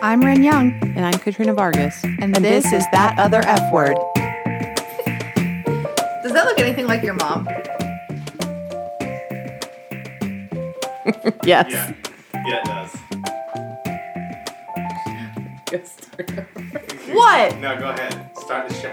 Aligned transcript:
I'm 0.00 0.20
Ren 0.20 0.42
Young, 0.44 0.72
And 0.96 1.04
I'm 1.04 1.18
Katrina 1.18 1.52
Vargas. 1.54 2.04
and, 2.04 2.34
this, 2.36 2.64
is 2.72 2.84
that 2.92 3.18
other 3.18 3.40
F 3.40 3.72
word. 3.72 3.96
Does 6.22 6.32
that 6.32 6.44
look 6.44 6.58
anything 6.60 6.86
like 6.86 7.02
your 7.02 7.14
mom? 7.14 7.48
Yes. 11.44 11.70
Yeah, 11.70 11.92
yeah, 12.46 12.60
it 12.60 12.64
does. 12.64 12.96
What? 17.10 17.56
No, 17.56 17.78
go 17.78 17.88
ahead. 17.88 18.30
Start 18.38 18.68
the 18.68 18.74
show. 18.74 18.90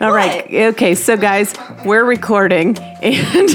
All 0.04 0.10
right. 0.12 0.46
Okay. 0.50 0.94
So, 0.94 1.16
guys, 1.18 1.54
we're 1.84 2.04
recording 2.04 2.78
and 2.78 3.54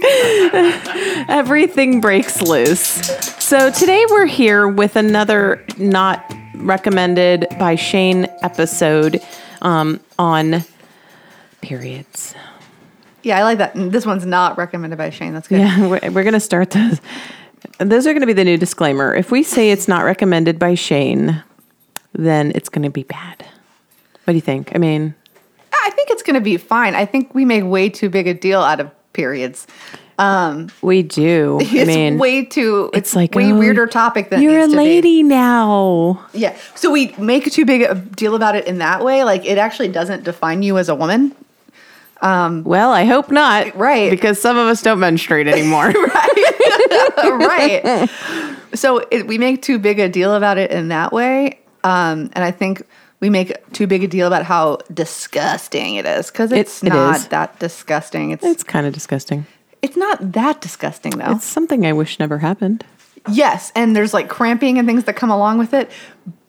everything 1.28 2.00
breaks 2.00 2.40
loose. 2.40 3.33
So, 3.56 3.70
today 3.70 4.04
we're 4.10 4.26
here 4.26 4.66
with 4.66 4.96
another 4.96 5.64
not 5.78 6.34
recommended 6.56 7.46
by 7.56 7.76
Shane 7.76 8.26
episode 8.42 9.22
um, 9.62 10.00
on 10.18 10.64
periods. 11.60 12.34
Yeah, 13.22 13.38
I 13.38 13.44
like 13.44 13.58
that. 13.58 13.70
This 13.76 14.04
one's 14.04 14.26
not 14.26 14.58
recommended 14.58 14.96
by 14.96 15.10
Shane. 15.10 15.34
That's 15.34 15.46
good. 15.46 15.60
Yeah, 15.60 15.86
we're, 15.86 16.00
we're 16.10 16.24
going 16.24 16.32
to 16.32 16.40
start 16.40 16.72
those. 16.72 17.00
Those 17.78 18.08
are 18.08 18.10
going 18.10 18.22
to 18.22 18.26
be 18.26 18.32
the 18.32 18.42
new 18.42 18.56
disclaimer. 18.56 19.14
If 19.14 19.30
we 19.30 19.44
say 19.44 19.70
it's 19.70 19.86
not 19.86 20.02
recommended 20.02 20.58
by 20.58 20.74
Shane, 20.74 21.40
then 22.12 22.50
it's 22.56 22.68
going 22.68 22.82
to 22.82 22.90
be 22.90 23.04
bad. 23.04 23.46
What 24.24 24.32
do 24.32 24.34
you 24.34 24.40
think? 24.40 24.74
I 24.74 24.78
mean, 24.78 25.14
I 25.72 25.90
think 25.90 26.10
it's 26.10 26.24
going 26.24 26.34
to 26.34 26.40
be 26.40 26.56
fine. 26.56 26.96
I 26.96 27.06
think 27.06 27.36
we 27.36 27.44
make 27.44 27.62
way 27.62 27.88
too 27.88 28.10
big 28.10 28.26
a 28.26 28.34
deal 28.34 28.62
out 28.62 28.80
of 28.80 28.90
periods. 29.12 29.68
We 30.82 31.02
do. 31.02 31.58
I 31.62 31.64
It's 31.64 31.88
mean, 31.88 32.18
way 32.18 32.44
too. 32.44 32.90
It's, 32.92 33.10
it's 33.10 33.16
like 33.16 33.34
way 33.34 33.52
oh, 33.52 33.58
weirder 33.58 33.86
topic 33.86 34.30
than 34.30 34.42
you're 34.42 34.60
a 34.60 34.66
lady 34.66 35.22
now. 35.22 36.24
Yeah. 36.32 36.56
So 36.74 36.90
we 36.90 37.14
make 37.18 37.50
too 37.52 37.64
big 37.64 37.82
a 37.82 37.94
deal 37.94 38.34
about 38.34 38.56
it 38.56 38.66
in 38.66 38.78
that 38.78 39.04
way. 39.04 39.24
Like 39.24 39.44
it 39.44 39.58
actually 39.58 39.88
doesn't 39.88 40.24
define 40.24 40.62
you 40.62 40.78
as 40.78 40.88
a 40.88 40.94
woman. 40.94 41.34
Well, 42.64 42.90
I 42.90 43.04
hope 43.04 43.30
not. 43.30 43.74
Right. 43.76 44.10
Because 44.10 44.40
some 44.40 44.56
of 44.56 44.66
us 44.66 44.82
don't 44.82 45.00
menstruate 45.00 45.46
anymore. 45.46 45.88
right. 47.22 48.08
So 48.74 48.98
it, 49.10 49.26
we 49.26 49.38
make 49.38 49.62
too 49.62 49.78
big 49.78 49.98
a 49.98 50.08
deal 50.08 50.34
about 50.34 50.58
it 50.58 50.70
in 50.70 50.88
that 50.88 51.12
way. 51.12 51.60
Um, 51.82 52.30
and 52.32 52.42
I 52.44 52.50
think 52.50 52.82
we 53.20 53.30
make 53.30 53.54
too 53.72 53.86
big 53.86 54.04
a 54.04 54.08
deal 54.08 54.26
about 54.26 54.44
how 54.44 54.78
disgusting 54.92 55.96
it 55.96 56.06
is 56.06 56.30
because 56.30 56.50
it's 56.52 56.82
it 56.82 56.88
not 56.88 57.16
is. 57.16 57.28
that 57.28 57.58
disgusting. 57.58 58.30
It's 58.30 58.44
it's 58.44 58.62
kind 58.62 58.86
of 58.86 58.94
disgusting. 58.94 59.46
It's 59.84 59.96
not 59.96 60.32
that 60.32 60.60
disgusting 60.60 61.12
though. 61.12 61.32
It's 61.32 61.44
something 61.44 61.86
I 61.86 61.92
wish 61.92 62.18
never 62.18 62.38
happened. 62.38 62.84
yes, 63.28 63.70
and 63.76 63.94
there's 63.94 64.12
like 64.14 64.28
cramping 64.28 64.78
and 64.78 64.88
things 64.88 65.04
that 65.04 65.14
come 65.14 65.30
along 65.30 65.58
with 65.58 65.74
it, 65.74 65.90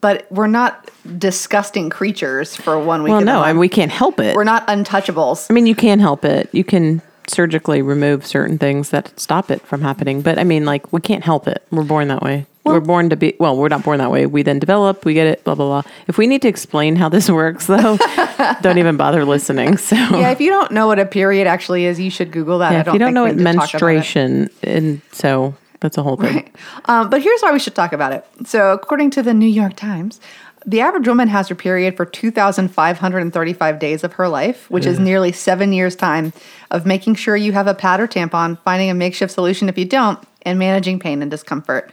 but 0.02 0.26
we're 0.32 0.48
not 0.48 0.90
disgusting 1.18 1.90
creatures 1.90 2.56
for 2.56 2.80
one 2.80 3.04
week. 3.04 3.12
Well, 3.12 3.22
no. 3.22 3.42
I 3.42 3.54
mean, 3.54 3.60
we 3.60 3.70
can't 3.70 3.92
help 3.92 4.20
it. 4.20 4.36
we're 4.36 4.44
not 4.44 4.66
untouchables. 4.68 5.48
I 5.50 5.54
mean, 5.54 5.66
you 5.68 5.76
can 5.76 6.00
help 6.00 6.26
it. 6.26 6.50
You 6.54 6.64
can 6.64 7.02
surgically 7.28 7.82
remove 7.82 8.26
certain 8.26 8.58
things 8.58 8.90
that 8.92 9.20
stop 9.20 9.50
it 9.52 9.62
from 9.64 9.82
happening. 9.82 10.22
But 10.22 10.38
I 10.38 10.44
mean, 10.44 10.66
like, 10.66 10.92
we 10.94 11.02
can't 11.02 11.24
help 11.24 11.48
it. 11.48 11.66
We're 11.72 11.84
born 11.84 12.08
that 12.10 12.22
way. 12.22 12.46
We're 12.66 12.80
born 12.80 13.10
to 13.12 13.16
be, 13.16 13.36
well, 13.40 13.56
we're 13.56 13.70
not 13.70 13.84
born 13.84 14.00
that 14.00 14.12
way. 14.12 14.26
We 14.26 14.42
then 14.44 14.60
develop, 14.60 15.06
we 15.06 15.14
get 15.14 15.28
it, 15.28 15.44
blah, 15.44 15.56
blah, 15.56 15.82
blah. 15.82 15.92
If 16.08 16.18
we 16.18 16.28
need 16.28 16.42
to 16.42 16.48
explain 16.48 16.96
how 16.96 17.10
this 17.10 17.30
works, 17.42 17.68
though, 17.68 17.98
don't 18.62 18.78
even 18.78 18.98
bother 18.98 19.24
listening. 19.26 19.78
So, 19.78 19.96
Yeah, 19.96 20.32
if 20.32 20.42
you 20.42 20.50
don't 20.50 20.72
know 20.72 20.88
what 20.88 21.00
a 21.00 21.06
period 21.06 21.48
actually 21.48 21.86
is, 21.86 22.00
you 22.00 22.10
should 22.10 22.32
Google 22.32 22.60
that. 22.60 22.72
Yeah, 22.72 22.78
I 22.78 22.82
if 22.82 22.88
you 22.88 23.00
don't 23.00 23.08
think 23.08 23.14
know 23.16 23.24
what 23.24 23.36
need 23.36 23.44
to 23.46 23.54
talk 23.54 23.54
about 23.54 23.70
it. 23.70 23.74
menstruation, 23.74 24.50
and 24.64 25.02
so 25.12 25.56
that's 25.80 25.98
a 25.98 26.04
whole 26.04 26.18
thing. 26.18 26.36
Right. 26.36 26.56
Um, 26.86 27.10
but 27.10 27.22
here's 27.22 27.42
why 27.42 27.52
we 27.52 27.60
should 27.60 27.76
talk 27.76 27.94
about 27.94 28.12
it. 28.14 28.26
So, 28.46 28.72
according 28.74 29.12
to 29.12 29.24
the 29.24 29.34
New 29.34 29.46
York 29.48 29.76
Times, 29.76 30.20
the 30.66 30.82
average 30.82 31.08
woman 31.08 31.28
has 31.28 31.48
her 31.50 31.56
period 31.56 31.96
for 31.96 32.06
2,535 32.06 33.80
days 33.80 34.04
of 34.04 34.14
her 34.14 34.28
life, 34.28 34.70
which 34.72 34.88
is 34.88 35.00
nearly 35.00 35.32
seven 35.32 35.72
years' 35.74 35.96
time 35.96 36.34
of 36.72 36.88
making 36.88 37.16
sure 37.16 37.36
you 37.36 37.52
have 37.52 37.68
a 37.68 37.76
pad 37.76 38.00
or 38.00 38.08
tampon, 38.08 38.58
finding 38.64 38.90
a 38.90 38.96
makeshift 38.96 39.32
solution 39.32 39.70
if 39.70 39.78
you 39.78 39.86
don't, 39.86 40.18
and 40.42 40.58
managing 40.58 40.98
pain 41.00 41.22
and 41.22 41.30
discomfort. 41.30 41.92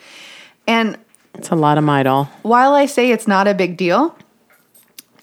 And 0.73 0.99
It's 1.35 1.51
a 1.51 1.55
lot 1.57 1.79
of 1.79 1.85
Midol. 1.85 2.29
while 2.43 2.73
I 2.75 2.87
say 2.87 3.11
it's 3.11 3.27
not 3.29 3.47
a 3.47 3.55
big 3.55 3.77
deal, 3.77 4.17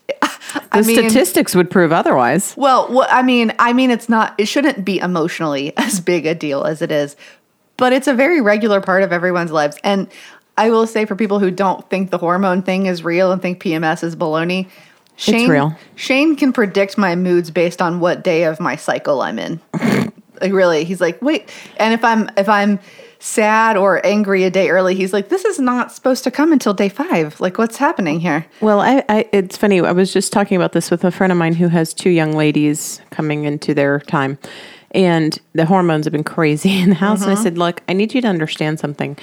The 0.07 0.61
I 0.71 0.81
mean, 0.81 0.95
statistics 0.95 1.55
would 1.55 1.69
prove 1.69 1.91
otherwise. 1.91 2.55
Well, 2.57 2.87
what 2.91 3.11
I 3.11 3.21
mean, 3.21 3.53
I 3.59 3.73
mean, 3.73 3.91
it's 3.91 4.09
not. 4.09 4.33
It 4.37 4.47
shouldn't 4.47 4.83
be 4.83 4.97
emotionally 4.99 5.73
as 5.77 5.99
big 5.99 6.25
a 6.25 6.33
deal 6.35 6.63
as 6.63 6.81
it 6.81 6.91
is, 6.91 7.15
but 7.77 7.93
it's 7.93 8.07
a 8.07 8.13
very 8.13 8.41
regular 8.41 8.81
part 8.81 9.03
of 9.03 9.11
everyone's 9.11 9.51
lives. 9.51 9.77
And 9.83 10.07
I 10.57 10.69
will 10.71 10.87
say, 10.87 11.05
for 11.05 11.15
people 11.15 11.39
who 11.39 11.51
don't 11.51 11.87
think 11.89 12.09
the 12.09 12.17
hormone 12.17 12.61
thing 12.63 12.85
is 12.87 13.03
real 13.03 13.31
and 13.31 13.41
think 13.41 13.61
PMS 13.63 14.03
is 14.03 14.15
baloney, 14.15 14.67
Shane, 15.15 15.49
real. 15.49 15.77
Shane 15.95 16.35
can 16.35 16.51
predict 16.51 16.97
my 16.97 17.15
moods 17.15 17.51
based 17.51 17.81
on 17.81 17.99
what 17.99 18.23
day 18.23 18.43
of 18.43 18.59
my 18.59 18.75
cycle 18.75 19.21
I'm 19.21 19.37
in. 19.39 19.59
like 20.41 20.51
really, 20.51 20.83
he's 20.83 20.99
like, 21.01 21.21
wait, 21.21 21.49
and 21.77 21.93
if 21.93 22.03
I'm 22.03 22.29
if 22.37 22.49
I'm 22.49 22.79
sad 23.19 23.75
or 23.75 24.03
angry 24.05 24.43
a 24.43 24.49
day 24.49 24.69
early, 24.69 24.95
he's 24.95 25.13
like, 25.13 25.29
this 25.29 25.45
is 25.45 25.59
not 25.59 25.91
supposed 25.91 26.23
to 26.23 26.31
come 26.31 26.51
until 26.51 26.73
day 26.73 26.89
five. 26.89 27.39
Like, 27.39 27.57
what's 27.57 27.77
happening 27.77 28.19
here? 28.19 28.45
Well, 28.61 28.79
I, 28.79 29.03
I, 29.09 29.29
it's 29.31 29.57
funny. 29.57 29.81
I 29.81 29.91
was 29.91 30.11
just 30.11 30.33
talking 30.33 30.55
about 30.55 30.71
this 30.71 30.89
with 30.89 31.03
a 31.03 31.11
friend 31.11 31.31
of 31.31 31.37
mine 31.37 31.53
who 31.53 31.67
has 31.67 31.93
two 31.93 32.09
young 32.09 32.31
ladies 32.31 33.01
coming 33.11 33.43
into 33.43 33.73
their 33.73 33.99
time, 33.99 34.39
and 34.91 35.37
the 35.53 35.65
hormones 35.65 36.05
have 36.05 36.13
been 36.13 36.23
crazy 36.23 36.79
in 36.81 36.89
the 36.89 36.95
house. 36.95 37.21
And 37.21 37.29
I 37.29 37.35
mm-hmm. 37.35 37.43
said, 37.43 37.57
"Look, 37.57 37.83
I 37.87 37.93
need 37.93 38.13
you 38.13 38.21
to 38.21 38.27
understand 38.27 38.79
something. 38.79 39.17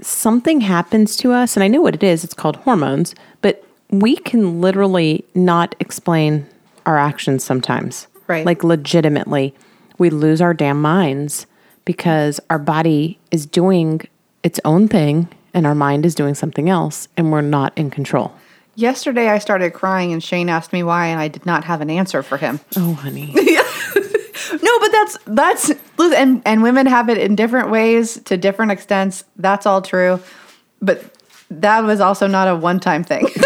Something 0.00 0.60
happens 0.60 1.16
to 1.18 1.32
us, 1.32 1.56
and 1.56 1.62
I 1.62 1.68
know 1.68 1.80
what 1.80 1.94
it 1.94 2.02
is. 2.02 2.24
It's 2.24 2.34
called 2.34 2.56
hormones, 2.56 3.14
but 3.40 3.64
we 3.90 4.16
can 4.16 4.60
literally 4.60 5.24
not 5.34 5.76
explain 5.78 6.46
our 6.84 6.98
actions 6.98 7.44
sometimes. 7.44 8.08
Right. 8.26 8.44
Like 8.44 8.64
legitimately, 8.64 9.54
we 9.98 10.10
lose 10.10 10.40
our 10.40 10.54
damn 10.54 10.80
minds 10.80 11.46
because 11.84 12.40
our 12.50 12.58
body 12.58 13.18
is 13.30 13.46
doing 13.46 14.02
its 14.42 14.60
own 14.64 14.88
thing." 14.88 15.28
And 15.54 15.66
our 15.66 15.74
mind 15.74 16.06
is 16.06 16.14
doing 16.14 16.34
something 16.34 16.70
else, 16.70 17.08
and 17.14 17.30
we're 17.30 17.42
not 17.42 17.76
in 17.76 17.90
control. 17.90 18.32
Yesterday, 18.74 19.28
I 19.28 19.36
started 19.36 19.74
crying, 19.74 20.14
and 20.14 20.24
Shane 20.24 20.48
asked 20.48 20.72
me 20.72 20.82
why, 20.82 21.08
and 21.08 21.20
I 21.20 21.28
did 21.28 21.44
not 21.44 21.64
have 21.64 21.82
an 21.82 21.90
answer 21.90 22.22
for 22.22 22.38
him. 22.38 22.58
Oh, 22.74 22.94
honey. 22.94 23.34
No, 24.60 24.78
but 24.80 24.92
that's 24.92 25.18
that's 25.26 25.72
and 25.98 26.42
and 26.44 26.62
women 26.62 26.86
have 26.86 27.08
it 27.08 27.18
in 27.18 27.36
different 27.36 27.70
ways 27.70 28.20
to 28.24 28.36
different 28.36 28.72
extents. 28.72 29.24
That's 29.36 29.66
all 29.66 29.80
true, 29.80 30.20
but 30.80 31.02
that 31.50 31.84
was 31.84 32.00
also 32.00 32.26
not 32.26 32.48
a 32.48 32.56
one 32.56 32.80
time 32.80 33.04
thing. 33.04 33.22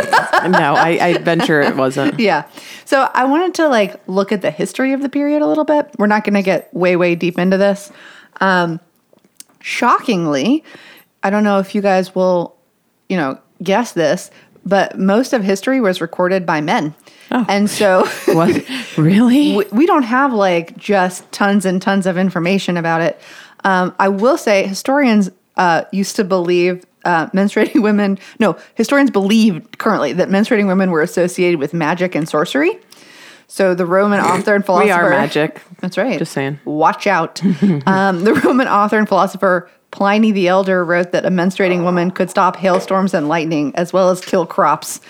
no, 0.48 0.74
I, 0.74 0.98
I 1.00 1.18
venture 1.18 1.60
it 1.60 1.76
wasn't. 1.76 2.18
yeah. 2.20 2.48
So 2.84 3.08
I 3.14 3.24
wanted 3.24 3.54
to 3.54 3.68
like 3.68 4.00
look 4.08 4.32
at 4.32 4.42
the 4.42 4.50
history 4.50 4.92
of 4.92 5.02
the 5.02 5.08
period 5.08 5.42
a 5.42 5.46
little 5.46 5.64
bit. 5.64 5.90
We're 5.98 6.06
not 6.06 6.24
going 6.24 6.34
to 6.34 6.42
get 6.42 6.72
way 6.74 6.96
way 6.96 7.14
deep 7.14 7.38
into 7.38 7.56
this. 7.56 7.92
Um, 8.40 8.80
shockingly, 9.60 10.64
I 11.22 11.30
don't 11.30 11.44
know 11.44 11.58
if 11.58 11.74
you 11.74 11.82
guys 11.82 12.14
will, 12.14 12.56
you 13.08 13.16
know, 13.16 13.38
guess 13.62 13.92
this, 13.92 14.30
but 14.64 14.98
most 14.98 15.32
of 15.32 15.42
history 15.42 15.80
was 15.80 16.00
recorded 16.00 16.44
by 16.44 16.60
men. 16.60 16.94
And 17.30 17.68
so 17.68 18.06
What? 18.26 18.64
Really? 18.96 19.56
we, 19.56 19.64
we 19.72 19.86
don't 19.86 20.04
have 20.04 20.32
like 20.32 20.76
just 20.76 21.30
tons 21.32 21.66
and 21.66 21.82
tons 21.82 22.06
of 22.06 22.16
information 22.16 22.76
about 22.76 23.00
it. 23.00 23.20
Um, 23.64 23.94
I 23.98 24.08
will 24.08 24.38
say 24.38 24.66
historians 24.66 25.30
uh, 25.56 25.84
used 25.92 26.16
to 26.16 26.24
believe 26.24 26.84
uh, 27.04 27.28
menstruating 27.28 27.82
women, 27.82 28.18
no, 28.38 28.56
historians 28.74 29.10
believe 29.10 29.66
currently 29.78 30.12
that 30.14 30.28
menstruating 30.28 30.66
women 30.66 30.90
were 30.90 31.02
associated 31.02 31.58
with 31.60 31.72
magic 31.72 32.14
and 32.14 32.28
sorcery. 32.28 32.78
So 33.48 33.74
the 33.74 33.86
Roman 33.86 34.20
author 34.20 34.54
and 34.54 34.64
philosopher. 34.64 34.86
We 34.86 34.90
are 34.90 35.10
magic. 35.10 35.62
That's 35.80 35.96
right. 35.96 36.18
Just 36.18 36.32
saying. 36.32 36.58
Watch 36.64 37.06
out. 37.06 37.42
um, 37.86 38.24
the 38.24 38.40
Roman 38.44 38.68
author 38.68 38.98
and 38.98 39.08
philosopher 39.08 39.70
Pliny 39.92 40.32
the 40.32 40.48
Elder 40.48 40.84
wrote 40.84 41.12
that 41.12 41.24
a 41.24 41.30
menstruating 41.30 41.84
woman 41.84 42.10
could 42.10 42.28
stop 42.28 42.56
hailstorms 42.56 43.14
and 43.14 43.28
lightning, 43.28 43.74
as 43.76 43.92
well 43.92 44.10
as 44.10 44.20
kill 44.20 44.44
crops. 44.44 45.00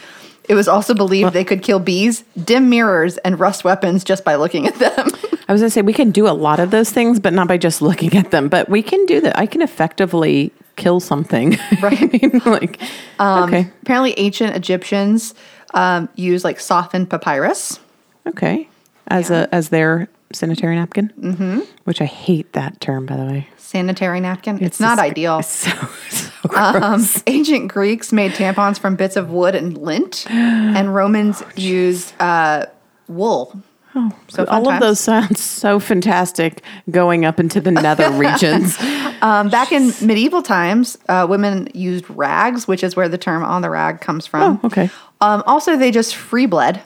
It 0.49 0.55
was 0.55 0.69
also 0.69 0.95
believed 0.95 1.33
they 1.33 1.45
could 1.45 1.63
kill 1.63 1.81
bees, 1.81 2.23
dim 2.45 2.71
mirrors, 2.71 3.17
and 3.19 3.41
rust 3.41 3.65
weapons 3.65 4.05
just 4.05 4.25
by 4.25 4.37
looking 4.37 4.67
at 4.67 4.77
them. 4.77 5.09
I 5.49 5.53
was 5.53 5.61
going 5.61 5.69
to 5.69 5.71
say 5.71 5.83
we 5.83 5.93
can 5.93 6.11
do 6.11 6.29
a 6.29 6.31
lot 6.31 6.61
of 6.61 6.71
those 6.71 6.91
things, 6.91 7.19
but 7.19 7.33
not 7.33 7.49
by 7.49 7.57
just 7.57 7.83
looking 7.83 8.17
at 8.17 8.31
them. 8.31 8.49
But 8.49 8.69
we 8.69 8.83
can 8.83 9.05
do 9.07 9.21
that. 9.23 9.39
I 9.39 9.47
can 9.47 9.63
effectively 9.63 10.53
kill 10.77 11.01
something. 11.01 11.59
Right. 11.81 12.01
I 12.01 12.07
mean, 12.07 12.41
like, 12.47 12.81
okay. 13.21 13.71
Apparently, 13.83 14.15
ancient 14.19 14.57
Egyptians 14.57 15.35
um, 15.75 16.09
used 16.15 16.45
like 16.45 16.61
softened 16.61 17.11
papyrus. 17.11 17.81
Okay. 18.27 18.69
As 19.09 19.31
a 19.31 19.49
as 19.55 19.69
their 19.69 20.09
sanitary 20.33 20.75
napkin, 20.77 21.13
mm-hmm. 21.21 21.61
which 21.85 22.01
I 22.01 22.05
hate 22.07 22.53
that 22.53 22.81
term, 22.81 23.07
by 23.07 23.17
the 23.17 23.25
way. 23.25 23.49
Sanitary 23.57 24.21
napkin. 24.21 24.63
It's, 24.63 24.81
not 24.81 24.99
just- 24.99 25.11
ideal. 25.11 25.39
It's 25.39 25.49
so, 25.49 25.71
so 26.11 26.31
Um, 26.57 27.05
ancient 27.27 27.73
Greeks 27.73 28.13
made 28.13 28.33
tampons 28.33 28.79
from 28.79 28.97
bits 28.97 29.17
of 29.17 29.31
wood 29.31 29.55
and 29.55 29.77
lint, 29.79 30.27
and 30.31 30.95
Romans 30.95 31.43
used 31.57 32.13
uh, 32.21 32.67
wool. 33.09 33.61
Oh, 33.99 34.13
So 34.29 34.45
all 34.47 34.69
of 34.69 34.79
those 34.79 35.01
sounds 35.01 35.41
so 35.41 35.81
fantastic 35.81 36.63
going 36.91 37.25
up 37.25 37.41
into 37.41 37.63
the 37.63 37.71
nether 37.71 38.11
regions. 38.13 38.77
Um, 39.23 39.49
back 39.49 39.73
in 39.73 39.93
medieval 40.03 40.43
times, 40.43 40.99
uh, 41.09 41.27
women 41.29 41.69
used 41.73 42.05
rags, 42.11 42.69
which 42.69 42.85
is 42.85 42.95
where 42.95 43.09
the 43.09 43.17
term 43.17 43.43
on 43.43 43.63
the 43.63 43.71
rag 43.71 44.03
comes 44.03 44.27
from. 44.27 44.61
Oh, 44.63 44.67
okay. 44.67 44.91
Um, 45.23 45.43
also, 45.47 45.79
they 45.79 45.91
just 45.91 46.15
free 46.15 46.45
bled. 46.45 46.83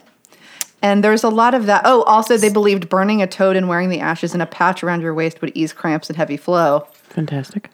And 0.82 1.04
there's 1.04 1.22
a 1.24 1.28
lot 1.28 1.54
of 1.54 1.66
that. 1.66 1.82
Oh, 1.84 2.02
also, 2.04 2.36
they 2.36 2.48
believed 2.50 2.88
burning 2.88 3.20
a 3.22 3.26
toad 3.26 3.54
and 3.56 3.68
wearing 3.68 3.90
the 3.90 4.00
ashes 4.00 4.34
in 4.34 4.40
a 4.40 4.46
patch 4.46 4.82
around 4.82 5.02
your 5.02 5.12
waist 5.14 5.40
would 5.42 5.52
ease 5.54 5.72
cramps 5.72 6.08
and 6.08 6.16
heavy 6.16 6.36
flow. 6.38 6.86
Fantastic. 7.10 7.68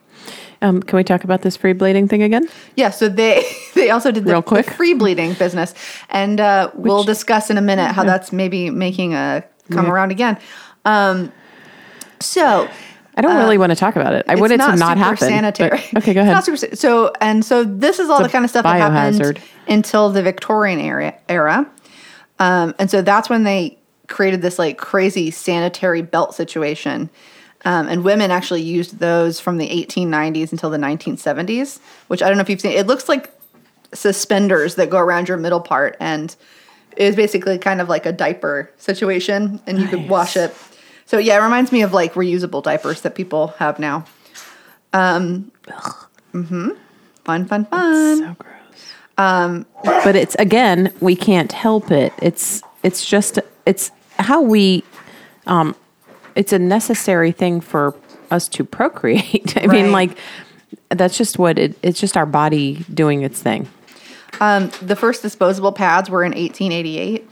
Um, 0.63 0.83
can 0.83 0.97
we 0.97 1.05
talk 1.05 1.23
about 1.23 1.43
this 1.43 1.57
free 1.57 1.73
bleeding 1.75 2.09
thing 2.09 2.23
again? 2.23 2.49
Yeah, 2.75 2.91
so 2.91 3.09
they 3.09 3.45
they 3.75 3.91
also 3.91 4.11
did 4.11 4.25
the, 4.25 4.33
Real 4.33 4.43
quick. 4.43 4.67
the 4.67 4.73
free 4.73 4.95
bleeding 4.95 5.35
business, 5.35 5.75
and 6.11 6.41
uh, 6.41 6.71
we'll 6.75 7.05
discuss 7.05 7.51
in 7.51 7.59
a 7.59 7.63
minute 7.63 7.93
how 7.93 8.03
that's 8.05 8.33
maybe 8.33 8.71
making 8.71 9.15
a 9.15 9.45
come 9.71 9.91
around 9.91 10.11
again. 10.13 10.39
Um, 10.85 11.31
so 12.21 12.69
I 13.17 13.21
don't 13.21 13.37
really 13.37 13.59
want 13.59 13.71
to 13.71 13.77
talk 13.77 13.97
about 13.97 14.15
it. 14.15 14.25
I 14.29 14.35
want 14.35 14.53
it 14.53 14.59
to 14.59 14.77
not 14.77 14.99
happen. 14.99 15.17
but- 15.21 15.29
Sanitary. 15.29 15.79
okay, 15.97 16.15
go 16.15 16.23
It's 16.23 16.31
ahead. 16.31 16.45
super, 16.45 16.77
so 16.77 17.13
and 17.21 17.45
so 17.45 17.63
this 17.65 17.99
is 17.99 18.09
all 18.11 18.23
the 18.23 18.29
kind 18.29 18.45
of 18.45 18.51
stuff 18.51 18.65
that 18.65 18.81
biohazard. 18.91 19.37
happened 19.37 19.41
until 19.69 20.11
the 20.11 20.23
Victorian 20.23 20.81
era. 20.81 21.15
Era, 21.29 21.71
um, 22.39 22.75
and 22.79 22.91
so 22.91 23.03
that's 23.03 23.29
when 23.29 23.45
they 23.45 23.79
created 24.09 24.43
this 24.43 24.59
like 24.59 24.79
crazy 24.79 25.31
sanitary 25.31 26.03
belt 26.03 26.35
situation. 26.35 27.11
Um, 27.65 27.89
and 27.89 28.05
women 28.05 28.31
actually 28.31 28.63
used 28.63 28.99
those 29.01 29.41
from 29.41 29.59
the 29.59 29.69
1890s 29.69 30.53
until 30.53 30.71
the 30.71 30.77
1970s, 30.77 31.81
which 32.07 32.23
I 32.23 32.29
don't 32.29 32.37
know 32.37 32.43
if 32.43 32.49
you've 32.49 32.61
seen. 32.61 32.73
It 32.73 32.87
looks 32.87 33.09
like 33.09 33.33
suspenders 33.93 34.77
that 34.77 34.89
go 34.91 34.99
around 34.99 35.29
your 35.29 35.37
middle 35.37 35.61
part, 35.61 35.97
and 35.99 36.35
it 36.97 37.03
is 37.03 37.17
basically 37.17 37.59
kind 37.59 37.81
of 37.81 37.89
like 37.89 38.07
a 38.07 38.13
diaper 38.13 38.71
situation, 38.79 39.61
and 39.67 39.81
you 39.81 39.89
could 39.89 40.09
wash 40.09 40.37
it. 40.37 40.55
So 41.07 41.19
yeah, 41.19 41.41
it 41.41 41.43
reminds 41.43 41.73
me 41.73 41.83
of 41.83 41.93
like 41.93 42.15
reusable 42.15 42.63
diapers 42.63 43.01
that 43.01 43.15
people 43.17 43.49
have 43.59 43.79
now. 43.81 44.05
Um, 44.93 45.51
hmm 46.33 46.71
Fun, 47.25 47.47
fun, 47.47 47.65
fun. 47.65 48.19
so 48.19 48.37
gross. 48.39 48.56
Um, 49.19 49.67
but 49.83 50.15
it's 50.15 50.35
again, 50.37 50.93
we 51.01 51.17
can't 51.17 51.53
help 51.53 51.91
it. 51.91 52.13
It's 52.21 52.63
it's 52.83 53.05
just 53.05 53.39
it's 53.65 53.91
how 54.19 54.43
we 54.43 54.85
um 55.47 55.75
it's 56.35 56.53
a 56.53 56.59
necessary 56.59 57.33
thing 57.33 57.61
for 57.61 57.95
us 58.31 58.49
to 58.49 58.65
procreate. 58.65 59.57
I 59.63 59.67
mean 59.67 59.93
like 59.93 60.19
that's 60.91 61.17
just 61.17 61.39
what 61.39 61.59
it 61.59 61.79
it's 61.83 62.01
just 62.01 62.17
our 62.17 62.27
body 62.27 62.85
doing 62.93 63.23
its 63.23 63.41
thing. 63.41 63.69
Um, 64.41 64.71
the 64.83 64.97
first 64.97 65.23
disposable 65.23 65.73
pads 65.73 66.11
were 66.11 66.23
in 66.23 66.33
1888, 66.33 67.27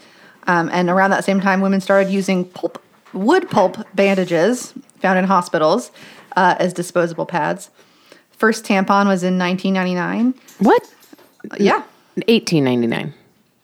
um, 0.46 0.70
and 0.72 0.88
around 0.88 1.10
that 1.10 1.24
same 1.24 1.38
time, 1.38 1.60
women 1.60 1.82
started 1.82 2.10
using 2.10 2.46
pulp, 2.46 2.82
wood 3.12 3.50
pulp 3.50 3.76
bandages 3.94 4.72
found 5.00 5.18
in 5.18 5.26
hospitals 5.26 5.90
uh, 6.36 6.54
as 6.58 6.72
disposable 6.72 7.26
pads. 7.26 7.68
First 8.30 8.64
tampon 8.64 9.06
was 9.06 9.22
in 9.22 9.38
1999. 9.38 10.34
What? 10.58 10.94
Yeah, 11.58 11.82
1899. 12.26 13.12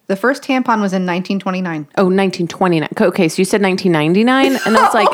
the 0.09 0.17
first 0.17 0.43
tampon 0.43 0.81
was 0.81 0.93
in 0.93 1.07
1929. 1.07 1.87
Oh, 1.99 2.05
1929. 2.05 2.89
Okay, 3.01 3.29
so 3.29 3.39
you 3.41 3.45
said 3.45 3.63
1999 3.63 4.61
and 4.67 4.77
I 4.77 4.83
was 4.83 4.93
like 4.95 5.09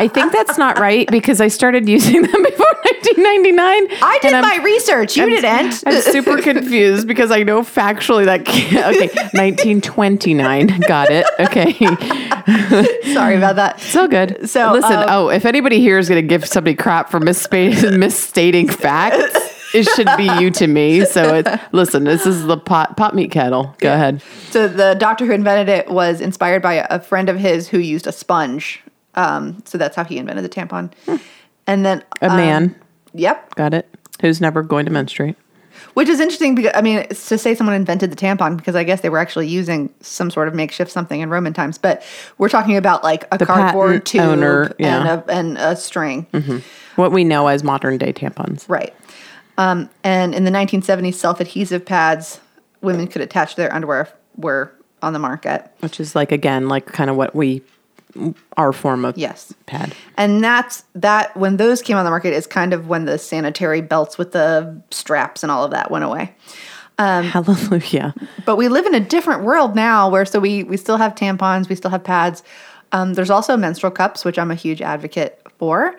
I 0.00 0.08
think 0.08 0.32
that's 0.32 0.56
not 0.58 0.78
right 0.78 1.06
because 1.10 1.40
I 1.40 1.48
started 1.48 1.88
using 1.88 2.22
them 2.22 2.42
before 2.42 2.66
1999. 3.06 3.98
I 4.02 4.18
did 4.22 4.32
my 4.40 4.58
research. 4.64 5.16
You 5.16 5.24
I'm- 5.24 5.30
didn't. 5.30 5.82
I'm 5.86 6.00
super 6.00 6.40
confused 6.50 7.06
because 7.06 7.30
I 7.30 7.42
know 7.42 7.60
factually 7.62 8.24
that. 8.24 8.40
Okay, 8.48 9.08
1929. 9.68 10.80
Got 10.86 11.08
it. 11.10 11.26
Okay. 11.40 11.72
Sorry 13.12 13.36
about 13.36 13.56
that. 13.56 13.80
So 13.80 14.08
good. 14.08 14.48
So, 14.48 14.72
listen, 14.72 14.92
um, 14.92 15.04
oh, 15.08 15.28
if 15.28 15.44
anybody 15.44 15.80
here 15.80 15.98
is 15.98 16.08
going 16.08 16.22
to 16.22 16.26
give 16.26 16.46
somebody 16.46 16.74
crap 16.74 17.10
for 17.10 17.20
misspa- 17.20 17.98
misstating 17.98 18.68
facts, 18.68 19.57
it 19.74 19.84
should 19.94 20.08
be 20.16 20.28
you 20.40 20.50
to 20.52 20.66
me. 20.66 21.04
So 21.04 21.34
it's, 21.34 21.50
listen, 21.72 22.04
this 22.04 22.26
is 22.26 22.44
the 22.46 22.56
pot, 22.56 22.96
pot 22.96 23.14
meet 23.14 23.30
kettle. 23.30 23.74
Go 23.78 23.92
ahead. 23.92 24.22
So 24.50 24.68
the 24.68 24.94
doctor 24.94 25.26
who 25.26 25.32
invented 25.32 25.68
it 25.68 25.90
was 25.90 26.20
inspired 26.20 26.62
by 26.62 26.86
a 26.88 27.00
friend 27.00 27.28
of 27.28 27.38
his 27.38 27.68
who 27.68 27.78
used 27.78 28.06
a 28.06 28.12
sponge. 28.12 28.82
Um, 29.14 29.62
so 29.64 29.78
that's 29.78 29.96
how 29.96 30.04
he 30.04 30.18
invented 30.18 30.44
the 30.44 30.48
tampon. 30.48 30.92
And 31.66 31.84
then 31.84 32.04
A 32.22 32.30
um, 32.30 32.36
man. 32.36 32.76
Yep. 33.14 33.54
Got 33.56 33.74
it. 33.74 33.88
Who's 34.20 34.40
never 34.40 34.62
going 34.62 34.86
to 34.86 34.92
menstruate. 34.92 35.36
Which 35.94 36.08
is 36.08 36.20
interesting 36.20 36.54
because 36.54 36.72
I 36.74 36.82
mean 36.82 36.98
it's 37.10 37.28
to 37.28 37.38
say 37.38 37.54
someone 37.54 37.74
invented 37.74 38.10
the 38.10 38.16
tampon 38.16 38.56
because 38.56 38.74
I 38.74 38.84
guess 38.84 39.00
they 39.00 39.08
were 39.08 39.18
actually 39.18 39.48
using 39.48 39.92
some 40.00 40.30
sort 40.30 40.48
of 40.48 40.54
makeshift 40.54 40.90
something 40.90 41.20
in 41.20 41.30
Roman 41.30 41.52
times. 41.52 41.78
But 41.78 42.02
we're 42.36 42.48
talking 42.48 42.76
about 42.76 43.04
like 43.04 43.26
a 43.32 43.38
The 43.38 43.46
cardboard 43.46 44.04
tube 44.04 44.22
owner, 44.22 44.74
yeah. 44.78 44.98
and 45.00 45.08
a 45.08 45.32
and 45.32 45.58
a 45.58 45.76
string. 45.76 46.26
What 46.96 47.12
we 47.12 47.22
know 47.22 47.46
as 47.46 47.62
modern 47.62 47.96
day 47.98 48.12
tampons. 48.12 48.68
Right. 48.68 48.92
Um, 49.58 49.90
and 50.04 50.34
in 50.34 50.44
the 50.44 50.50
1970s, 50.50 51.14
self-adhesive 51.14 51.84
pads 51.84 52.40
women 52.80 53.06
could 53.08 53.20
attach 53.22 53.50
to 53.50 53.56
their 53.56 53.74
underwear 53.74 54.08
were 54.36 54.72
on 55.02 55.12
the 55.12 55.18
market. 55.18 55.70
Which 55.80 55.98
is 56.00 56.14
like, 56.14 56.32
again, 56.32 56.68
like 56.68 56.86
kind 56.86 57.10
of 57.10 57.16
what 57.16 57.34
we, 57.34 57.60
our 58.56 58.72
form 58.72 59.04
of 59.04 59.18
Yes. 59.18 59.52
pad. 59.66 59.94
And 60.16 60.42
that's 60.42 60.84
that 60.94 61.36
when 61.36 61.56
those 61.56 61.82
came 61.82 61.96
on 61.96 62.04
the 62.04 62.10
market 62.10 62.32
is 62.32 62.46
kind 62.46 62.72
of 62.72 62.86
when 62.88 63.04
the 63.04 63.18
sanitary 63.18 63.80
belts 63.80 64.16
with 64.16 64.32
the 64.32 64.80
straps 64.92 65.42
and 65.42 65.50
all 65.52 65.64
of 65.64 65.72
that 65.72 65.90
went 65.90 66.04
away. 66.04 66.34
Hallelujah. 66.98 68.14
But 68.44 68.56
we 68.56 68.68
live 68.68 68.86
in 68.86 68.94
a 68.94 69.00
different 69.00 69.42
world 69.44 69.74
now 69.76 70.08
where 70.08 70.24
so 70.24 70.40
we 70.40 70.64
we 70.64 70.76
still 70.76 70.96
have 70.96 71.14
tampons, 71.14 71.68
we 71.68 71.74
still 71.76 71.90
have 71.90 72.02
pads. 72.04 72.42
Um, 72.92 73.14
there's 73.14 73.30
also 73.30 73.56
menstrual 73.56 73.92
cups, 73.92 74.24
which 74.24 74.38
I'm 74.38 74.50
a 74.50 74.54
huge 74.56 74.80
advocate 74.82 75.40
for. 75.58 75.96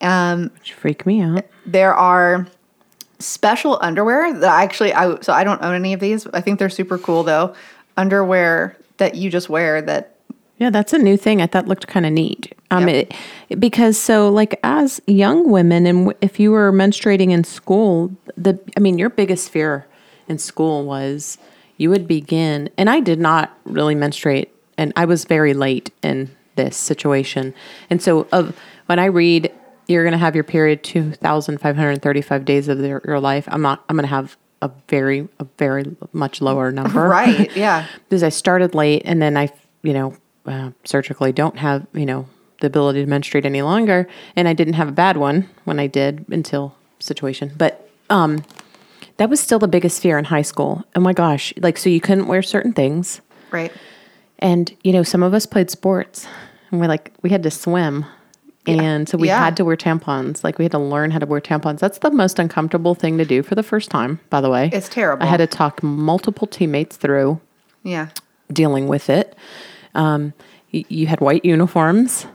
Um, 0.00 0.50
Which 0.58 0.72
freak 0.72 1.06
me 1.06 1.20
out. 1.20 1.44
there 1.66 1.94
are 1.94 2.46
special 3.24 3.78
underwear 3.80 4.32
that 4.32 4.50
I 4.50 4.62
actually 4.62 4.92
I 4.92 5.18
so 5.20 5.32
I 5.32 5.44
don't 5.44 5.62
own 5.62 5.74
any 5.74 5.92
of 5.92 6.00
these. 6.00 6.26
I 6.28 6.40
think 6.40 6.58
they're 6.58 6.68
super 6.68 6.98
cool 6.98 7.22
though. 7.22 7.54
Underwear 7.96 8.76
that 8.98 9.14
you 9.14 9.30
just 9.30 9.48
wear 9.48 9.80
that 9.82 10.16
Yeah, 10.58 10.70
that's 10.70 10.92
a 10.92 10.98
new 10.98 11.16
thing. 11.16 11.40
I 11.42 11.46
thought 11.46 11.66
looked 11.66 11.86
kind 11.86 12.06
of 12.06 12.12
neat. 12.12 12.54
Um, 12.70 12.88
Yep. 12.88 13.12
it, 13.50 13.60
because 13.60 13.96
so 13.98 14.28
like 14.28 14.58
as 14.62 15.00
young 15.06 15.50
women, 15.50 15.86
and 15.86 16.14
if 16.20 16.38
you 16.40 16.50
were 16.50 16.72
menstruating 16.72 17.30
in 17.30 17.44
school, 17.44 18.10
the 18.36 18.58
I 18.76 18.80
mean, 18.80 18.98
your 18.98 19.10
biggest 19.10 19.50
fear 19.50 19.86
in 20.28 20.38
school 20.38 20.84
was 20.84 21.38
you 21.76 21.90
would 21.90 22.06
begin, 22.06 22.70
and 22.78 22.88
I 22.88 23.00
did 23.00 23.18
not 23.18 23.56
really 23.64 23.94
menstruate, 23.94 24.48
and 24.78 24.92
I 24.96 25.04
was 25.04 25.24
very 25.24 25.54
late 25.54 25.90
in 26.02 26.30
this 26.56 26.76
situation, 26.76 27.54
and 27.90 28.00
so 28.02 28.26
of 28.32 28.56
when 28.86 28.98
I 28.98 29.06
read. 29.06 29.52
You're 29.86 30.04
going 30.04 30.12
to 30.12 30.18
have 30.18 30.34
your 30.34 30.44
period 30.44 30.82
2,535 30.82 32.44
days 32.44 32.68
of 32.68 32.78
their, 32.78 33.02
your 33.04 33.20
life. 33.20 33.46
I'm 33.48 33.62
not, 33.62 33.84
I'm 33.88 33.96
going 33.96 34.04
to 34.04 34.08
have 34.08 34.36
a 34.62 34.70
very, 34.88 35.28
a 35.38 35.46
very 35.58 35.84
much 36.12 36.40
lower 36.40 36.72
number. 36.72 37.02
right, 37.08 37.54
yeah. 37.56 37.86
because 38.08 38.22
I 38.22 38.30
started 38.30 38.74
late 38.74 39.02
and 39.04 39.20
then 39.20 39.36
I, 39.36 39.50
you 39.82 39.92
know, 39.92 40.16
uh, 40.46 40.70
surgically 40.84 41.32
don't 41.32 41.58
have, 41.58 41.86
you 41.92 42.06
know, 42.06 42.26
the 42.60 42.66
ability 42.66 43.02
to 43.02 43.06
menstruate 43.06 43.44
any 43.44 43.62
longer. 43.62 44.08
And 44.36 44.48
I 44.48 44.54
didn't 44.54 44.74
have 44.74 44.88
a 44.88 44.92
bad 44.92 45.16
one 45.16 45.48
when 45.64 45.78
I 45.78 45.86
did 45.86 46.24
until 46.30 46.74
situation. 46.98 47.52
But 47.56 47.88
um, 48.10 48.42
that 49.18 49.28
was 49.28 49.40
still 49.40 49.58
the 49.58 49.68
biggest 49.68 50.00
fear 50.00 50.18
in 50.18 50.24
high 50.24 50.42
school. 50.42 50.84
Oh 50.94 51.00
my 51.00 51.12
gosh. 51.12 51.52
Like, 51.58 51.78
so 51.78 51.90
you 51.90 52.00
couldn't 52.00 52.26
wear 52.26 52.42
certain 52.42 52.72
things. 52.72 53.20
Right. 53.50 53.72
And, 54.38 54.74
you 54.82 54.92
know, 54.92 55.02
some 55.02 55.22
of 55.22 55.34
us 55.34 55.46
played 55.46 55.70
sports 55.70 56.26
and 56.70 56.80
we're 56.80 56.88
like, 56.88 57.12
we 57.22 57.30
had 57.30 57.42
to 57.44 57.50
swim. 57.50 58.04
And 58.66 59.08
so 59.08 59.18
we 59.18 59.28
Yeah. 59.28 59.38
had 59.44 59.56
to 59.58 59.64
wear 59.64 59.76
tampons. 59.76 60.42
Like 60.42 60.58
we 60.58 60.64
had 60.64 60.72
to 60.72 60.78
learn 60.78 61.10
how 61.10 61.18
to 61.18 61.26
wear 61.26 61.40
tampons. 61.40 61.80
That's 61.80 61.98
the 61.98 62.10
most 62.10 62.38
uncomfortable 62.38 62.94
thing 62.94 63.18
to 63.18 63.24
do 63.24 63.42
for 63.42 63.54
the 63.54 63.62
first 63.62 63.90
time, 63.90 64.20
by 64.30 64.40
the 64.40 64.48
way. 64.50 64.70
It's 64.72 64.88
terrible. 64.88 65.22
I 65.22 65.26
had 65.26 65.36
to 65.38 65.46
talk 65.46 65.82
multiple 65.82 66.46
teammates 66.46 66.96
through 66.96 67.40
Yeah. 67.82 68.06
dealing 68.52 68.88
with 68.88 69.10
it. 69.10 69.36
Um, 69.94 70.32
y- 70.72 70.84
you 70.88 71.06
had 71.08 71.20
white 71.20 71.44
uniforms 71.44 72.26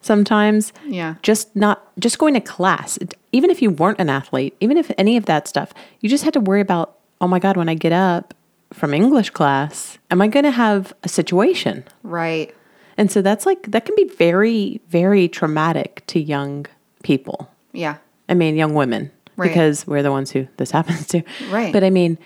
sometimes. 0.00 0.72
Yeah. 0.86 1.14
Just 1.22 1.54
not 1.56 1.82
just 1.98 2.18
going 2.18 2.34
to 2.34 2.40
class. 2.40 2.96
It- 2.98 3.14
Even 3.34 3.50
if 3.50 3.62
you 3.62 3.70
weren't 3.70 3.98
an 3.98 4.10
athlete, 4.10 4.54
even 4.60 4.76
if 4.76 4.90
any 4.98 5.16
of 5.16 5.24
that 5.24 5.48
stuff, 5.48 5.72
you 6.00 6.08
just 6.10 6.22
had 6.24 6.34
to 6.34 6.40
worry 6.40 6.60
about, 6.60 6.96
oh 7.20 7.26
my 7.26 7.38
God, 7.38 7.56
when 7.56 7.68
I 7.68 7.74
get 7.74 7.92
up 7.92 8.34
from 8.72 8.92
English 8.94 9.30
class, 9.30 9.96
am 10.10 10.20
I 10.20 10.28
going 10.28 10.44
to 10.44 10.50
have 10.50 10.92
a 11.02 11.08
situation? 11.08 11.84
Right. 12.02 12.54
And 13.02 13.10
so 13.10 13.20
that's 13.20 13.44
like 13.46 13.62
that 13.72 13.84
can 13.84 13.96
be 13.96 14.04
very 14.04 14.80
very 14.88 15.26
traumatic 15.28 16.04
to 16.06 16.20
young 16.20 16.66
people. 17.02 17.50
Yeah. 17.72 17.96
I 18.28 18.34
mean, 18.34 18.54
young 18.54 18.74
women, 18.74 19.10
Right. 19.36 19.48
because 19.48 19.84
we're 19.88 20.04
the 20.04 20.12
ones 20.12 20.30
who 20.30 20.46
this 20.56 20.70
happens 20.78 21.08
to. 21.08 21.22
Right. 21.50 21.72
But 21.72 21.82
I 21.82 21.90
mean, 21.90 22.16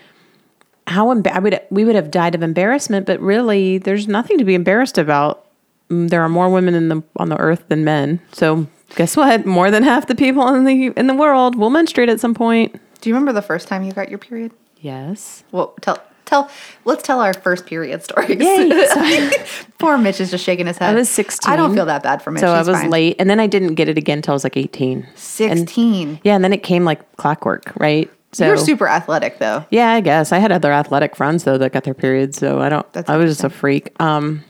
how 0.85 1.07
emba- 1.13 1.31
I 1.31 1.39
would 1.39 1.59
we 1.71 1.83
would 1.83 1.95
have 1.95 2.11
died 2.11 2.35
of 2.35 2.43
embarrassment, 2.43 3.07
but 3.07 3.19
really, 3.19 3.79
there's 3.79 4.07
nothing 4.07 4.37
to 4.37 4.43
be 4.45 4.53
embarrassed 4.53 4.99
about. 4.99 5.47
Mm, 5.89 6.09
There 6.11 6.21
are 6.21 6.29
more 6.29 6.47
women 6.49 6.75
in 6.75 6.89
the 6.89 7.01
on 7.15 7.29
the 7.29 7.37
earth 7.39 7.63
than 7.69 7.83
men. 7.83 8.19
So 8.33 8.67
guess 8.95 9.17
what? 9.17 9.47
More 9.47 9.71
than 9.71 9.81
half 9.81 10.05
the 10.05 10.13
people 10.15 10.47
in 10.53 10.65
the 10.65 10.93
in 10.95 11.07
the 11.07 11.15
world 11.15 11.55
will 11.55 11.71
menstruate 11.71 12.09
at 12.09 12.19
some 12.19 12.35
point. 12.35 12.79
Do 13.01 13.09
you 13.09 13.15
remember 13.15 13.33
the 13.33 13.41
first 13.41 13.67
time 13.67 13.81
you 13.83 13.93
got 13.93 14.09
your 14.09 14.19
period? 14.19 14.51
Yes. 14.79 15.43
Well, 15.51 15.73
tell 15.81 15.97
tell 16.27 16.49
let's 16.85 17.03
tell 17.03 17.19
our 17.19 17.33
first 17.33 17.65
period 17.65 18.03
stories. 18.03 18.39
Yay. 18.39 19.29
Poor 19.79 19.97
Mitch 19.97 20.21
is 20.21 20.31
just 20.31 20.43
shaking 20.43 20.67
his 20.67 20.77
head. 20.77 20.91
I 20.91 20.95
was 20.95 21.09
16. 21.09 21.51
I 21.51 21.55
don't 21.55 21.73
feel 21.73 21.85
that 21.85 22.03
bad 22.03 22.21
for 22.21 22.31
Mitch. 22.31 22.41
So 22.41 22.51
I 22.51 22.59
was 22.59 22.67
fine. 22.67 22.89
late, 22.89 23.15
and 23.19 23.29
then 23.29 23.39
I 23.39 23.47
didn't 23.47 23.75
get 23.75 23.89
it 23.89 23.97
again 23.97 24.19
until 24.19 24.33
I 24.33 24.35
was 24.35 24.43
like 24.43 24.57
18. 24.57 24.99
And- 24.99 25.17
16. 25.17 26.19
yeah, 26.23 26.35
and 26.35 26.43
then 26.43 26.53
it 26.53 26.63
came 26.63 26.85
like 26.85 27.15
clockwork, 27.17 27.73
right? 27.77 28.11
So 28.33 28.45
You're 28.45 28.57
super 28.57 28.87
athletic 28.87 29.39
though. 29.39 29.65
Yeah, 29.71 29.91
I 29.91 30.01
guess 30.01 30.31
I 30.31 30.37
had 30.39 30.51
other 30.51 30.71
athletic 30.71 31.15
friends 31.15 31.43
though 31.43 31.57
that 31.57 31.71
got 31.71 31.85
their 31.85 31.93
periods, 31.93 32.37
so 32.37 32.59
I 32.61 32.69
don't. 32.69 32.91
That's 32.93 33.09
I 33.09 33.17
was 33.17 33.31
just 33.31 33.43
a 33.43 33.49
freak. 33.49 33.99
Um, 34.01 34.43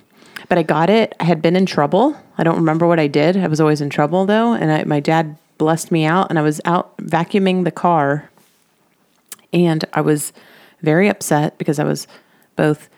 but 0.49 0.57
I 0.57 0.63
got 0.63 0.89
it. 0.89 1.15
I 1.19 1.25
had 1.25 1.41
been 1.41 1.55
in 1.55 1.65
trouble. 1.65 2.17
I 2.37 2.43
don't 2.43 2.55
remember 2.55 2.87
what 2.87 2.99
I 2.99 3.07
did. 3.07 3.37
I 3.37 3.47
was 3.47 3.61
always 3.61 3.81
in 3.81 3.89
trouble 3.89 4.25
though, 4.25 4.53
and 4.53 4.71
I, 4.71 4.83
my 4.83 4.99
dad 4.99 5.37
blessed 5.57 5.91
me 5.91 6.05
out, 6.05 6.29
and 6.29 6.39
I 6.39 6.41
was 6.41 6.59
out 6.65 6.97
vacuuming 6.97 7.63
the 7.63 7.71
car, 7.71 8.29
and 9.53 9.85
I 9.93 10.01
was 10.01 10.33
very 10.81 11.07
upset 11.09 11.57
because 11.57 11.79
I 11.79 11.83
was 11.83 12.07
both. 12.55 12.89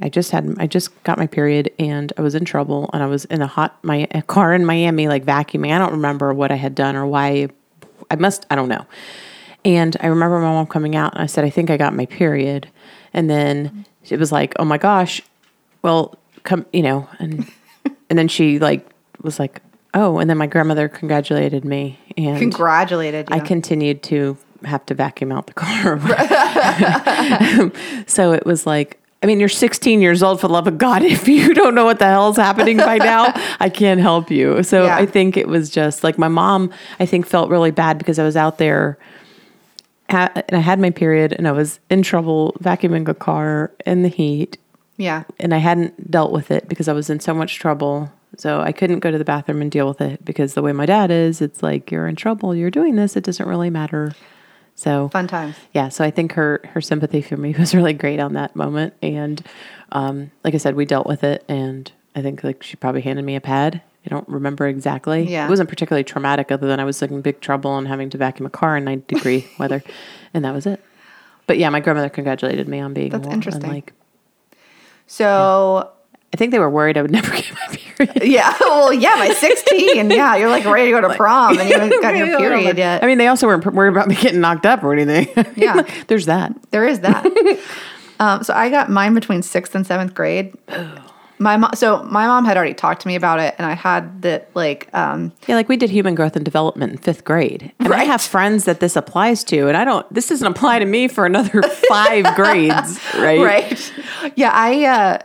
I 0.00 0.08
just 0.08 0.32
had 0.32 0.56
I 0.58 0.66
just 0.66 1.02
got 1.04 1.18
my 1.18 1.26
period 1.26 1.70
and 1.78 2.12
I 2.16 2.22
was 2.22 2.34
in 2.34 2.44
trouble 2.44 2.90
and 2.92 3.02
I 3.02 3.06
was 3.06 3.24
in 3.26 3.40
a 3.40 3.46
hot 3.46 3.78
my 3.84 4.08
a 4.10 4.22
car 4.22 4.52
in 4.52 4.64
Miami 4.64 5.06
like 5.06 5.24
vacuuming. 5.24 5.72
I 5.72 5.78
don't 5.78 5.92
remember 5.92 6.34
what 6.34 6.50
I 6.50 6.56
had 6.56 6.74
done 6.74 6.96
or 6.96 7.06
why 7.06 7.48
I 8.10 8.16
must 8.16 8.46
I 8.50 8.56
don't 8.56 8.68
know. 8.68 8.84
And 9.64 9.96
I 10.00 10.08
remember 10.08 10.38
my 10.40 10.46
mom 10.52 10.66
coming 10.66 10.96
out 10.96 11.14
and 11.14 11.22
I 11.22 11.26
said, 11.26 11.44
I 11.44 11.50
think 11.50 11.70
I 11.70 11.76
got 11.76 11.94
my 11.94 12.06
period. 12.06 12.68
And 13.12 13.30
then 13.30 13.86
it 14.08 14.18
was 14.18 14.32
like, 14.32 14.54
oh 14.58 14.64
my 14.64 14.78
gosh, 14.78 15.22
well, 15.82 16.18
come, 16.42 16.66
you 16.72 16.82
know, 16.82 17.08
and, 17.18 17.48
and 18.10 18.18
then 18.18 18.28
she 18.28 18.58
like 18.58 18.88
was 19.22 19.38
like, 19.38 19.62
oh, 19.94 20.18
and 20.18 20.28
then 20.28 20.38
my 20.38 20.46
grandmother 20.46 20.88
congratulated 20.88 21.64
me. 21.64 21.98
And 22.16 22.38
Congratulated 22.38 23.30
you. 23.30 23.36
I 23.36 23.40
continued 23.40 24.02
to 24.04 24.36
have 24.64 24.84
to 24.86 24.94
vacuum 24.94 25.32
out 25.32 25.46
the 25.46 25.54
car. 25.54 25.98
so 28.06 28.32
it 28.32 28.44
was 28.46 28.66
like, 28.66 28.98
I 29.22 29.26
mean, 29.26 29.38
you're 29.38 29.48
16 29.48 30.00
years 30.00 30.22
old 30.22 30.40
for 30.40 30.48
the 30.48 30.52
love 30.52 30.66
of 30.66 30.78
God. 30.78 31.02
If 31.12 31.28
you 31.28 31.54
don't 31.54 31.74
know 31.74 31.84
what 31.84 31.98
the 31.98 32.06
hell's 32.06 32.36
happening 32.36 32.76
by 32.76 32.98
now, 32.98 33.32
I 33.60 33.68
can't 33.68 34.00
help 34.00 34.30
you. 34.30 34.62
So 34.62 34.84
Yeah. 34.84 34.96
I 34.96 35.06
think 35.06 35.36
it 35.36 35.48
was 35.48 35.70
just 35.70 36.02
like 36.02 36.18
my 36.18 36.28
mom, 36.28 36.72
I 36.98 37.06
think, 37.06 37.26
felt 37.26 37.50
really 37.50 37.70
bad 37.70 37.98
because 37.98 38.18
I 38.18 38.24
was 38.24 38.36
out 38.36 38.58
there 38.58 38.98
and 40.08 40.44
I 40.52 40.58
had 40.58 40.78
my 40.78 40.90
period 40.90 41.32
and 41.32 41.48
I 41.48 41.52
was 41.52 41.80
in 41.88 42.02
trouble 42.02 42.54
vacuuming 42.60 43.08
a 43.08 43.14
car 43.14 43.72
in 43.86 44.02
the 44.02 44.08
heat 44.08 44.58
yeah. 44.96 45.24
and 45.38 45.54
I 45.54 45.58
hadn't 45.58 46.10
dealt 46.10 46.32
with 46.32 46.50
it 46.50 46.68
because 46.68 46.88
I 46.88 46.92
was 46.92 47.08
in 47.08 47.20
so 47.20 47.34
much 47.34 47.56
trouble. 47.56 48.12
So 48.36 48.60
I 48.60 48.72
couldn't 48.72 49.00
go 49.00 49.10
to 49.10 49.18
the 49.18 49.24
bathroom 49.24 49.60
and 49.60 49.70
deal 49.70 49.86
with 49.88 50.00
it 50.00 50.24
because 50.24 50.54
the 50.54 50.62
way 50.62 50.72
my 50.72 50.86
dad 50.86 51.10
is, 51.10 51.40
it's 51.40 51.62
like 51.62 51.90
you're 51.90 52.06
in 52.06 52.16
trouble, 52.16 52.54
you're 52.54 52.70
doing 52.70 52.96
this, 52.96 53.16
it 53.16 53.24
doesn't 53.24 53.48
really 53.48 53.70
matter. 53.70 54.14
So 54.74 55.08
Fun 55.10 55.28
times. 55.28 55.54
yeah, 55.72 55.88
so 55.90 56.02
I 56.04 56.10
think 56.10 56.32
her 56.32 56.60
her 56.72 56.80
sympathy 56.80 57.22
for 57.22 57.36
me 57.36 57.54
was 57.58 57.74
really 57.74 57.92
great 57.92 58.18
on 58.20 58.32
that 58.34 58.56
moment, 58.56 58.94
and 59.02 59.42
um, 59.92 60.30
like 60.44 60.54
I 60.54 60.58
said, 60.58 60.74
we 60.74 60.84
dealt 60.86 61.06
with 61.06 61.22
it, 61.24 61.44
and 61.48 61.90
I 62.16 62.22
think 62.22 62.42
like 62.42 62.62
she 62.62 62.76
probably 62.76 63.02
handed 63.02 63.24
me 63.24 63.36
a 63.36 63.40
pad. 63.40 63.82
I 64.04 64.08
don't 64.08 64.28
remember 64.28 64.66
exactly. 64.66 65.30
Yeah. 65.30 65.46
it 65.46 65.50
wasn't 65.50 65.68
particularly 65.68 66.02
traumatic, 66.02 66.50
other 66.50 66.66
than 66.66 66.80
I 66.80 66.84
was 66.84 67.00
like 67.00 67.12
in 67.12 67.20
big 67.20 67.40
trouble 67.40 67.78
and 67.78 67.86
having 67.86 68.10
to 68.10 68.18
vacuum 68.18 68.46
a 68.46 68.50
car 68.50 68.76
in 68.76 68.84
ninety 68.84 69.14
degree 69.14 69.46
weather, 69.58 69.82
and 70.34 70.44
that 70.44 70.52
was 70.54 70.66
it. 70.66 70.82
But 71.46 71.58
yeah, 71.58 71.68
my 71.70 71.80
grandmother 71.80 72.08
congratulated 72.08 72.66
me 72.66 72.80
on 72.80 72.94
being 72.94 73.10
That's 73.10 73.26
well, 73.26 73.34
interesting. 73.34 73.70
like 73.70 73.92
So 75.06 75.90
I 76.32 76.36
think 76.36 76.50
they 76.52 76.58
were 76.58 76.70
worried 76.70 76.96
I 76.96 77.02
would 77.02 77.10
never 77.18 77.30
get 77.30 77.52
my 77.52 77.76
period. 77.76 78.22
yeah. 78.24 78.54
Well, 78.60 78.92
yeah, 78.92 79.16
by 79.16 79.30
16. 79.34 80.10
Yeah. 80.10 80.36
You're 80.36 80.48
like 80.48 80.64
ready 80.64 80.90
to 80.90 81.00
go 81.00 81.08
to 81.08 81.14
prom 81.14 81.58
and 81.58 81.68
you 81.68 81.78
haven't 81.78 82.00
gotten 82.02 82.26
your 82.26 82.38
period 82.38 82.78
yet. 82.78 83.02
I 83.04 83.06
mean, 83.06 83.18
they 83.18 83.26
also 83.28 83.46
weren't 83.46 83.64
worried 83.66 83.92
about 83.92 84.08
me 84.08 84.14
getting 84.14 84.40
knocked 84.40 84.66
up 84.66 84.82
or 84.82 84.92
anything. 84.94 85.28
Yeah. 85.56 85.82
there's 86.08 86.26
that. 86.26 86.54
There 86.70 86.86
is 86.86 87.00
that. 87.00 87.26
um, 88.18 88.42
so 88.42 88.54
I 88.54 88.70
got 88.70 88.90
mine 88.90 89.14
between 89.14 89.42
sixth 89.42 89.74
and 89.74 89.86
seventh 89.86 90.14
grade. 90.14 90.54
My 91.38 91.56
mom, 91.56 91.72
so 91.74 92.04
my 92.04 92.26
mom 92.26 92.44
had 92.44 92.56
already 92.56 92.74
talked 92.74 93.02
to 93.02 93.08
me 93.08 93.16
about 93.16 93.40
it, 93.40 93.56
and 93.58 93.66
I 93.66 93.72
had 93.74 94.22
that 94.22 94.48
like, 94.54 94.88
um, 94.94 95.32
Yeah, 95.48 95.56
like 95.56 95.68
we 95.68 95.76
did 95.76 95.90
human 95.90 96.14
growth 96.14 96.36
and 96.36 96.44
development 96.44 96.92
in 96.92 96.98
fifth 96.98 97.24
grade. 97.24 97.72
And 97.80 97.92
I 97.92 98.04
have 98.04 98.22
friends 98.22 98.64
that 98.64 98.78
this 98.78 98.94
applies 98.94 99.42
to, 99.44 99.66
and 99.66 99.76
I 99.76 99.84
don't, 99.84 100.06
this 100.14 100.28
doesn't 100.28 100.46
apply 100.46 100.78
to 100.78 100.84
me 100.84 101.08
for 101.08 101.26
another 101.26 101.62
five 101.88 102.32
grades, 102.36 103.00
right? 103.16 103.40
right? 103.40 103.92
Yeah, 104.36 104.52
I 104.54 104.84
uh, 104.84 105.18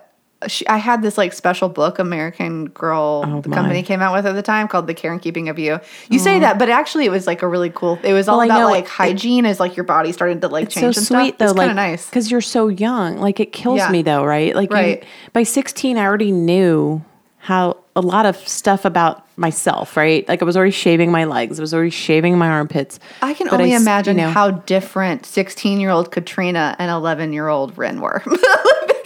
she, 0.47 0.67
I 0.67 0.77
had 0.77 1.01
this 1.01 1.17
like 1.17 1.33
special 1.33 1.67
book 1.67 1.97
American 1.97 2.65
Girl 2.67 3.21
the 3.21 3.27
Oh, 3.27 3.41
my. 3.47 3.55
company 3.55 3.81
came 3.81 4.01
out 4.01 4.13
with 4.13 4.25
at 4.27 4.33
the 4.33 4.43
time 4.43 4.67
called 4.67 4.85
The 4.85 4.93
Care 4.93 5.11
and 5.11 5.19
Keeping 5.21 5.49
of 5.49 5.57
You. 5.57 5.79
You 6.09 6.19
say 6.19 6.39
that, 6.39 6.59
but 6.59 6.69
actually 6.69 7.05
it 7.05 7.09
was 7.11 7.25
like 7.25 7.41
a 7.41 7.47
really 7.47 7.71
cool. 7.71 7.97
It 8.03 8.13
was 8.13 8.27
all 8.29 8.37
Well, 8.37 8.45
about 8.47 8.59
know 8.59 8.67
like 8.67 8.83
it- 8.83 8.89
hygiene 8.89 9.45
as 9.47 9.59
like 9.59 9.75
your 9.75 9.83
body 9.83 10.11
started 10.11 10.41
to 10.41 10.47
like 10.47 10.65
It's 10.65 10.75
change 10.75 10.95
so 10.95 10.99
and 10.99 11.07
sweet 11.07 11.35
stuff. 11.35 11.37
though, 11.39 11.45
it's 11.45 11.53
kind 11.53 11.57
like 11.57 11.69
of 11.71 11.75
nice. 11.75 12.05
because 12.05 12.29
you're 12.29 12.41
so 12.41 12.67
young. 12.67 13.17
Like 13.17 13.39
it 13.39 13.51
kills 13.51 13.79
Yeah. 13.79 13.89
me 13.89 14.03
though, 14.03 14.23
right? 14.23 14.55
Like 14.55 14.69
you- 14.71 15.01
by 15.33 15.41
16, 15.43 15.97
I 15.97 16.05
already 16.05 16.31
knew 16.31 17.03
how 17.39 17.77
a 17.95 18.01
lot 18.01 18.25
of 18.27 18.35
stuff 18.47 18.85
about 18.85 19.25
myself, 19.37 19.95
right? 19.97 20.27
Like 20.27 20.41
I 20.41 20.45
was 20.45 20.55
already 20.57 20.71
shaving 20.71 21.11
my 21.11 21.23
legs, 21.25 21.59
I 21.59 21.63
was 21.63 21.73
already 21.73 21.89
shaving 21.89 22.37
my 22.37 22.47
armpits. 22.49 22.99
I 23.23 23.33
can 23.33 23.49
only 23.49 23.71
you 23.71 23.77
imagine 23.77 24.17
know, 24.17 24.29
how 24.29 24.51
different 24.51 25.25
16 25.25 25.79
year 25.79 25.89
old 25.89 26.11
Katrina 26.11 26.75
and 26.77 26.91
11 26.91 27.33
year 27.33 27.47
old 27.47 27.75
Rin 27.77 28.01
were. 28.01 28.21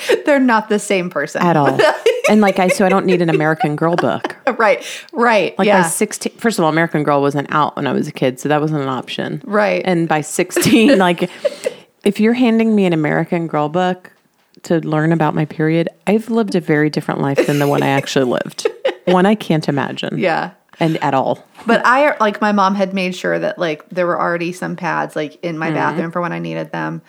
They're 0.25 0.39
not 0.39 0.69
the 0.69 0.79
same 0.79 1.09
person 1.09 1.41
at 1.41 1.55
all. 1.57 1.79
and 2.29 2.41
like 2.41 2.59
I, 2.59 2.67
so 2.67 2.85
I 2.85 2.89
don't 2.89 3.05
need 3.05 3.21
an 3.21 3.29
American 3.29 3.75
Girl 3.75 3.95
book. 3.95 4.35
right, 4.57 4.85
right. 5.13 5.57
Like 5.57 5.65
yeah. 5.67 5.83
by 5.83 5.87
16, 5.89 6.33
first 6.37 6.59
of 6.59 6.65
all, 6.65 6.69
American 6.71 7.03
Girl 7.03 7.21
wasn't 7.21 7.51
out 7.51 7.75
when 7.75 7.87
I 7.87 7.91
was 7.93 8.07
a 8.07 8.11
kid, 8.11 8.39
so 8.39 8.49
that 8.49 8.61
wasn't 8.61 8.81
an 8.81 8.89
option. 8.89 9.41
Right. 9.45 9.81
And 9.85 10.07
by 10.07 10.21
16, 10.21 10.97
like 10.97 11.29
if 12.03 12.19
you're 12.19 12.33
handing 12.33 12.75
me 12.75 12.85
an 12.85 12.93
American 12.93 13.47
Girl 13.47 13.69
book 13.69 14.11
to 14.63 14.79
learn 14.81 15.11
about 15.11 15.33
my 15.35 15.45
period, 15.45 15.89
I've 16.07 16.29
lived 16.29 16.55
a 16.55 16.59
very 16.59 16.89
different 16.89 17.21
life 17.21 17.45
than 17.47 17.59
the 17.59 17.67
one 17.67 17.81
I 17.83 17.87
actually 17.89 18.25
lived. 18.25 18.67
One 19.05 19.25
I 19.25 19.35
can't 19.35 19.67
imagine. 19.67 20.17
yeah. 20.17 20.51
And 20.79 20.97
at 21.03 21.13
all. 21.13 21.45
But 21.67 21.85
I 21.85 22.17
like 22.19 22.41
my 22.41 22.51
mom 22.53 22.73
had 22.73 22.91
made 22.91 23.13
sure 23.15 23.37
that 23.37 23.59
like 23.59 23.87
there 23.89 24.07
were 24.07 24.19
already 24.19 24.51
some 24.51 24.75
pads 24.75 25.15
like 25.15 25.35
in 25.43 25.51
Mm-hmm. 25.51 25.59
my 25.59 25.71
bathroom 25.71 26.11
for 26.11 26.21
when 26.21 26.31
I 26.31 26.39
needed 26.39 26.71
them. 26.71 27.03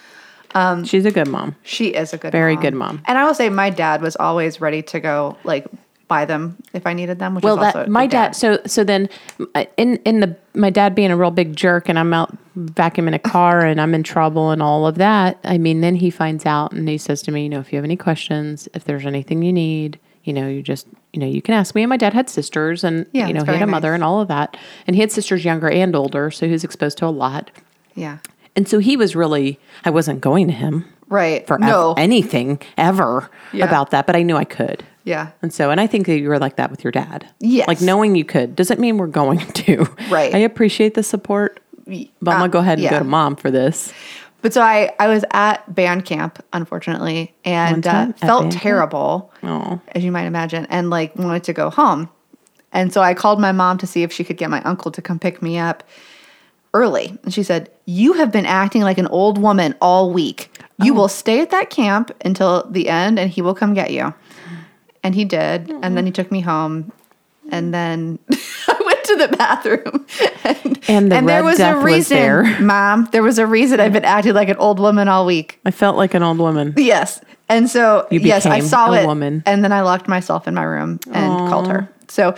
She's 0.85 1.05
a 1.05 1.11
good 1.11 1.29
mom. 1.29 1.57
She 1.63 1.89
is 1.89 2.13
a 2.13 2.17
good 2.17 2.29
mom. 2.29 2.33
Very 2.33 2.55
mom. 2.55 2.63
good 2.63 2.75
mom. 2.75 3.03
And 3.07 3.19
I 3.19 3.25
will 3.25 3.35
say 3.35 3.49
my 3.49 3.71
dad 3.71 4.03
was 4.03 4.17
always 4.17 4.61
ready 4.61 4.83
to 4.83 5.01
go 5.01 5.37
like 5.45 5.67
buy 6.13 6.27
them 6.27 6.59
if 6.75 6.87
I 6.87 6.93
needed 6.93 7.19
them, 7.19 7.35
which 7.35 7.43
Well, 7.43 7.59
is 7.59 7.65
also 7.65 7.79
that 7.81 7.89
my 7.89 8.05
good 8.05 8.11
dad. 8.11 8.37
So 8.37 8.61
so 8.67 8.85
then, 8.85 9.09
uh, 9.55 9.65
in 9.79 9.97
in 10.05 10.21
the 10.21 10.37
my 10.55 10.69
dad 10.69 10.95
being 10.95 11.11
a 11.11 11.17
real 11.17 11.31
big 11.31 11.57
jerk, 11.57 11.89
and 11.89 11.99
I'm 11.99 12.13
out 12.13 12.37
vacuuming 12.59 13.15
a 13.15 13.19
car, 13.19 13.65
and 13.65 13.81
I'm 13.81 13.95
in 13.95 14.03
trouble, 14.03 14.51
and 14.51 14.63
all 14.63 14.87
of 14.87 14.97
that. 14.97 15.39
I 15.43 15.57
mean, 15.57 15.81
then 15.81 15.95
he 15.97 16.11
finds 16.11 16.45
out, 16.45 16.73
and 16.73 16.87
he 16.87 16.99
says 16.99 17.23
to 17.23 17.33
me, 17.33 17.45
you 17.45 17.49
know, 17.49 17.61
if 17.61 17.73
you 17.73 17.77
have 17.79 17.85
any 17.85 17.97
questions, 17.97 18.69
if 18.75 18.85
there's 18.85 19.07
anything 19.07 19.43
you 19.43 19.55
need, 19.55 19.99
you 20.25 20.35
know, 20.35 20.49
you 20.49 20.63
just 20.63 20.87
you 21.15 21.21
know, 21.21 21.27
you 21.27 21.41
can 21.41 21.55
ask 21.55 21.75
me. 21.75 21.83
And 21.83 21.89
my 21.89 21.97
dad 21.97 22.13
had 22.13 22.29
sisters, 22.29 22.85
and 22.85 23.07
Yeah, 23.13 23.27
you 23.29 23.33
know, 23.33 23.41
he 23.41 23.47
had 23.47 23.55
a 23.57 23.59
very 23.61 23.71
mother, 23.71 23.95
and 23.95 24.05
all 24.05 24.21
of 24.21 24.29
that, 24.29 24.59
and 24.87 24.95
he 24.95 25.01
had 25.01 25.11
sisters 25.11 25.47
younger 25.47 25.71
and 25.71 25.97
older, 25.97 26.31
so 26.31 26.45
he 26.47 26.53
was 26.53 26.65
exposed 26.65 26.99
to 26.99 27.07
a 27.07 27.09
lot. 27.09 27.51
Yeah. 27.95 28.19
And 28.55 28.69
so 28.69 28.79
he 28.79 28.97
was 28.97 29.17
really, 29.17 29.59
I 29.85 29.91
wasn't 29.91 30.21
going 30.21 30.47
to 30.49 30.53
him 30.53 30.85
Right. 31.09 31.47
for 31.47 31.59
no. 31.59 31.93
ev- 31.93 31.99
anything 31.99 32.61
ever 32.77 33.31
Yeah. 33.53 33.65
about 33.67 33.91
that, 33.91 34.07
but 34.07 34.15
I 34.17 34.23
knew 34.23 34.37
I 34.37 34.45
could. 34.45 34.85
yeah. 35.05 35.29
And 35.43 35.53
so, 35.53 35.71
and 35.71 35.81
I 35.81 35.87
think 35.87 36.07
that 36.07 36.19
you 36.19 36.29
were 36.29 36.39
like 36.39 36.57
that 36.57 36.71
with 36.71 36.85
your 36.85 36.91
dad. 36.93 37.27
Yes. 37.41 37.67
Like 37.67 37.81
knowing 37.81 38.15
you 38.15 38.25
could 38.25 38.55
doesn't 38.55 38.79
mean 38.81 38.99
we're 38.99 39.07
going 39.09 39.39
to. 39.65 39.87
Right. 40.11 40.35
I 40.35 40.39
appreciate 40.39 40.95
the 40.95 41.03
support, 41.03 41.61
but 41.87 42.31
I'm 42.31 42.37
Uh, 42.37 42.39
going 42.39 42.51
to 42.51 42.53
go 42.53 42.59
ahead 42.61 42.79
and 42.79 42.85
yeah. 42.85 42.91
go 42.91 42.99
to 42.99 43.05
mom 43.05 43.37
for 43.37 43.51
this. 43.51 43.93
But 44.43 44.53
so 44.53 44.61
I, 44.61 44.93
I 44.99 45.07
was 45.09 45.25
at 45.33 45.73
band 45.73 46.05
camp, 46.05 46.43
unfortunately, 46.53 47.33
and 47.45 47.87
uh, 47.87 48.13
felt 48.15 48.51
terrible, 48.51 49.33
Oh. 49.43 49.81
as 49.95 50.03
you 50.05 50.11
might 50.13 50.25
imagine, 50.27 50.67
and 50.69 50.91
like 50.91 51.15
wanted 51.17 51.45
to 51.45 51.53
go 51.53 51.71
home. 51.71 52.09
And 52.73 52.93
so 52.93 53.03
I 53.03 53.15
called 53.15 53.41
my 53.41 53.53
mom 53.53 53.79
to 53.79 53.87
see 53.87 54.03
if 54.03 54.13
she 54.13 54.25
could 54.25 54.37
get 54.39 54.51
my 54.51 54.61
uncle 54.63 54.91
to 54.93 55.03
come 55.03 55.19
pick 55.19 55.43
me 55.43 55.59
up 55.59 55.85
early. 56.75 57.19
And 57.23 57.33
she 57.33 57.43
said, 57.43 57.71
You 57.87 58.15
have 58.15 58.33
been 58.33 58.47
acting 58.47 58.83
like 58.83 58.99
an 58.99 59.07
old 59.09 59.39
woman 59.39 59.75
all 59.81 60.13
week. 60.13 60.51
You 60.83 60.93
oh. 60.95 60.97
will 60.97 61.09
stay 61.09 61.41
at 61.41 61.51
that 61.51 61.71
camp 61.71 62.11
until 62.25 62.69
the 62.71 62.89
end, 62.89 63.19
and 63.19 63.31
he 63.31 63.43
will 63.43 63.55
come 63.55 63.75
get 63.75 63.91
you. 63.91 64.15
And 65.03 65.15
he 65.15 65.25
did. 65.25 65.71
And 65.83 65.97
then 65.97 66.07
he 66.07 66.13
took 66.13 66.31
me 66.31 66.41
home. 66.41 66.93
And 67.51 67.75
then 67.75 68.19
I 68.69 68.83
went 68.87 69.05
to 69.05 69.17
the 69.17 69.37
bathroom. 69.37 70.07
And, 70.45 70.79
And 70.89 71.13
the 71.13 71.23
Red 71.23 71.57
Death 71.57 71.85
was 71.85 72.09
there. 72.09 72.45
Mom, 72.61 73.09
there 73.13 73.23
was 73.23 73.39
a 73.39 73.47
reason 73.47 73.81
I've 73.81 73.93
been 73.93 74.05
acting 74.05 74.35
like 74.35 74.49
an 74.49 74.57
old 74.57 74.79
woman 74.79 75.09
all 75.09 75.27
week. 75.27 75.61
I 75.65 75.71
felt 75.71 75.97
like 75.97 76.15
an 76.15 76.23
old 76.23 76.39
woman. 76.39 76.75
Yes. 76.83 77.21
And 77.49 77.69
so, 77.69 78.07
yes, 78.11 78.47
I 78.47 78.61
saw 78.61 78.93
a 78.93 79.03
it. 79.03 79.07
woman. 79.07 79.43
And 79.45 79.63
then 79.63 79.73
I 79.73 79.83
locked 79.83 80.09
myself 80.09 80.49
in 80.49 80.55
my 80.55 80.63
room 80.63 80.99
and 81.13 81.51
called 81.51 81.69
her. 81.69 81.89
So 82.09 82.35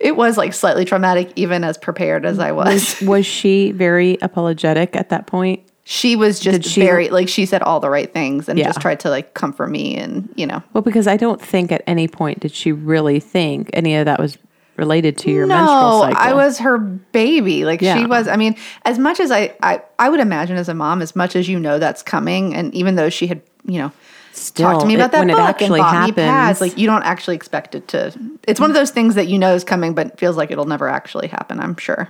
it 0.00 0.16
was 0.16 0.36
like 0.36 0.52
slightly 0.54 0.84
traumatic, 0.84 1.32
even 1.36 1.64
as 1.64 1.76
prepared 1.78 2.24
as 2.26 2.38
I 2.38 2.52
was. 2.52 3.00
Was 3.02 3.26
she 3.26 3.72
very 3.72 4.18
apologetic 4.22 4.94
at 4.96 5.08
that 5.10 5.26
point? 5.26 5.62
she 5.90 6.16
was 6.16 6.38
just 6.38 6.64
she- 6.68 6.82
very, 6.82 7.08
like, 7.08 7.30
she 7.30 7.46
said 7.46 7.62
all 7.62 7.80
the 7.80 7.88
right 7.88 8.12
things 8.12 8.46
and 8.46 8.58
Yeah. 8.58 8.66
just 8.66 8.78
tried 8.78 9.00
to 9.00 9.08
like 9.08 9.32
comfort 9.32 9.68
me 9.70 9.96
and, 9.96 10.28
you 10.36 10.46
know. 10.46 10.62
Well, 10.74 10.82
because 10.82 11.06
I 11.06 11.16
don't 11.16 11.40
think 11.40 11.72
at 11.72 11.82
any 11.86 12.06
point 12.08 12.40
did 12.40 12.52
she 12.52 12.72
really 12.72 13.20
think 13.20 13.70
any 13.72 13.96
of 13.96 14.04
that 14.04 14.20
was 14.20 14.36
related 14.76 15.16
to 15.18 15.30
your 15.30 15.46
menstrual 15.46 15.80
No, 15.80 16.00
cycle. 16.02 16.18
I 16.20 16.34
was 16.34 16.58
her 16.58 16.76
baby. 16.76 17.64
Like 17.64 17.80
Yeah. 17.80 17.96
she 17.96 18.04
was. 18.04 18.28
I 18.28 18.36
mean, 18.36 18.54
as 18.84 18.98
much 18.98 19.18
as 19.18 19.30
I, 19.30 19.54
I, 19.62 19.80
I 19.98 20.10
would 20.10 20.20
imagine 20.20 20.58
as 20.58 20.68
a 20.68 20.74
mom, 20.74 21.00
as 21.00 21.16
much 21.16 21.34
as 21.34 21.48
you 21.48 21.58
know 21.58 21.78
that's 21.78 22.02
coming, 22.02 22.54
and 22.54 22.74
even 22.74 22.96
though 22.96 23.08
she 23.08 23.26
had 23.26 23.40
you 23.64 23.78
know, 23.78 23.92
Still, 24.32 24.70
talk 24.72 24.80
to 24.82 24.86
me 24.86 24.94
it- 24.94 24.96
about 24.96 25.12
that 25.12 25.20
when 25.20 25.30
it 25.30 25.34
book 25.36 25.48
actually 25.48 25.80
and 25.80 25.90
bought 25.90 26.06
me 26.06 26.12
pads. 26.12 26.58
happens- 26.58 26.60
Like 26.60 26.78
you 26.78 26.86
don't 26.86 27.02
actually 27.02 27.36
expect 27.36 27.74
it 27.74 27.88
to. 27.88 28.12
It's 28.46 28.60
one 28.60 28.70
of 28.70 28.74
those 28.76 28.90
things 28.90 29.14
that 29.16 29.28
you 29.28 29.38
know 29.38 29.54
is 29.54 29.64
coming, 29.64 29.94
but 29.94 30.18
feels 30.18 30.36
like 30.36 30.50
it'll 30.50 30.64
never 30.66 30.88
actually 30.88 31.28
happen. 31.28 31.60
I'm 31.60 31.76
sure. 31.76 32.08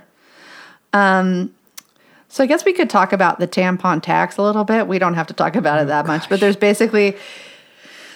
Um, 0.93 1.51
so 2.27 2.43
I 2.43 2.47
guess 2.47 2.63
we 2.65 2.73
could 2.73 2.89
talk 2.89 3.11
about 3.13 3.39
the 3.39 3.47
tampon 3.47 4.01
tax 4.01 4.37
a 4.37 4.43
little 4.43 4.63
bit. 4.63 4.87
We 4.87 4.99
don't 4.99 5.15
have 5.15 5.27
to 5.27 5.33
talk 5.33 5.55
about 5.55 5.81
it 5.81 5.87
that 5.87 6.05
much, 6.05 6.29
but 6.29 6.39
there's 6.39 6.55
basically 6.55 7.15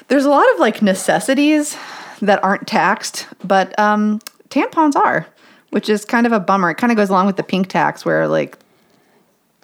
there's 0.07 0.25
a 0.25 0.29
lot 0.29 0.45
of 0.53 0.59
like 0.59 0.81
necessities 0.81 1.75
that 2.21 2.43
aren't 2.43 2.67
taxed, 2.67 3.27
but 3.43 3.77
um, 3.79 4.19
tampons 4.49 4.95
are, 4.95 5.25
which 5.71 5.89
is 5.89 6.05
kind 6.05 6.25
of 6.27 6.31
a 6.31 6.39
bummer. 6.39 6.69
It 6.69 6.75
kind 6.75 6.91
of 6.91 6.97
goes 6.97 7.09
along 7.09 7.25
with 7.25 7.37
the 7.37 7.43
pink 7.43 7.67
tax, 7.69 8.05
where 8.05 8.27
like, 8.27 8.57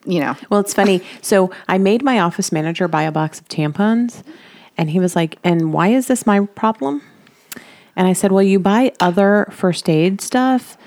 you 0.05 0.19
know, 0.19 0.35
Well, 0.49 0.59
it's 0.59 0.73
funny. 0.73 1.01
So 1.21 1.51
I 1.67 1.77
made 1.77 2.03
my 2.03 2.19
office 2.19 2.51
manager 2.51 2.87
buy 2.87 3.03
a 3.03 3.11
box 3.11 3.39
of 3.39 3.47
tampons, 3.49 4.23
and 4.77 4.89
he 4.89 4.99
was 4.99 5.15
like, 5.15 5.37
"And 5.43 5.73
why 5.73 5.89
is 5.89 6.07
this 6.07 6.25
my 6.25 6.41
problem?" 6.55 7.01
And 7.95 8.07
I 8.07 8.13
said, 8.13 8.31
"Well, 8.31 8.43
you 8.43 8.59
buy 8.59 8.93
other 8.99 9.47
first 9.51 9.89
aid 9.89 10.21
stuff. 10.21 10.77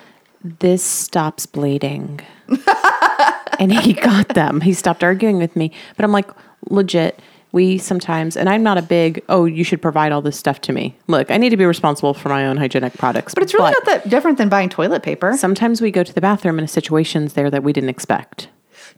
This 0.42 0.82
stops 0.82 1.46
bleeding." 1.46 2.20
and 3.58 3.72
he 3.72 3.92
got 3.92 4.28
them. 4.28 4.60
He 4.60 4.72
stopped 4.72 5.04
arguing 5.04 5.38
with 5.38 5.54
me. 5.56 5.72
But 5.96 6.04
I'm 6.04 6.12
like, 6.12 6.30
legit. 6.68 7.20
We 7.52 7.76
sometimes, 7.76 8.34
and 8.34 8.48
I'm 8.48 8.62
not 8.62 8.78
a 8.78 8.82
big, 8.82 9.22
oh, 9.28 9.44
you 9.44 9.62
should 9.62 9.82
provide 9.82 10.10
all 10.10 10.22
this 10.22 10.38
stuff 10.38 10.62
to 10.62 10.72
me. 10.72 10.96
Look, 11.06 11.30
I 11.30 11.36
need 11.36 11.50
to 11.50 11.58
be 11.58 11.66
responsible 11.66 12.14
for 12.14 12.30
my 12.30 12.46
own 12.46 12.56
hygienic 12.56 12.94
products. 12.94 13.34
but 13.34 13.42
it's 13.42 13.52
really 13.52 13.70
not 13.70 13.84
that 13.84 14.08
different 14.08 14.38
than 14.38 14.48
buying 14.48 14.70
toilet 14.70 15.02
paper. 15.02 15.36
Sometimes 15.36 15.82
we 15.82 15.90
go 15.90 16.02
to 16.02 16.14
the 16.14 16.22
bathroom 16.22 16.58
in 16.58 16.66
situations 16.66 17.34
there 17.34 17.50
that 17.50 17.62
we 17.62 17.74
didn't 17.74 17.90
expect. 17.90 18.48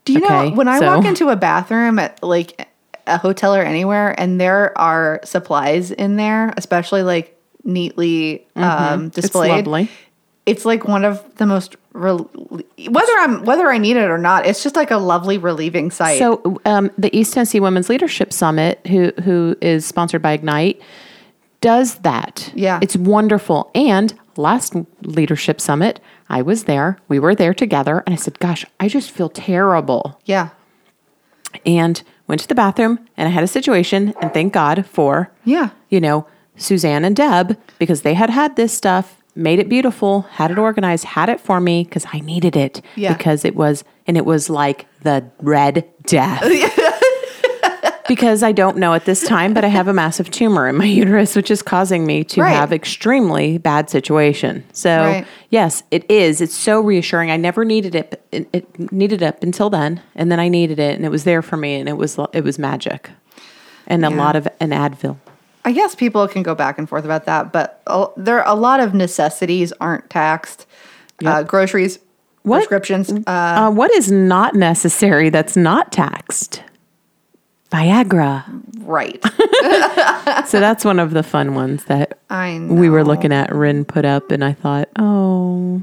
Do 0.04 0.12
you 0.12 0.24
Okay, 0.24 0.50
know 0.50 0.56
when 0.56 0.68
I 0.68 0.78
so- 0.78 0.86
walk 0.96 1.04
into 1.04 1.28
a 1.30 1.36
bathroom 1.36 1.98
at 1.98 2.22
like 2.22 2.68
a 3.06 3.18
hotel 3.18 3.54
or 3.54 3.62
anywhere, 3.62 4.18
and 4.18 4.40
there 4.40 4.76
are 4.78 5.20
supplies 5.24 5.90
in 5.90 6.16
there, 6.16 6.52
especially 6.56 7.02
like 7.02 7.38
neatly 7.64 8.46
um, 8.56 9.08
displayed? 9.10 9.50
Mm-hmm. 9.50 9.58
It's 9.58 9.66
lovely. 9.66 9.90
It's 10.46 10.64
like 10.66 10.84
one 10.86 11.04
of 11.06 11.22
the 11.36 11.46
most 11.46 11.76
rel- 11.94 12.30
whether 12.88 13.12
I'm 13.20 13.44
whether 13.44 13.70
I 13.70 13.78
need 13.78 13.96
it 13.96 14.10
or 14.10 14.18
not. 14.18 14.44
It's 14.46 14.62
just 14.62 14.76
like 14.76 14.90
a 14.90 14.98
lovely 14.98 15.38
relieving 15.38 15.90
sight. 15.90 16.18
So 16.18 16.60
um, 16.66 16.90
the 16.98 17.14
East 17.16 17.32
Tennessee 17.32 17.60
Women's 17.60 17.88
Leadership 17.88 18.30
Summit, 18.32 18.86
who 18.86 19.10
who 19.22 19.56
is 19.62 19.86
sponsored 19.86 20.20
by 20.20 20.32
Ignite, 20.32 20.82
does 21.62 21.96
that. 22.00 22.52
Yeah. 22.54 22.78
it's 22.82 22.94
wonderful. 22.96 23.70
And 23.74 24.12
last 24.36 24.74
leadership 25.02 25.60
summit, 25.60 26.00
I 26.28 26.42
was 26.42 26.64
there. 26.64 26.98
We 27.08 27.18
were 27.18 27.34
there 27.34 27.54
together, 27.54 28.02
and 28.06 28.12
I 28.14 28.16
said, 28.16 28.38
"Gosh, 28.38 28.64
I 28.80 28.88
just 28.88 29.10
feel 29.10 29.28
terrible." 29.28 30.18
yeah, 30.24 30.48
And 31.64 32.02
went 32.26 32.40
to 32.42 32.48
the 32.48 32.54
bathroom, 32.54 32.98
and 33.16 33.28
I 33.28 33.30
had 33.30 33.44
a 33.44 33.48
situation, 33.48 34.14
and 34.20 34.32
thank 34.32 34.52
God 34.52 34.86
for 34.86 35.30
yeah, 35.44 35.70
you 35.88 36.00
know 36.00 36.26
Suzanne 36.56 37.04
and 37.04 37.14
Deb 37.16 37.56
because 37.78 38.02
they 38.02 38.14
had 38.14 38.30
had 38.30 38.56
this 38.56 38.72
stuff, 38.72 39.16
made 39.36 39.58
it 39.58 39.68
beautiful, 39.68 40.22
had 40.22 40.50
it 40.50 40.58
organized, 40.58 41.04
had 41.04 41.28
it 41.28 41.40
for 41.40 41.60
me 41.60 41.84
because 41.84 42.06
I 42.12 42.20
needed 42.20 42.56
it 42.56 42.80
Yeah. 42.96 43.12
because 43.14 43.44
it 43.44 43.54
was 43.56 43.84
and 44.06 44.16
it 44.16 44.24
was 44.24 44.48
like 44.50 44.86
the 45.02 45.24
red 45.42 45.84
death. 46.06 46.42
because 48.08 48.42
I 48.42 48.52
don't 48.52 48.76
know 48.76 48.92
at 48.94 49.04
this 49.06 49.22
time, 49.26 49.54
but 49.54 49.64
I 49.64 49.68
have 49.68 49.88
a 49.88 49.92
massive 49.92 50.30
tumor 50.30 50.68
in 50.68 50.76
my 50.76 50.84
uterus, 50.84 51.34
which 51.36 51.50
is 51.50 51.62
causing 51.62 52.04
me 52.06 52.24
to 52.24 52.42
Right. 52.42 52.50
have 52.54 52.72
extremely 52.72 53.58
bad 53.58 53.88
situation. 53.90 54.64
So 54.72 54.90
Right. 55.04 55.26
yes, 55.50 55.82
it 55.90 56.04
is. 56.10 56.40
It's 56.40 56.54
so 56.54 56.80
reassuring. 56.80 57.30
I 57.30 57.36
never 57.36 57.64
needed 57.64 57.94
it. 57.94 58.22
It, 58.32 58.48
it 58.52 58.92
needed 58.92 59.22
it 59.22 59.26
up 59.26 59.42
until 59.42 59.70
then, 59.70 60.00
and 60.14 60.30
then 60.30 60.38
I 60.40 60.48
needed 60.48 60.78
it, 60.78 60.96
and 60.96 61.04
it 61.04 61.10
was 61.10 61.24
there 61.24 61.42
for 61.42 61.56
me, 61.56 61.76
and 61.76 61.88
it 61.88 61.96
was 61.96 62.18
it 62.32 62.44
was 62.44 62.58
magic, 62.58 63.10
and 63.86 64.04
a 64.04 64.10
lot 64.10 64.36
of 64.36 64.46
an 64.60 64.70
Advil. 64.70 65.16
I 65.66 65.72
guess 65.72 65.94
people 65.94 66.28
can 66.28 66.42
go 66.42 66.54
back 66.54 66.78
and 66.78 66.86
forth 66.86 67.06
about 67.06 67.24
that, 67.24 67.50
but 67.52 67.80
there 68.18 68.42
are 68.44 68.46
a 68.46 68.54
lot 68.58 68.80
of 68.80 68.92
necessities 68.92 69.72
aren't 69.80 70.10
taxed. 70.10 70.66
Uh, 71.24 71.42
groceries, 71.42 72.00
What? 72.42 72.58
prescriptions. 72.58 73.10
Uh, 73.26 73.30
Uh, 73.30 73.70
what 73.70 73.90
is 73.92 74.10
not 74.12 74.54
necessary 74.54 75.30
that's 75.30 75.56
not 75.56 75.90
taxed? 75.90 76.62
Viagra. 77.74 78.44
right. 78.78 79.20
so 80.46 80.60
that's 80.60 80.84
one 80.84 81.00
of 81.00 81.10
the 81.10 81.22
fun 81.22 81.54
ones 81.54 81.84
that 81.86 82.18
we 82.78 82.88
were 82.88 83.04
looking 83.04 83.32
at 83.32 83.54
Rin 83.54 83.84
put 83.84 84.04
up, 84.04 84.30
and 84.30 84.44
I 84.44 84.52
thought, 84.52 84.88
oh, 84.98 85.82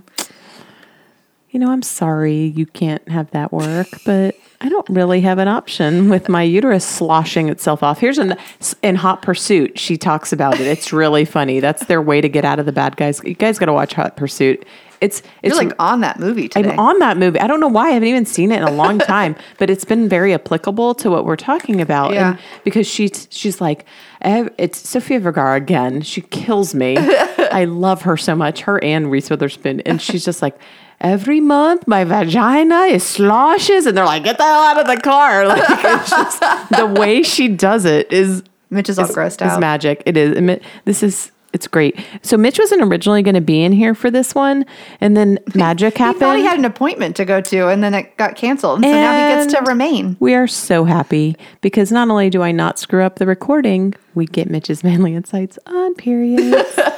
you 1.49 1.59
know, 1.59 1.69
I'm 1.69 1.81
sorry 1.81 2.45
you 2.55 2.65
can't 2.65 3.07
have 3.09 3.29
that 3.31 3.51
work, 3.51 3.89
but 4.05 4.35
I 4.61 4.69
don't 4.69 4.87
really 4.89 5.19
have 5.21 5.37
an 5.37 5.49
option 5.49 6.07
with 6.07 6.29
my 6.29 6.43
uterus 6.43 6.85
sloshing 6.85 7.49
itself 7.49 7.83
off. 7.83 7.99
Here's 7.99 8.17
an 8.17 8.37
in 8.81 8.95
Hot 8.95 9.21
Pursuit. 9.21 9.77
She 9.77 9.97
talks 9.97 10.31
about 10.31 10.61
it. 10.61 10.67
It's 10.67 10.93
really 10.93 11.25
funny. 11.25 11.59
That's 11.59 11.85
their 11.87 12.01
way 12.01 12.21
to 12.21 12.29
get 12.29 12.45
out 12.45 12.59
of 12.59 12.65
the 12.65 12.71
bad 12.71 12.95
guys. 12.95 13.21
You 13.25 13.33
guys 13.33 13.59
got 13.59 13.65
to 13.65 13.73
watch 13.73 13.93
Hot 13.95 14.15
Pursuit. 14.15 14.65
It's 15.01 15.23
it's 15.41 15.55
You're 15.55 15.65
like 15.65 15.73
on 15.79 16.01
that 16.01 16.19
movie 16.19 16.47
today. 16.47 16.69
I'm 16.69 16.79
on 16.79 16.99
that 16.99 17.17
movie. 17.17 17.39
I 17.39 17.47
don't 17.47 17.59
know 17.59 17.67
why 17.67 17.87
I 17.87 17.91
haven't 17.91 18.07
even 18.07 18.25
seen 18.25 18.51
it 18.51 18.57
in 18.57 18.63
a 18.63 18.71
long 18.71 18.99
time, 19.17 19.35
but 19.57 19.69
it's 19.69 19.83
been 19.83 20.07
very 20.07 20.33
applicable 20.33 20.93
to 20.95 21.09
what 21.09 21.25
we're 21.25 21.35
talking 21.35 21.81
about. 21.81 22.13
Yeah. 22.13 22.29
And 22.29 22.39
because 22.63 22.87
she's 22.87 23.27
she's 23.31 23.59
like, 23.59 23.85
it's 24.21 24.87
Sofia 24.87 25.19
Vergara 25.19 25.55
again. 25.55 26.01
She 26.01 26.21
kills 26.21 26.75
me. 26.75 26.97
I 26.99 27.65
love 27.65 28.03
her 28.03 28.15
so 28.15 28.35
much. 28.35 28.61
Her 28.61 28.81
and 28.83 29.09
Reese 29.11 29.29
Witherspoon, 29.29 29.81
and 29.81 30.01
she's 30.01 30.23
just 30.23 30.41
like. 30.41 30.57
Every 31.03 31.39
month, 31.39 31.87
my 31.87 32.03
vagina 32.03 32.81
is 32.81 33.03
sloshes, 33.03 33.87
and 33.87 33.97
they're 33.97 34.05
like, 34.05 34.23
"Get 34.23 34.37
the 34.37 34.43
hell 34.43 34.61
out 34.61 34.79
of 34.79 34.85
the 34.85 35.01
car!" 35.01 35.47
Like 35.47 35.63
it's 35.67 36.11
just 36.11 36.39
the 36.69 36.85
way 36.85 37.23
she 37.23 37.47
does 37.47 37.85
it 37.85 38.13
is 38.13 38.43
Mitch 38.69 38.87
is 38.87 38.99
all 38.99 39.05
is, 39.05 39.15
grossed 39.15 39.43
is 39.43 39.53
out. 39.53 39.59
magic. 39.59 40.03
It 40.05 40.15
is. 40.15 40.59
This 40.85 41.01
is. 41.01 41.31
It's 41.53 41.67
great. 41.67 41.99
So 42.21 42.37
Mitch 42.37 42.57
wasn't 42.59 42.81
originally 42.83 43.21
going 43.23 43.35
to 43.35 43.41
be 43.41 43.61
in 43.61 43.73
here 43.73 43.93
for 43.93 44.09
this 44.09 44.33
one, 44.33 44.65
and 45.01 45.17
then 45.17 45.37
magic 45.55 45.97
He 45.97 46.03
happened. 46.03 46.19
thought 46.21 46.37
he 46.37 46.43
had 46.45 46.57
an 46.57 46.63
appointment 46.65 47.15
to 47.17 47.25
go 47.25 47.41
to, 47.41 47.67
and 47.67 47.83
then 47.83 47.93
it 47.93 48.15
got 48.17 48.35
canceled. 48.35 48.77
And 48.77 48.85
so 48.85 48.91
now 48.91 49.11
he 49.11 49.35
gets 49.45 49.53
to 49.53 49.61
remain. 49.69 50.15
We 50.21 50.33
are 50.33 50.47
so 50.47 50.85
happy 50.85 51.35
because 51.59 51.91
not 51.91 52.09
only 52.09 52.29
do 52.29 52.41
I 52.41 52.51
not 52.53 52.79
screw 52.79 53.03
up 53.03 53.17
the 53.17 53.25
recording, 53.25 53.93
we 54.15 54.25
get 54.27 54.49
Mitch's 54.49 54.81
manly 54.85 55.13
insights 55.13 55.59
on 55.65 55.93
periods. 55.95 56.79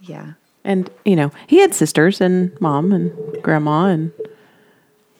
Yeah. 0.00 0.32
and, 0.64 0.90
you 1.04 1.16
know, 1.16 1.30
he 1.46 1.58
had 1.58 1.74
sisters 1.74 2.20
and 2.22 2.58
mom 2.60 2.92
and 2.92 3.12
grandma 3.42 3.86
and 3.86 4.10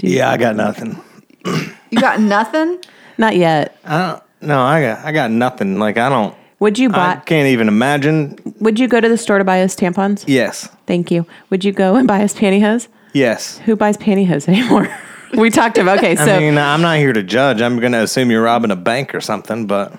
Yeah, 0.01 0.31
I 0.31 0.39
got 0.39 0.57
nothing. 0.57 0.99
You 1.91 2.01
got 2.01 2.21
nothing? 2.21 2.79
not 3.19 3.37
yet. 3.37 3.77
I 3.85 3.99
don't. 4.13 4.23
No, 4.41 4.61
I 4.63 4.81
got. 4.81 5.05
I 5.05 5.13
got 5.13 5.31
nothing. 5.31 5.79
Like 5.79 5.99
I 5.99 6.09
don't. 6.09 6.35
Would 6.61 6.79
you 6.79 6.89
buy? 6.89 7.13
I 7.13 7.17
can't 7.17 7.49
even 7.49 7.69
imagine. 7.69 8.39
would 8.61 8.81
you 8.81 8.89
go 8.89 9.01
to 9.01 9.09
the 9.09 9.17
store 9.17 9.39
to 9.39 9.45
buy 9.45 9.63
us 9.63 9.77
tampons? 9.77 10.25
Yes. 10.27 10.69
Thank 10.87 11.11
you. 11.11 11.27
Would 11.51 11.65
you 11.65 11.73
go 11.73 11.95
and 11.95 12.09
buy 12.09 12.23
us 12.23 12.35
pantyhose? 12.35 12.89
Yes. 13.13 13.59
Who 13.59 13.77
buys 13.77 13.97
pantyhose 13.97 14.49
anymore? 14.49 14.89
we 15.35 15.51
talked 15.51 15.79
about 15.79 15.99
okay, 15.99 16.17
so 16.17 16.25
I 16.25 16.41
mean, 16.41 16.59
I'm 16.59 16.83
not 16.83 16.99
here 16.99 17.13
to 17.13 17.23
judge. 17.23 17.61
I'm 17.61 17.79
going 17.79 17.93
to 17.93 18.03
assume 18.03 18.31
you're 18.31 18.43
robbing 18.43 18.71
a 18.71 18.77
bank 18.77 19.15
or 19.15 19.21
something, 19.21 19.67
but 19.67 19.99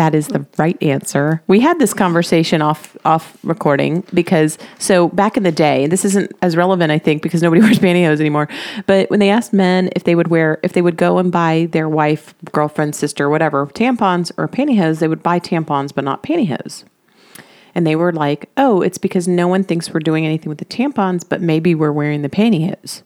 That 0.00 0.14
is 0.14 0.28
the 0.28 0.46
right 0.56 0.82
answer. 0.82 1.42
We 1.46 1.60
had 1.60 1.78
this 1.78 1.92
conversation 1.92 2.62
off 2.62 2.96
off 3.04 3.36
recording 3.44 4.02
because 4.14 4.56
so 4.78 5.08
back 5.10 5.36
in 5.36 5.42
the 5.42 5.52
day, 5.52 5.88
this 5.88 6.06
isn't 6.06 6.32
as 6.40 6.56
relevant 6.56 6.90
I 6.90 6.98
think 6.98 7.20
because 7.22 7.42
nobody 7.42 7.60
wears 7.60 7.78
pantyhose 7.78 8.18
anymore. 8.18 8.48
But 8.86 9.10
when 9.10 9.20
they 9.20 9.28
asked 9.28 9.52
men 9.52 9.90
if 9.94 10.04
they 10.04 10.14
would 10.14 10.28
wear 10.28 10.58
if 10.62 10.72
they 10.72 10.80
would 10.80 10.96
go 10.96 11.18
and 11.18 11.30
buy 11.30 11.68
their 11.72 11.86
wife, 11.86 12.34
girlfriend, 12.50 12.96
sister, 12.96 13.28
whatever, 13.28 13.66
tampons 13.66 14.32
or 14.38 14.48
pantyhose, 14.48 15.00
they 15.00 15.08
would 15.08 15.22
buy 15.22 15.38
tampons 15.38 15.94
but 15.94 16.04
not 16.04 16.22
pantyhose. 16.22 16.84
And 17.74 17.86
they 17.86 17.94
were 17.94 18.10
like, 18.10 18.48
"Oh, 18.56 18.80
it's 18.80 18.96
because 18.96 19.28
no 19.28 19.48
one 19.48 19.64
thinks 19.64 19.92
we're 19.92 20.00
doing 20.00 20.24
anything 20.24 20.48
with 20.48 20.60
the 20.60 20.64
tampons, 20.64 21.28
but 21.28 21.42
maybe 21.42 21.74
we're 21.74 21.92
wearing 21.92 22.22
the 22.22 22.30
pantyhose." 22.30 23.02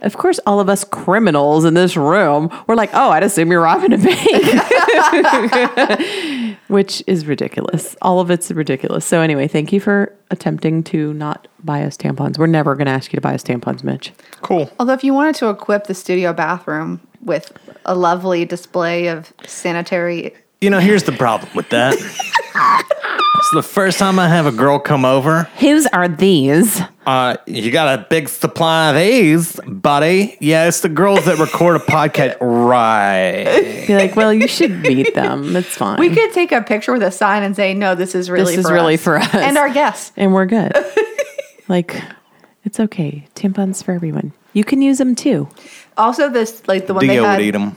Of 0.00 0.16
course, 0.16 0.38
all 0.46 0.60
of 0.60 0.68
us 0.68 0.84
criminals 0.84 1.64
in 1.64 1.74
this 1.74 1.96
room 1.96 2.50
were 2.66 2.76
like, 2.76 2.90
"Oh, 2.92 3.10
I'd 3.10 3.22
assume 3.22 3.50
you're 3.50 3.62
robbing 3.62 3.92
a 3.92 3.98
bank." 3.98 4.18
which 6.68 7.02
is 7.06 7.26
ridiculous. 7.26 7.96
All 8.02 8.20
of 8.20 8.30
it's 8.30 8.50
ridiculous. 8.50 9.04
So 9.04 9.20
anyway, 9.20 9.48
thank 9.48 9.72
you 9.72 9.80
for 9.80 10.12
attempting 10.30 10.82
to 10.84 11.12
not 11.14 11.48
buy 11.62 11.82
us 11.84 11.96
tampons. 11.96 12.38
We're 12.38 12.46
never 12.46 12.74
going 12.74 12.86
to 12.86 12.92
ask 12.92 13.12
you 13.12 13.16
to 13.16 13.20
buy 13.20 13.34
us 13.34 13.42
tampons, 13.42 13.84
Mitch. 13.84 14.12
cool. 14.42 14.70
Although, 14.78 14.94
if 14.94 15.04
you 15.04 15.14
wanted 15.14 15.36
to 15.36 15.50
equip 15.50 15.86
the 15.86 15.94
studio 15.94 16.32
bathroom 16.32 17.00
with 17.20 17.52
a 17.84 17.94
lovely 17.94 18.44
display 18.44 19.08
of 19.08 19.32
sanitary. 19.46 20.34
You 20.64 20.70
know, 20.70 20.80
here's 20.80 21.02
the 21.02 21.12
problem 21.12 21.52
with 21.54 21.68
that. 21.68 21.92
it's 21.92 23.50
the 23.52 23.62
first 23.62 23.98
time 23.98 24.18
I 24.18 24.28
have 24.28 24.46
a 24.46 24.50
girl 24.50 24.78
come 24.78 25.04
over. 25.04 25.42
Whose 25.58 25.86
are 25.88 26.08
these? 26.08 26.80
Uh, 27.04 27.36
you 27.46 27.70
got 27.70 27.98
a 27.98 28.06
big 28.08 28.30
supply 28.30 28.88
of 28.88 28.96
these, 28.96 29.60
buddy. 29.66 30.38
Yeah, 30.40 30.66
it's 30.66 30.80
the 30.80 30.88
girls 30.88 31.26
that 31.26 31.38
record 31.38 31.76
a 31.76 31.80
podcast. 31.80 32.38
Right. 32.40 33.84
Be 33.86 33.94
like, 33.94 34.16
well, 34.16 34.32
you 34.32 34.48
should 34.48 34.70
meet 34.80 35.14
them. 35.14 35.54
It's 35.54 35.76
fine. 35.76 36.00
We 36.00 36.08
could 36.08 36.32
take 36.32 36.50
a 36.50 36.62
picture 36.62 36.94
with 36.94 37.02
a 37.02 37.12
sign 37.12 37.42
and 37.42 37.54
say, 37.54 37.74
no, 37.74 37.94
this 37.94 38.14
is 38.14 38.30
really 38.30 38.56
This 38.56 38.64
is 38.64 38.66
for 38.70 38.72
really 38.72 38.94
us. 38.94 39.02
for 39.02 39.18
us. 39.18 39.34
And 39.34 39.58
our 39.58 39.68
guests. 39.68 40.12
and 40.16 40.32
we're 40.32 40.46
good. 40.46 40.72
like, 41.68 42.02
it's 42.64 42.80
okay. 42.80 43.28
Tampons 43.34 43.84
for 43.84 43.92
everyone. 43.92 44.32
You 44.54 44.64
can 44.64 44.80
use 44.80 44.98
them 44.98 45.14
too. 45.14 45.48
Also, 45.96 46.28
this 46.28 46.66
like 46.66 46.86
the 46.88 46.94
one 46.94 47.06
they 47.06 47.14
Dio 47.14 47.24
had. 47.24 47.36
would 47.38 47.44
eat 47.44 47.50
them. 47.52 47.76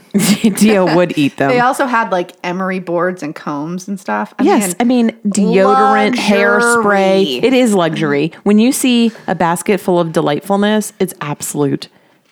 Dio 0.58 0.96
would 0.96 1.16
eat 1.18 1.36
them. 1.36 1.50
They 1.50 1.60
also 1.60 1.86
had 1.86 2.10
like 2.10 2.32
emery 2.42 2.80
boards 2.80 3.22
and 3.22 3.32
combs 3.34 3.86
and 3.86 4.00
stuff. 4.00 4.34
I 4.38 4.42
Yes, 4.44 4.68
mean, 4.68 4.76
I 4.80 4.84
mean 4.84 5.10
deodorant, 5.30 6.14
hairspray. 6.14 7.42
It 7.42 7.52
is 7.52 7.74
luxury. 7.74 8.32
When 8.42 8.58
you 8.58 8.72
see 8.72 9.12
a 9.28 9.34
basket 9.34 9.78
full 9.78 10.00
of 10.00 10.12
delightfulness, 10.12 10.92
it's 10.98 11.14
absolute 11.20 11.88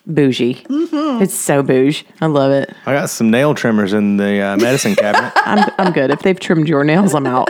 bougie. 0.07 0.55
Mm-hmm. 0.65 1.23
It's 1.23 1.35
so 1.35 1.63
bouge. 1.63 2.05
I 2.21 2.27
love 2.27 2.51
it. 2.53 2.73
I 2.87 2.93
got 2.93 3.11
some 3.11 3.31
nail 3.31 3.55
trimmers 3.55 3.93
in 3.93 4.17
the 4.17 4.41
uh, 4.41 4.57
medicine 4.57 4.95
cabinet. 4.97 5.33
I'm 5.37 5.71
I'm 5.79 5.93
good. 5.93 6.11
If 6.11 6.23
they've 6.23 6.39
trimmed 6.39 6.69
your 6.69 6.83
nails, 6.83 7.15
I'm 7.15 7.27
out. 7.27 7.49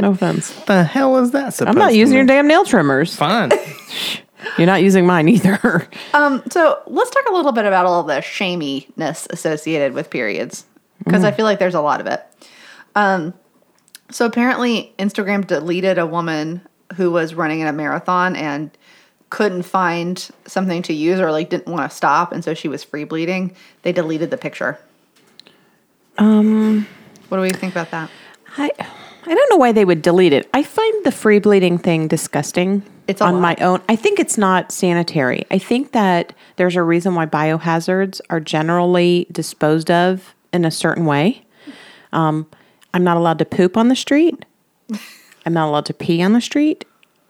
No 0.00 0.12
offense. 0.12 0.50
the 0.66 0.84
hell 0.84 1.16
is 1.18 1.32
that 1.32 1.52
supposed 1.54 1.70
I'm 1.70 1.78
not 1.78 1.90
to 1.90 1.96
using 1.96 2.16
your 2.16 2.24
damn 2.26 2.46
nail 2.46 2.64
trimmers. 2.64 3.14
Fine. 3.16 3.50
You're 4.56 4.66
not 4.66 4.82
using 4.82 5.06
mine 5.06 5.28
either. 5.28 5.88
Um, 6.14 6.42
so 6.50 6.80
let's 6.86 7.10
talk 7.10 7.26
a 7.28 7.32
little 7.32 7.52
bit 7.52 7.64
about 7.66 7.86
all 7.86 8.02
the 8.02 8.14
shaminess 8.14 9.30
associated 9.30 9.92
with 9.92 10.10
periods 10.10 10.64
because 11.04 11.22
I 11.22 11.30
feel 11.32 11.44
like 11.44 11.58
there's 11.58 11.74
a 11.74 11.80
lot 11.80 12.00
of 12.00 12.06
it. 12.06 12.24
Um, 12.96 13.34
so 14.10 14.26
apparently, 14.26 14.92
Instagram 14.98 15.46
deleted 15.46 15.98
a 15.98 16.06
woman 16.06 16.62
who 16.96 17.10
was 17.10 17.34
running 17.34 17.60
in 17.60 17.66
a 17.66 17.72
marathon 17.72 18.34
and 18.36 18.70
couldn't 19.30 19.62
find 19.62 20.30
something 20.46 20.82
to 20.82 20.94
use 20.94 21.20
or 21.20 21.30
like 21.30 21.50
didn't 21.50 21.68
want 21.70 21.88
to 21.90 21.94
stop, 21.94 22.32
and 22.32 22.42
so 22.42 22.54
she 22.54 22.68
was 22.68 22.82
free 22.82 23.04
bleeding. 23.04 23.54
They 23.82 23.92
deleted 23.92 24.30
the 24.30 24.38
picture. 24.38 24.78
Um, 26.16 26.86
what 27.28 27.38
do 27.38 27.42
we 27.42 27.50
think 27.50 27.74
about 27.74 27.90
that? 27.90 28.10
I 28.56 28.70
I 28.78 29.34
don't 29.34 29.50
know 29.50 29.56
why 29.56 29.72
they 29.72 29.84
would 29.84 30.02
delete 30.02 30.32
it. 30.32 30.48
I 30.54 30.62
find 30.62 31.04
the 31.04 31.12
free 31.12 31.38
bleeding 31.38 31.78
thing 31.78 32.08
disgusting. 32.08 32.82
It's 33.08 33.22
on 33.22 33.34
lot. 33.34 33.40
my 33.40 33.56
own. 33.64 33.80
I 33.88 33.96
think 33.96 34.20
it's 34.20 34.36
not 34.36 34.70
sanitary. 34.70 35.46
I 35.50 35.58
think 35.58 35.92
that 35.92 36.34
there's 36.56 36.76
a 36.76 36.82
reason 36.82 37.14
why 37.14 37.24
biohazards 37.24 38.20
are 38.28 38.38
generally 38.38 39.26
disposed 39.32 39.90
of 39.90 40.34
in 40.52 40.66
a 40.66 40.70
certain 40.70 41.06
way. 41.06 41.44
Um, 42.12 42.46
I'm 42.92 43.04
not 43.04 43.16
allowed 43.16 43.38
to 43.38 43.46
poop 43.46 43.78
on 43.78 43.88
the 43.88 43.96
street. 43.96 44.44
I'm 45.46 45.54
not 45.54 45.68
allowed 45.68 45.86
to 45.86 45.94
pee 45.94 46.22
on 46.22 46.34
the 46.34 46.40
street. 46.42 46.84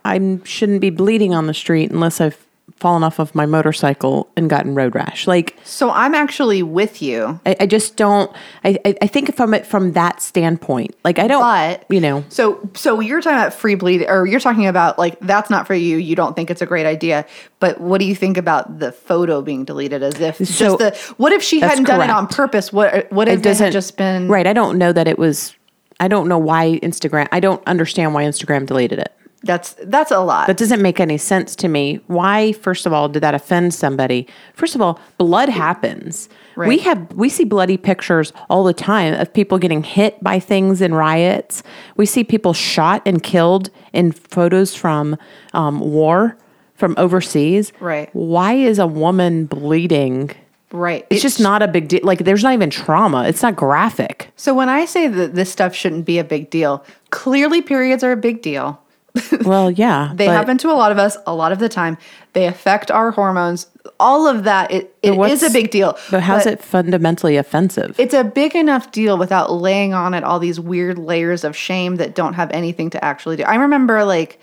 I 0.05 0.41
shouldn't 0.43 0.81
be 0.81 0.91
bleeding 0.91 1.33
on 1.33 1.47
the 1.47 1.55
street 1.55 1.91
unless 1.93 2.21
I've 2.21 2.48
fallen 2.77 3.03
off 3.03 3.19
of 3.19 3.35
my 3.35 3.47
motorcycle 3.47 4.29
and 4.37 4.49
gotten 4.49 4.75
road 4.75 4.95
rash. 4.95 5.27
Like 5.27 5.57
So 5.65 5.91
I'm 5.91 6.15
actually 6.15 6.63
with 6.63 7.03
you. 7.03 7.41
I, 7.45 7.57
I 7.61 7.67
just 7.67 7.97
don't. 7.97 8.31
I, 8.65 8.79
I 8.85 8.95
I 9.03 9.07
think 9.07 9.35
from 9.35 9.55
it 9.55 9.67
from 9.67 9.93
that 9.93 10.23
standpoint, 10.23 10.95
like 11.05 11.19
I 11.19 11.27
don't. 11.27 11.41
But 11.41 11.85
you 11.89 12.01
know, 12.01 12.25
so 12.29 12.61
so 12.75 13.01
you're 13.01 13.21
talking 13.21 13.39
about 13.39 13.53
free 13.55 13.75
bleed, 13.75 14.07
or 14.09 14.27
you're 14.27 14.41
talking 14.41 14.67
about 14.67 14.99
like 14.99 15.19
that's 15.21 15.51
not 15.51 15.67
for 15.67 15.75
you. 15.75 15.97
You 15.97 16.15
don't 16.17 16.35
think 16.37 16.51
it's 16.51 16.63
a 16.63 16.67
great 16.67 16.87
idea. 16.87 17.27
But 17.61 17.81
what 17.81 17.99
do 17.99 18.05
you 18.05 18.15
think 18.15 18.37
about 18.37 18.79
the 18.79 18.93
photo 18.93 19.43
being 19.43 19.65
deleted? 19.65 20.03
As 20.03 20.21
if 20.21 20.37
So- 20.37 20.77
just 20.77 20.79
the 20.79 21.15
what 21.17 21.33
if 21.33 21.43
she 21.43 21.61
hadn't 21.61 21.85
done 21.85 22.01
it 22.03 22.11
on 22.11 22.27
purpose? 22.29 22.73
What 22.73 23.11
what 23.11 23.29
if 23.29 23.45
it, 23.45 23.57
had 23.59 23.73
just 23.73 23.97
been 23.97 24.29
right. 24.29 24.47
I 24.47 24.53
don't 24.53 24.79
know 24.79 24.93
that 24.93 25.09
it 25.09 25.19
was. 25.19 25.55
I 26.01 26.07
don't 26.07 26.29
know 26.29 26.39
why 26.39 26.79
Instagram. 26.81 27.27
I 27.33 27.41
don't 27.41 27.61
understand 27.67 28.15
why 28.15 28.23
Instagram 28.23 28.67
deleted 28.67 29.01
it. 29.01 29.13
That's 29.43 29.77
that's 29.85 30.11
a 30.11 30.19
lot. 30.19 30.49
That 30.49 30.57
doesn't 30.57 30.83
make 30.83 30.99
any 30.99 31.17
sense 31.17 31.55
to 31.57 31.69
me. 31.69 32.01
Why, 32.09 32.53
first 32.53 32.87
of 32.87 32.93
all, 32.93 33.09
did 33.09 33.23
that 33.23 33.35
offend 33.35 33.73
somebody? 33.73 34.27
First 34.55 34.75
of 34.75 34.83
all, 34.83 34.99
blood 35.17 35.49
happens. 35.49 36.29
We 36.57 36.79
have 36.79 37.13
we 37.13 37.29
see 37.29 37.45
bloody 37.45 37.77
pictures 37.77 38.33
all 38.51 38.65
the 38.65 38.75
time 38.75 39.15
of 39.15 39.33
people 39.33 39.59
getting 39.59 39.85
hit 39.85 40.21
by 40.25 40.41
things 40.41 40.81
in 40.81 40.93
riots. 40.93 41.63
We 41.97 42.05
see 42.05 42.25
people 42.25 42.53
shot 42.53 43.01
and 43.07 43.23
killed 43.23 43.71
in 43.93 44.11
photos 44.11 44.75
from 44.75 45.17
um, 45.55 45.79
war 45.79 46.37
from 46.75 46.95
overseas. 46.97 47.73
Right. 47.79 48.09
Why 48.13 48.55
is 48.55 48.79
a 48.79 48.87
woman 48.87 49.47
bleeding? 49.47 50.31
right. 50.71 51.07
It's 51.11 51.23
just 51.23 51.41
not 51.41 51.63
a 51.63 51.69
big 51.69 51.89
deal. 51.89 52.01
Like 52.03 52.25
there's 52.25 52.43
not 52.43 52.55
even 52.55 52.71
trauma. 52.71 53.25
It's 53.29 53.43
not 53.43 53.57
graphic. 53.57 54.31
so 54.37 54.53
when 54.53 54.69
I 54.69 54.85
say 54.85 55.07
that 55.07 55.35
this 55.35 55.51
stuff 55.51 55.75
shouldn't 55.75 56.05
be 56.07 56.19
a 56.19 56.25
big 56.25 56.51
deal, 56.51 56.85
clearly 57.11 57.63
periods 57.63 58.03
are 58.03 58.13
a 58.13 58.17
big 58.17 58.43
deal. 58.43 58.83
Well, 59.45 59.71
yeah, 59.71 60.13
They 60.15 60.27
but 60.27 60.33
happen 60.33 60.59
to 60.59 60.71
a 60.71 60.75
lot 60.75 60.93
of 60.93 60.99
us 60.99 61.17
a 61.27 61.35
lot 61.35 61.53
of 61.53 61.59
the 61.59 61.69
time. 61.69 61.97
They 62.35 62.47
affect 62.47 62.91
our 62.91 63.11
hormones. 63.11 63.67
All 63.99 64.27
of 64.27 64.45
that 64.45 64.71
it, 64.71 64.95
it 65.03 65.19
is 65.19 65.43
a 65.43 65.51
big 65.51 65.71
deal. 65.71 65.97
But 66.11 66.23
how's 66.23 66.47
it 66.47 66.63
fundamentally 66.63 67.37
offensive? 67.37 67.99
it's 67.99 68.15
a 68.15 68.25
big 68.25 68.55
enough 68.55 68.91
deal 68.93 69.17
without 69.17 69.53
laying 69.53 69.95
on 69.95 70.15
it 70.15 70.25
all 70.25 70.39
these 70.39 70.61
weird 70.61 70.99
layers 70.99 71.45
of 71.45 71.57
shame 71.57 71.97
that 71.97 72.15
don't 72.15 72.35
have 72.35 72.51
anything 72.51 72.91
to 72.91 73.03
actually 73.05 73.37
do. 73.37 73.45
I 73.45 73.57
remember 73.57 74.05
like 74.05 74.39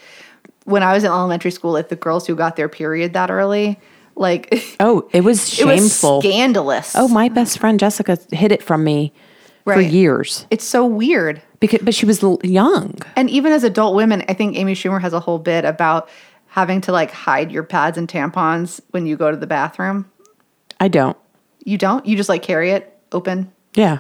when 0.63 0.81
I 0.81 0.93
was 0.93 1.03
in 1.03 1.11
elementary 1.11 1.51
school, 1.51 1.73
like 1.73 1.89
the 1.89 1.95
girls 1.95 2.25
who 2.25 2.35
got 2.35 2.55
their 2.55 2.69
period 2.69 3.13
that 3.13 3.29
early, 3.29 3.79
like 4.15 4.75
oh, 4.79 5.07
it 5.13 5.23
was 5.23 5.47
shameful. 5.47 6.17
was 6.17 6.25
scandalous. 6.25 6.93
Oh, 6.95 7.07
my 7.07 7.29
best 7.29 7.59
friend 7.59 7.79
Jessica 7.79 8.17
hid 8.31 8.51
it 8.51 8.63
from 8.63 8.83
me 8.83 9.13
for 9.63 9.81
years 9.81 10.45
it's 10.51 10.63
so 10.63 10.85
weird. 10.85 11.41
Because, 11.59 11.81
but 11.83 11.93
she 11.93 12.05
was 12.05 12.23
young. 12.43 12.95
And 13.15 13.29
even 13.29 13.51
as 13.51 13.63
adult 13.63 13.95
women, 13.95 14.23
I 14.27 14.33
think 14.33 14.57
Amy 14.57 14.73
Schumer 14.73 15.01
has 15.01 15.13
a 15.13 15.19
whole 15.19 15.39
bit 15.39 15.65
about 15.65 16.09
having 16.47 16.81
to 16.81 16.91
like 16.91 17.11
hide 17.11 17.51
your 17.51 17.63
pads 17.63 17.97
and 17.97 18.07
tampons 18.07 18.81
when 18.91 19.05
you 19.05 19.17
go 19.17 19.31
to 19.31 19.37
the 19.37 19.47
bathroom. 19.47 20.09
I 20.79 20.87
don't. 20.87 21.17
You 21.63 21.77
don't? 21.77 22.05
You 22.05 22.15
just 22.15 22.29
like 22.29 22.43
carry 22.43 22.71
it 22.71 22.97
open. 23.11 23.51
Yeah, 23.73 23.99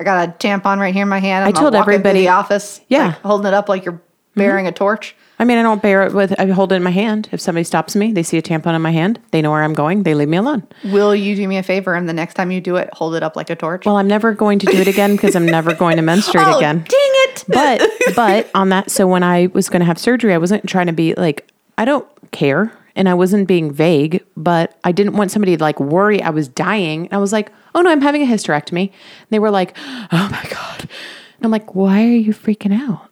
I 0.00 0.04
got 0.04 0.28
a 0.28 0.32
tampon 0.32 0.78
right 0.78 0.92
here 0.92 1.02
in 1.02 1.08
my 1.08 1.20
hand. 1.20 1.44
I'm 1.44 1.48
I 1.48 1.52
told 1.52 1.74
everybody- 1.74 2.20
the 2.20 2.28
office, 2.28 2.80
Yeah. 2.88 3.06
like, 3.06 3.20
holding 3.20 3.46
it 3.46 3.54
up 3.54 3.68
like 3.68 3.84
you're 3.84 3.94
mm-hmm. 3.94 4.40
bearing 4.40 4.66
a 4.66 4.72
torch. 4.72 5.14
I 5.42 5.44
mean, 5.44 5.58
I 5.58 5.62
don't 5.62 5.82
bear 5.82 6.04
it 6.04 6.14
with. 6.14 6.38
I 6.38 6.46
hold 6.46 6.72
it 6.72 6.76
in 6.76 6.82
my 6.82 6.90
hand. 6.90 7.28
If 7.32 7.40
somebody 7.40 7.64
stops 7.64 7.96
me, 7.96 8.12
they 8.12 8.22
see 8.22 8.38
a 8.38 8.42
tampon 8.42 8.74
in 8.74 8.82
my 8.82 8.92
hand. 8.92 9.18
They 9.32 9.42
know 9.42 9.50
where 9.50 9.62
I'm 9.62 9.74
going. 9.74 10.04
They 10.04 10.14
leave 10.14 10.28
me 10.28 10.36
alone. 10.36 10.66
Will 10.84 11.14
you 11.14 11.34
do 11.36 11.46
me 11.48 11.58
a 11.58 11.62
favor 11.62 11.94
and 11.94 12.08
the 12.08 12.12
next 12.12 12.34
time 12.34 12.50
you 12.50 12.60
do 12.60 12.76
it, 12.76 12.88
hold 12.94 13.14
it 13.14 13.22
up 13.22 13.36
like 13.36 13.50
a 13.50 13.56
torch? 13.56 13.84
Well, 13.84 13.96
I'm 13.96 14.08
never 14.08 14.32
going 14.32 14.58
to 14.60 14.66
do 14.66 14.78
it 14.78 14.88
again 14.88 15.16
because 15.16 15.34
I'm 15.34 15.46
never 15.46 15.74
going 15.74 15.96
to 15.96 16.02
menstruate 16.02 16.46
oh, 16.48 16.58
again. 16.58 16.78
dang 16.78 16.86
it! 16.88 17.22
but 17.48 17.82
but 18.16 18.50
on 18.54 18.68
that 18.68 18.90
so 18.90 19.06
when 19.06 19.22
i 19.22 19.48
was 19.48 19.68
going 19.68 19.80
to 19.80 19.86
have 19.86 19.98
surgery 19.98 20.32
i 20.32 20.38
wasn't 20.38 20.66
trying 20.68 20.86
to 20.86 20.92
be 20.92 21.14
like 21.14 21.50
i 21.78 21.84
don't 21.84 22.06
care 22.30 22.72
and 22.94 23.08
i 23.08 23.14
wasn't 23.14 23.46
being 23.48 23.72
vague 23.72 24.24
but 24.36 24.78
i 24.84 24.92
didn't 24.92 25.14
want 25.14 25.30
somebody 25.30 25.56
to 25.56 25.62
like 25.62 25.78
worry 25.80 26.22
i 26.22 26.30
was 26.30 26.48
dying 26.48 27.06
and 27.06 27.14
i 27.14 27.18
was 27.18 27.32
like 27.32 27.50
oh 27.74 27.80
no 27.80 27.90
i'm 27.90 28.00
having 28.00 28.22
a 28.22 28.26
hysterectomy 28.26 28.88
and 28.88 29.28
they 29.30 29.38
were 29.38 29.50
like 29.50 29.76
oh 30.12 30.28
my 30.30 30.46
god 30.50 30.80
and 30.80 31.44
i'm 31.44 31.50
like 31.50 31.74
why 31.74 32.02
are 32.02 32.16
you 32.16 32.32
freaking 32.32 32.74
out 32.78 33.08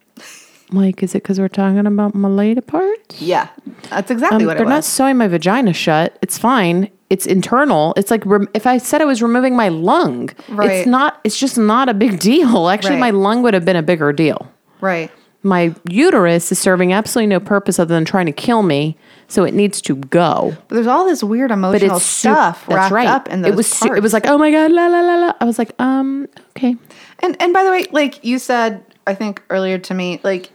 like 0.73 1.03
is 1.03 1.15
it 1.15 1.23
because 1.23 1.39
we're 1.41 1.49
talking 1.49 1.87
about 1.87 2.15
my 2.15 2.29
lady 2.29 2.61
parts 2.61 3.21
yeah, 3.21 3.49
that's 3.89 4.11
exactly 4.11 4.39
um, 4.43 4.47
what 4.47 4.57
it 4.57 4.59
they're 4.59 4.67
not 4.69 4.85
sewing 4.85 5.17
my 5.17 5.29
vagina 5.29 5.73
shut 5.73 6.17
it's 6.23 6.39
fine 6.39 6.89
it's 7.11 7.27
internal 7.27 7.93
it's 7.97 8.11
like 8.11 8.25
rem- 8.27 8.49
if 8.55 8.67
i 8.67 8.79
said 8.79 9.01
i 9.03 9.05
was 9.05 9.21
removing 9.23 9.57
my 9.57 9.69
lung 9.69 10.31
Right. 10.49 10.71
it's 10.71 10.87
not 10.87 11.21
it's 11.25 11.39
just 11.39 11.59
not 11.59 11.89
a 11.89 11.95
big 11.95 12.21
deal 12.31 12.69
actually 12.69 12.93
Right. 12.93 13.01
my 13.01 13.11
lung 13.11 13.43
would 13.43 13.55
have 13.55 13.65
been 13.65 13.77
a 13.77 13.83
bigger 13.83 14.13
deal 14.13 14.51
right. 14.81 15.11
my 15.43 15.75
uterus 15.89 16.53
is 16.53 16.59
serving 16.59 16.93
absolutely 16.93 17.27
no 17.29 17.41
purpose 17.41 17.79
other 17.79 17.95
than 17.95 18.05
trying 18.05 18.27
to 18.27 18.33
kill 18.33 18.63
me, 18.63 18.97
so 19.27 19.43
it 19.45 19.55
needs 19.55 19.81
to 19.81 19.95
go. 19.97 20.55
But 20.69 20.75
there's 20.75 20.87
all 20.87 21.07
this 21.07 21.23
weird 21.25 21.49
But 21.49 21.55
emotional 21.55 21.97
it's 21.97 22.05
su- 22.05 22.29
stuff 22.29 22.69
wrapped 22.69 23.09
up 23.09 23.29
in 23.29 23.41
those 23.43 23.53
it 23.53 23.57
was 23.57 23.73
parts. 23.73 23.97
it 23.97 24.03
was 24.03 24.13
like 24.13 24.27
oh 24.27 24.37
my 24.37 24.51
god 24.51 24.71
la 24.71 24.87
la 24.89 25.01
la 25.01 25.15
la. 25.17 25.33
I 25.41 25.45
was 25.47 25.59
like 25.59 25.73
um 25.81 26.29
okay. 26.51 26.77
And 27.21 27.41
and 27.41 27.53
by 27.55 27.65
the 27.65 27.71
way, 27.71 27.87
like 27.91 28.23
you 28.25 28.39
said, 28.39 28.85
I 29.07 29.15
think 29.15 29.43
earlier 29.51 29.79
to 29.79 29.95
me, 29.95 30.21
like, 30.23 30.51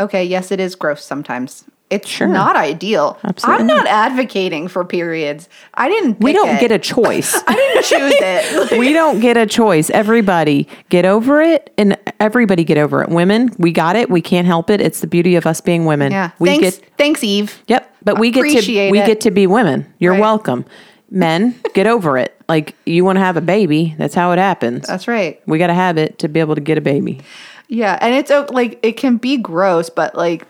okay, 0.00 0.24
yes, 0.24 0.50
it 0.50 0.58
is 0.60 0.74
gross 0.74 1.04
sometimes. 1.04 1.64
It's 1.90 2.08
Sure. 2.08 2.28
not 2.28 2.54
ideal. 2.54 3.18
Absolutely 3.24 3.62
I'm 3.62 3.66
not. 3.66 3.86
advocating 3.88 4.68
for 4.68 4.84
periods. 4.84 5.48
I 5.74 5.88
didn't. 5.88 6.20
We 6.20 6.32
don't 6.32 6.50
it. 6.50 6.60
get 6.60 6.70
a 6.70 6.78
choice. 6.78 7.34
I 7.48 7.54
didn't 7.54 7.84
choose 7.84 8.14
it. 8.20 8.78
we 8.78 8.92
don't 8.92 9.18
get 9.18 9.36
a 9.36 9.44
choice. 9.44 9.90
Everybody 9.90 10.68
get 10.88 11.04
over 11.04 11.42
it, 11.42 11.72
and 11.76 11.98
everybody 12.20 12.62
get 12.62 12.78
over 12.78 13.02
it. 13.02 13.08
Women, 13.08 13.50
we 13.58 13.72
got 13.72 13.96
it. 13.96 14.08
We 14.08 14.20
can't 14.22 14.46
help 14.46 14.70
it. 14.70 14.80
It's 14.80 15.00
the 15.00 15.08
beauty 15.08 15.34
of 15.34 15.46
us 15.46 15.60
being 15.60 15.84
women. 15.84 16.12
yeah. 16.12 16.30
we 16.38 16.50
thanks. 16.50 16.78
get 16.78 16.90
thanks, 16.96 17.24
Eve. 17.24 17.60
Yep, 17.66 17.92
but 18.04 18.20
we 18.20 18.30
get 18.30 18.42
to 18.62 18.90
we 18.92 19.00
it. 19.00 19.06
get 19.06 19.20
to 19.22 19.32
be 19.32 19.48
women. 19.48 19.92
You're 19.98 20.12
Right. 20.12 20.20
welcome. 20.20 20.64
Men, 21.10 21.58
get 21.74 21.88
over 21.88 22.16
it. 22.18 22.40
Like 22.48 22.76
you 22.86 23.04
want 23.04 23.16
to 23.16 23.20
have 23.24 23.36
a 23.36 23.40
baby, 23.40 23.96
that's 23.98 24.14
how 24.14 24.30
it 24.30 24.38
happens. 24.38 24.86
That's 24.86 25.08
right. 25.08 25.40
we 25.44 25.58
got 25.58 25.66
to 25.66 25.74
have 25.74 25.98
it 25.98 26.20
to 26.20 26.28
be 26.28 26.38
able 26.38 26.54
to 26.54 26.60
get 26.60 26.78
a 26.78 26.80
baby. 26.80 27.20
Yeah, 27.70 27.96
and 28.00 28.14
it's 28.14 28.30
like 28.52 28.78
it 28.82 28.96
can 28.96 29.16
be 29.16 29.36
gross, 29.36 29.88
but 29.88 30.14
like 30.14 30.46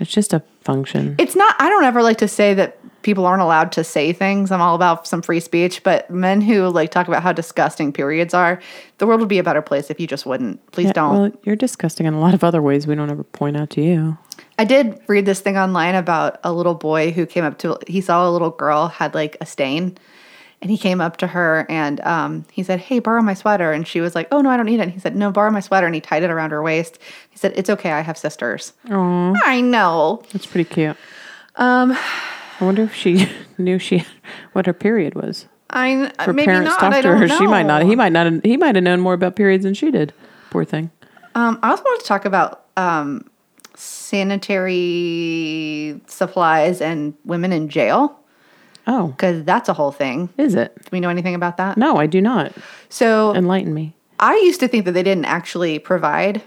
It's 0.00 0.10
just 0.10 0.32
a 0.32 0.42
function. 0.62 1.14
it's 1.18 1.36
not. 1.36 1.54
I 1.58 1.68
don't 1.68 1.84
ever 1.84 2.02
like 2.02 2.16
to 2.18 2.28
say 2.28 2.54
that 2.54 2.78
people 3.02 3.26
aren't 3.26 3.42
allowed 3.42 3.72
to 3.72 3.84
say 3.84 4.12
things. 4.12 4.50
I'm 4.50 4.60
all 4.62 4.74
about 4.74 5.06
some 5.06 5.20
free 5.22 5.40
speech, 5.40 5.82
but 5.82 6.08
men 6.10 6.40
who 6.40 6.68
like 6.68 6.90
talk 6.90 7.08
about 7.08 7.22
how 7.22 7.32
disgusting 7.32 7.92
periods 7.92 8.32
are, 8.32 8.60
the 8.98 9.06
world 9.06 9.20
would 9.20 9.28
be 9.28 9.38
a 9.38 9.42
better 9.42 9.60
place 9.60 9.90
if 9.90 10.00
you 10.00 10.06
just 10.06 10.24
wouldn't. 10.24 10.64
Please 10.72 10.86
Yeah, 10.86 10.92
don't. 10.92 11.20
Well, 11.20 11.32
you're 11.42 11.56
disgusting 11.56 12.06
in 12.06 12.14
a 12.14 12.20
lot 12.20 12.32
of 12.32 12.42
other 12.42 12.62
ways 12.62 12.86
we 12.86 12.94
don't 12.94 13.10
ever 13.10 13.24
point 13.24 13.56
out 13.56 13.70
to 13.70 13.82
you. 13.82 14.16
I 14.58 14.64
did 14.64 14.98
read 15.08 15.26
this 15.26 15.40
thing 15.40 15.58
online 15.58 15.94
about 15.94 16.38
a 16.42 16.52
little 16.52 16.74
boy 16.74 17.10
who 17.10 17.26
came 17.26 17.44
up 17.44 17.58
to 17.58 17.76
he 17.86 18.00
saw 18.00 18.26
a 18.26 18.30
little 18.30 18.50
girl 18.50 18.88
had 18.88 19.14
like 19.14 19.36
a 19.40 19.46
stain 19.46 19.98
and 20.62 20.70
he 20.70 20.78
came 20.78 21.00
up 21.00 21.16
to 21.18 21.26
her 21.26 21.66
and 21.68 22.00
um, 22.02 22.44
he 22.52 22.62
said, 22.62 22.78
Hey, 22.80 23.00
borrow 23.00 23.20
my 23.20 23.34
sweater. 23.34 23.72
And 23.72 23.86
she 23.86 24.00
was 24.00 24.14
like, 24.14 24.28
Oh, 24.30 24.40
no, 24.40 24.48
I 24.48 24.56
don't 24.56 24.64
need 24.66 24.78
it. 24.80 24.84
And 24.84 24.92
he 24.92 25.00
said, 25.00 25.14
No, 25.16 25.30
borrow 25.30 25.50
my 25.50 25.60
sweater. 25.60 25.86
And 25.86 25.94
he 25.94 26.00
tied 26.00 26.22
it 26.22 26.30
around 26.30 26.50
her 26.52 26.62
waist. 26.62 26.98
He 27.30 27.36
said, 27.36 27.52
It's 27.56 27.68
okay. 27.68 27.90
I 27.92 28.00
have 28.00 28.16
sisters. 28.16 28.72
Aww. 28.86 29.36
I 29.44 29.60
know. 29.60 30.22
That's 30.32 30.46
pretty 30.46 30.70
cute. 30.72 30.96
Um, 31.56 31.92
I 31.92 32.64
wonder 32.64 32.82
if 32.84 32.94
she 32.94 33.28
knew 33.58 33.78
she 33.78 34.04
what 34.52 34.64
her 34.66 34.72
period 34.72 35.14
was. 35.14 35.46
I 35.68 36.12
Her 36.20 36.32
maybe 36.32 36.46
parents 36.46 36.70
not. 36.70 36.80
talked 36.80 36.94
I 36.94 37.02
to 37.02 37.08
don't 37.08 37.18
her. 37.18 37.26
know. 37.26 37.38
She 37.38 37.46
might 37.46 37.66
not. 37.66 37.82
He 37.82 37.96
might 37.96 38.12
not. 38.12 38.44
He 38.44 38.56
might 38.56 38.74
have 38.76 38.84
known 38.84 39.00
more 39.00 39.14
about 39.14 39.36
periods 39.36 39.64
than 39.64 39.74
she 39.74 39.90
did. 39.90 40.14
Poor 40.50 40.64
thing. 40.64 40.90
Um, 41.34 41.58
I 41.62 41.70
also 41.70 41.82
want 41.82 42.00
to 42.00 42.06
talk 42.06 42.24
about 42.24 42.66
um, 42.76 43.28
sanitary 43.74 46.00
supplies 46.06 46.80
and 46.80 47.14
women 47.24 47.52
in 47.52 47.68
jail 47.68 48.18
Oh, 48.86 49.08
because 49.08 49.44
that's 49.44 49.68
a 49.68 49.72
whole 49.72 49.92
thing. 49.92 50.28
Is 50.38 50.54
it? 50.54 50.74
Do 50.76 50.88
we 50.92 51.00
know 51.00 51.08
anything 51.08 51.34
about 51.34 51.56
that? 51.58 51.76
No, 51.78 51.96
I 51.96 52.06
do 52.06 52.20
not. 52.20 52.52
So 52.88 53.34
Enlighten 53.34 53.72
me. 53.74 53.94
I 54.18 54.34
used 54.44 54.60
to 54.60 54.68
think 54.68 54.84
that 54.84 54.92
they 54.92 55.02
didn't 55.02 55.24
actually 55.24 55.78
provide 55.78 56.42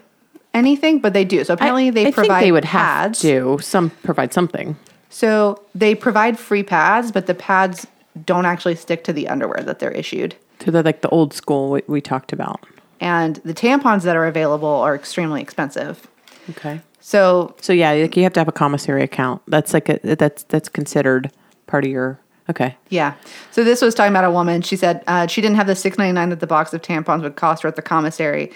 anything, 0.53 0.99
but 0.99 1.13
they 1.13 1.25
do. 1.25 1.43
So 1.43 1.53
apparently 1.53 1.89
they 1.89 2.07
I 2.07 2.11
provide 2.11 2.39
think 2.39 2.47
they 2.47 2.51
would 2.51 2.63
pads. 2.63 3.21
have 3.21 3.31
to 3.57 3.59
some 3.63 3.89
provide 4.03 4.33
something. 4.33 4.77
So 5.09 5.61
they 5.73 5.95
provide 5.95 6.37
free 6.37 6.63
pads, 6.63 7.11
but 7.11 7.25
the 7.27 7.33
pads 7.33 7.87
don't 8.25 8.45
actually 8.45 8.75
stick 8.75 9.03
to 9.05 9.13
the 9.13 9.27
underwear 9.27 9.61
that 9.63 9.79
they're 9.79 9.91
issued. 9.91 10.35
To 10.59 10.71
the 10.71 10.83
like 10.83 11.01
the 11.01 11.09
old 11.09 11.33
school 11.33 11.71
we, 11.71 11.81
we 11.87 12.01
talked 12.01 12.31
about. 12.33 12.65
And 13.01 13.37
the 13.37 13.53
tampons 13.53 14.03
that 14.03 14.15
are 14.15 14.25
available 14.25 14.67
are 14.69 14.95
extremely 14.95 15.41
expensive. 15.41 16.07
Okay. 16.51 16.81
So 17.01 17.55
So 17.61 17.73
yeah, 17.73 17.91
like 17.93 18.15
you 18.17 18.23
have 18.23 18.33
to 18.33 18.39
have 18.39 18.47
a 18.47 18.53
commissary 18.53 19.03
account. 19.03 19.41
That's 19.47 19.73
like 19.73 19.89
a 19.89 20.15
that's 20.15 20.43
that's 20.43 20.69
considered 20.69 21.31
part 21.67 21.85
of 21.85 21.91
your. 21.91 22.19
Okay. 22.49 22.77
Yeah. 22.89 23.15
So 23.51 23.63
this 23.63 23.81
was 23.81 23.95
talking 23.95 24.11
about 24.11 24.23
a 24.25 24.31
woman. 24.31 24.61
She 24.61 24.75
said 24.75 25.03
uh, 25.07 25.27
she 25.27 25.41
didn't 25.41 25.55
have 25.57 25.67
the 25.67 25.75
six 25.75 25.97
ninety 25.97 26.13
nine 26.13 26.29
that 26.29 26.39
the 26.39 26.47
box 26.47 26.73
of 26.73 26.81
tampons 26.81 27.21
would 27.23 27.35
cost 27.35 27.63
her 27.63 27.69
at 27.69 27.75
the 27.75 27.81
commissary, 27.81 28.51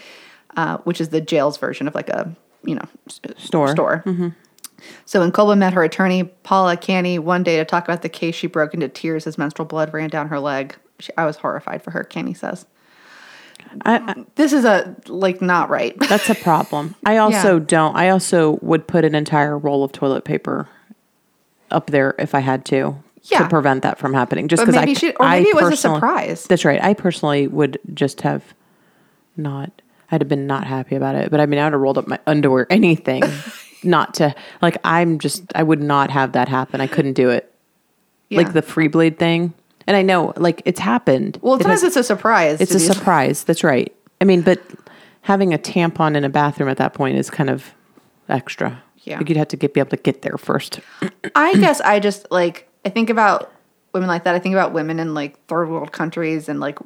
uh, 0.57 0.77
which 0.79 1.01
is 1.01 1.09
the 1.09 1.21
jail's 1.21 1.57
version 1.57 1.87
of 1.87 1.95
like 1.95 2.09
a 2.09 2.33
you 2.63 2.75
know 2.75 2.85
Store. 3.37 3.69
Store. 3.71 4.03
So 5.05 5.19
when 5.19 5.31
Colba 5.31 5.55
met 5.55 5.73
her 5.73 5.83
attorney 5.83 6.23
Paula 6.23 6.77
Canny 6.77 7.19
one 7.19 7.43
day 7.43 7.57
to 7.57 7.65
talk 7.65 7.83
about 7.83 8.01
the 8.01 8.09
case, 8.09 8.35
she 8.35 8.47
broke 8.47 8.73
into 8.73 8.87
tears 8.87 9.27
as 9.27 9.37
menstrual 9.37 9.65
blood 9.65 9.93
ran 9.93 10.09
down 10.09 10.29
her 10.29 10.39
leg. 10.39 10.75
She, 10.99 11.11
I 11.17 11.25
was 11.25 11.37
horrified 11.37 11.81
for 11.81 11.91
her. 11.91 12.03
Canny 12.03 12.33
says 12.33 12.65
I, 13.85 13.97
I, 13.97 14.25
this 14.35 14.53
is 14.53 14.65
a 14.65 14.95
like 15.07 15.41
not 15.41 15.69
right. 15.69 15.97
that's 16.09 16.29
a 16.29 16.35
problem. 16.35 16.95
I 17.05 17.17
also 17.17 17.57
Yeah. 17.57 17.65
don't. 17.65 17.95
I 17.95 18.09
also 18.09 18.59
would 18.61 18.87
put 18.87 19.03
an 19.03 19.15
entire 19.15 19.57
roll 19.57 19.83
of 19.83 19.91
toilet 19.91 20.23
paper 20.25 20.67
up 21.71 21.87
there 21.87 22.15
if 22.17 22.33
I 22.33 22.39
had 22.39 22.65
to 22.65 22.95
Yeah. 23.31 23.39
to 23.43 23.49
prevent 23.49 23.83
that 23.83 23.97
from 23.99 24.13
happening. 24.13 24.47
Just 24.47 24.61
because 24.65 24.75
I 24.75 24.93
she- 24.93 25.11
or 25.13 25.25
I 25.25 25.37
maybe 25.39 25.49
it 25.49 25.55
was 25.55 25.73
a 25.73 25.77
surprise. 25.77 26.45
That's 26.45 26.65
right. 26.65 26.83
I 26.83 26.93
personally 26.93 27.47
would 27.47 27.79
just 27.93 28.21
have 28.21 28.43
not. 29.37 29.71
I'd 30.11 30.21
have 30.21 30.27
been 30.27 30.47
not 30.47 30.65
happy 30.65 30.95
about 30.95 31.15
it. 31.15 31.29
But 31.31 31.39
I 31.39 31.45
mean, 31.45 31.59
I 31.59 31.65
would 31.65 31.73
have 31.73 31.81
rolled 31.81 31.97
up 31.97 32.07
my 32.07 32.19
underwear, 32.25 32.65
anything, 32.71 33.23
not 33.83 34.15
to 34.15 34.33
like. 34.61 34.77
I'm 34.83 35.19
just. 35.19 35.43
I 35.55 35.63
would 35.63 35.81
not 35.81 36.09
have 36.11 36.31
that 36.33 36.49
happen. 36.49 36.81
I 36.81 36.87
couldn't 36.87 37.13
do 37.13 37.29
it. 37.29 37.53
Yeah. 38.29 38.39
Like 38.39 38.53
the 38.53 38.61
free 38.61 38.87
blade 38.87 39.17
thing. 39.19 39.53
And 39.87 39.97
I 39.97 40.03
know, 40.03 40.33
like, 40.37 40.61
it's 40.65 40.79
happened. 40.79 41.39
well, 41.41 41.55
It 41.55 41.63
sometimes 41.63 41.81
has- 41.81 41.87
it's 41.87 41.97
a 41.97 42.03
surprise. 42.03 42.61
it's 42.61 42.75
a 42.75 42.79
surprise. 42.79 43.43
That's 43.43 43.63
right. 43.63 43.91
I 44.21 44.23
mean, 44.25 44.41
but 44.43 44.61
having 45.21 45.51
a 45.51 45.57
tampon 45.57 46.15
in 46.15 46.23
a 46.23 46.29
bathroom 46.29 46.69
at 46.69 46.77
that 46.77 46.93
point 46.93 47.17
is 47.17 47.31
kind 47.31 47.49
of 47.49 47.73
extra. 48.27 48.83
Yeah. 48.99 49.17
Like 49.17 49.29
you'd 49.29 49.37
have 49.39 49.47
to 49.47 49.57
get 49.57 49.73
be 49.73 49.79
able 49.79 49.89
to 49.89 49.97
get 49.97 50.21
there 50.21 50.37
first. 50.37 50.79
I 51.33 51.53
guess 51.59 51.81
I 51.81 51.99
just 51.99 52.27
like 52.29 52.68
I 52.85 52.89
think 52.89 53.09
about 53.09 53.51
women 53.93 54.07
like 54.07 54.23
that. 54.23 54.35
I 54.35 54.39
think 54.39 54.53
about 54.53 54.73
women 54.73 54.99
in 54.99 55.13
like 55.13 55.43
third 55.47 55.69
world 55.69 55.91
countries 55.91 56.49
and 56.49 56.59
like 56.59 56.79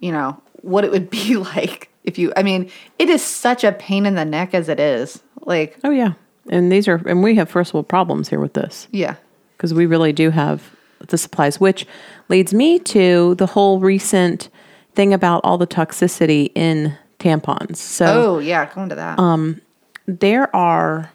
you 0.00 0.12
know 0.12 0.40
what 0.62 0.84
it 0.84 0.90
would 0.90 1.10
be 1.24 1.36
like 1.36 1.90
if 2.04 2.18
you. 2.18 2.32
I 2.36 2.42
mean, 2.42 2.70
it 2.98 3.08
is 3.08 3.22
such 3.22 3.64
a 3.64 3.72
pain 3.72 4.06
in 4.06 4.14
the 4.14 4.24
neck 4.24 4.54
as 4.54 4.68
it 4.68 4.80
is. 4.80 5.22
Like, 5.42 5.78
Oh 5.84 5.90
yeah. 5.90 6.14
And 6.50 6.70
these 6.70 6.88
are 6.88 7.00
and 7.06 7.22
we 7.22 7.36
have 7.36 7.48
first 7.48 7.72
world 7.72 7.88
problems 7.88 8.28
here 8.28 8.40
with 8.40 8.52
this 8.52 8.86
yeah, 8.90 9.16
because 9.56 9.72
we 9.72 9.86
really 9.86 10.12
do 10.12 10.30
have 10.30 10.74
the 11.08 11.16
supplies, 11.16 11.58
which 11.58 11.86
leads 12.28 12.52
me 12.52 12.78
to 12.78 13.34
the 13.36 13.46
whole 13.46 13.80
recent 13.80 14.50
thing 14.94 15.12
about 15.14 15.40
all 15.42 15.58
the 15.58 15.66
toxicity 15.66 16.50
in 16.54 16.96
tampons. 17.18 17.76
So 17.76 18.06
oh 18.36 18.38
yeah, 18.40 18.66
come 18.66 18.90
to 18.90 18.94
that. 18.94 19.18
Um, 19.18 19.60
there 20.06 20.54
are 20.54 21.10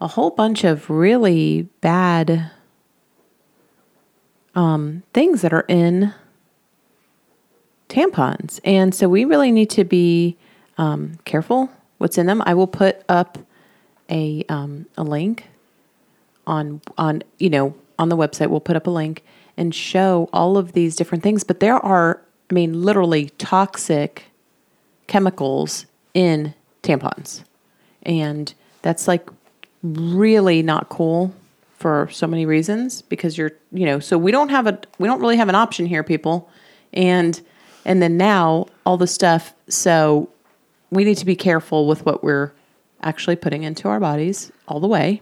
a 0.00 0.06
whole 0.06 0.30
bunch 0.30 0.62
of 0.62 0.88
really 0.90 1.62
bad 1.80 2.50
um, 4.56 5.04
things 5.12 5.42
that 5.42 5.52
are 5.52 5.66
in 5.68 6.12
tampons. 7.88 8.58
And 8.64 8.92
so 8.92 9.08
we 9.08 9.24
really 9.24 9.52
need 9.52 9.70
to 9.70 9.84
be 9.84 10.36
um, 10.78 11.18
careful 11.24 11.70
what's 11.98 12.18
in 12.18 12.26
them. 12.26 12.42
I 12.44 12.54
will 12.54 12.66
put 12.66 13.02
up 13.08 13.38
a, 14.10 14.44
um, 14.48 14.86
a 14.96 15.04
link 15.04 15.46
on 16.46 16.80
on 16.96 17.22
you 17.38 17.50
know 17.50 17.74
on 17.98 18.08
the 18.08 18.16
website 18.16 18.48
we'll 18.48 18.60
put 18.60 18.76
up 18.76 18.86
a 18.86 18.90
link 18.90 19.24
and 19.56 19.74
show 19.74 20.28
all 20.32 20.56
of 20.56 20.72
these 20.72 20.96
different 20.96 21.22
things 21.22 21.42
but 21.44 21.60
there 21.60 21.74
are 21.74 22.20
i 22.50 22.54
mean 22.54 22.82
literally 22.82 23.30
toxic 23.38 24.24
chemicals 25.06 25.86
in 26.14 26.54
tampons 26.82 27.42
and 28.04 28.54
that's 28.82 29.08
like 29.08 29.28
really 29.82 30.62
not 30.62 30.88
cool 30.88 31.34
for 31.76 32.08
so 32.10 32.26
many 32.26 32.46
reasons 32.46 33.02
because 33.02 33.36
you're 33.36 33.52
you 33.70 33.84
know 33.84 33.98
so 33.98 34.16
we 34.16 34.32
don't 34.32 34.48
have 34.48 34.66
a 34.66 34.78
we 34.98 35.06
don't 35.06 35.20
really 35.20 35.36
have 35.36 35.48
an 35.48 35.54
option 35.54 35.86
here 35.86 36.02
people. 36.02 36.48
And 36.92 37.40
and 37.84 38.02
then 38.02 38.16
now 38.16 38.66
all 38.84 38.96
the 38.96 39.06
stuff 39.06 39.54
so 39.68 40.28
we 40.90 41.04
need 41.04 41.16
to 41.16 41.26
be 41.26 41.36
careful 41.36 41.86
with 41.86 42.06
what 42.06 42.22
we're 42.22 42.52
actually 43.02 43.36
putting 43.36 43.62
into 43.62 43.88
our 43.88 44.00
bodies 44.00 44.52
all 44.68 44.80
the 44.80 44.88
way 44.88 45.20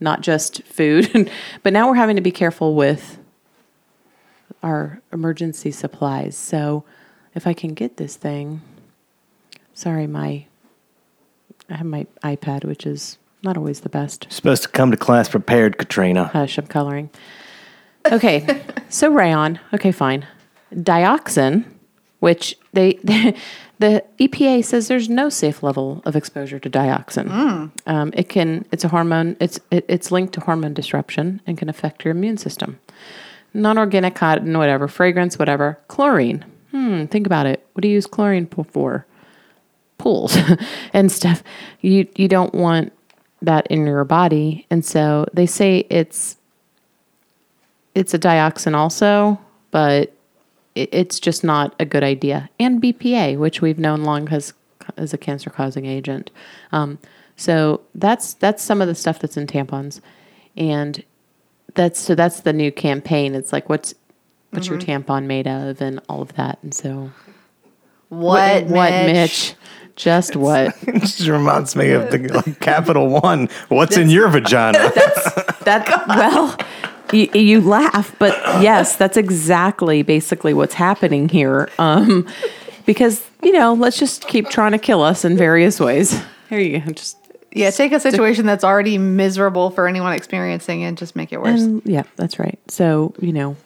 not 0.00 0.20
just 0.20 0.64
food. 0.64 1.30
But 1.62 1.72
now 1.72 1.86
we're 1.86 1.94
having 1.94 2.16
to 2.16 2.22
be 2.22 2.32
careful 2.32 2.74
with 2.74 3.18
our 4.64 5.00
emergency 5.12 5.70
supplies. 5.70 6.36
So 6.36 6.84
if 7.34 7.46
i 7.46 7.52
can 7.52 7.74
get 7.74 7.96
this 7.96 8.16
thing 8.16 8.60
sorry 9.74 10.06
my 10.06 10.44
i 11.70 11.74
have 11.74 11.86
my 11.86 12.06
ipad 12.22 12.64
which 12.64 12.86
is 12.86 13.18
not 13.42 13.56
always 13.56 13.80
the 13.80 13.88
best 13.88 14.26
Supposed 14.30 14.62
to 14.62 14.68
come 14.68 14.90
to 14.90 14.96
class 14.96 15.28
prepared, 15.28 15.78
Katrina. 15.78 16.26
Hush, 16.26 16.58
I'm 16.58 16.66
coloring. 16.66 17.10
Okay, 18.10 18.62
so 18.88 19.10
rayon. 19.10 19.58
Okay, 19.72 19.92
fine. 19.92 20.26
Dioxin, 20.74 21.64
which 22.20 22.56
they, 22.72 22.94
the 23.78 24.04
EPA 24.18 24.64
says 24.64 24.88
there's 24.88 25.08
no 25.08 25.28
safe 25.28 25.62
level 25.62 26.02
of 26.04 26.16
exposure 26.16 26.58
to 26.58 26.70
dioxin. 26.70 27.70
Um, 27.86 28.12
it 28.14 28.28
can. 28.28 28.64
It's 28.72 28.84
a 28.84 28.88
hormone. 28.88 29.36
It's 29.40 29.60
it, 29.70 29.84
it's 29.88 30.10
linked 30.10 30.34
to 30.34 30.40
hormone 30.40 30.74
disruption 30.74 31.40
and 31.46 31.58
can 31.58 31.68
affect 31.68 32.04
your 32.04 32.12
immune 32.12 32.38
system. 32.38 32.78
Non-organic 33.54 34.14
cotton, 34.14 34.56
whatever, 34.56 34.88
fragrance, 34.88 35.38
whatever. 35.38 35.78
Chlorine. 35.88 36.44
Hmm. 36.70 37.04
Think 37.04 37.26
about 37.26 37.44
it. 37.44 37.66
What 37.74 37.82
do 37.82 37.88
you 37.88 37.94
use 37.94 38.06
chlorine 38.06 38.46
for? 38.46 39.06
pools 40.02 40.36
and 40.92 41.10
stuff. 41.10 41.42
You 41.80 42.06
you 42.16 42.28
don't 42.28 42.54
want 42.54 42.92
that 43.42 43.66
in 43.68 43.86
your 43.86 44.04
body, 44.04 44.66
and 44.70 44.84
so 44.84 45.26
they 45.32 45.46
say 45.46 45.86
it's 45.90 46.36
it's 47.94 48.14
a 48.14 48.18
dioxin 48.18 48.74
also, 48.74 49.38
but 49.70 50.12
it, 50.74 50.88
it's 50.92 51.20
just 51.20 51.44
not 51.44 51.74
a 51.78 51.84
good 51.84 52.02
idea. 52.02 52.48
And 52.58 52.82
BPA, 52.82 53.38
which 53.38 53.60
we've 53.60 53.78
known 53.78 54.04
long 54.04 54.28
has 54.28 54.54
is 54.96 55.12
a 55.12 55.18
cancer 55.18 55.50
causing 55.50 55.86
agent. 55.86 56.30
Um, 56.72 56.98
so 57.36 57.80
that's 57.94 58.34
that's 58.34 58.62
some 58.62 58.80
of 58.80 58.88
the 58.88 58.94
stuff 58.94 59.18
that's 59.18 59.36
in 59.36 59.46
tampons, 59.46 60.00
and 60.56 61.02
that's 61.74 62.00
so 62.00 62.14
that's 62.14 62.40
the 62.40 62.52
new 62.52 62.72
campaign. 62.72 63.34
It's 63.34 63.52
like 63.52 63.68
what's 63.68 63.94
what's 64.50 64.68
your 64.68 64.78
tampon 64.78 65.24
made 65.26 65.46
of, 65.46 65.80
and 65.80 66.00
all 66.08 66.22
of 66.22 66.34
that. 66.34 66.58
And 66.62 66.74
so 66.74 67.10
what? 68.08 68.66
what 68.66 68.90
Mitch? 68.90 69.12
Mitch? 69.12 69.54
Just 70.02 70.34
what? 70.36 70.76
It 70.88 71.00
just 71.00 71.28
reminds 71.28 71.76
me 71.76 71.92
of 71.92 72.10
the 72.10 72.18
like, 72.46 72.58
Capital 72.60 73.08
One. 73.08 73.48
What's 73.68 73.96
in 73.96 74.10
your 74.10 74.28
vagina? 74.36 74.90
That's 74.94 75.60
That 75.64 76.04
well, 76.08 76.56
you, 77.12 77.28
you 77.34 77.60
laugh, 77.60 78.14
but 78.18 78.32
yes, 78.62 78.96
that's 78.96 79.16
exactly 79.16 80.02
basically 80.02 80.54
what's 80.54 80.74
happening 80.74 81.28
here. 81.28 81.68
Um, 81.78 82.26
because 82.84 83.24
you 83.42 83.52
know, 83.52 83.74
let's 83.74 83.98
just 83.98 84.26
keep 84.26 84.48
trying 84.48 84.72
to 84.72 84.78
kill 84.78 85.02
us 85.02 85.24
in 85.24 85.36
various 85.36 85.78
ways. 85.78 86.20
Here 86.48 86.58
you 86.58 86.80
go. 86.80 86.92
Just 86.92 87.16
Yeah, 87.52 87.70
take 87.70 87.92
a 87.92 88.00
situation 88.00 88.44
that's 88.44 88.64
already 88.64 88.98
miserable 88.98 89.70
for 89.70 89.86
anyone 89.86 90.12
experiencing 90.14 90.82
and 90.82 90.98
just 90.98 91.14
make 91.14 91.32
it 91.32 91.40
worse. 91.40 91.62
and 91.62 91.80
yeah, 91.84 92.02
that's 92.16 92.38
right. 92.40 92.58
So 92.68 93.14
you 93.20 93.32
know, 93.32 93.56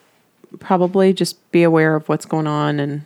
probably 0.59 1.15
just 1.15 1.51
be 1.51 1.63
aware 1.63 1.95
of 1.97 2.09
what's 2.11 2.27
going 2.27 2.47
on 2.47 2.79
and 2.79 3.03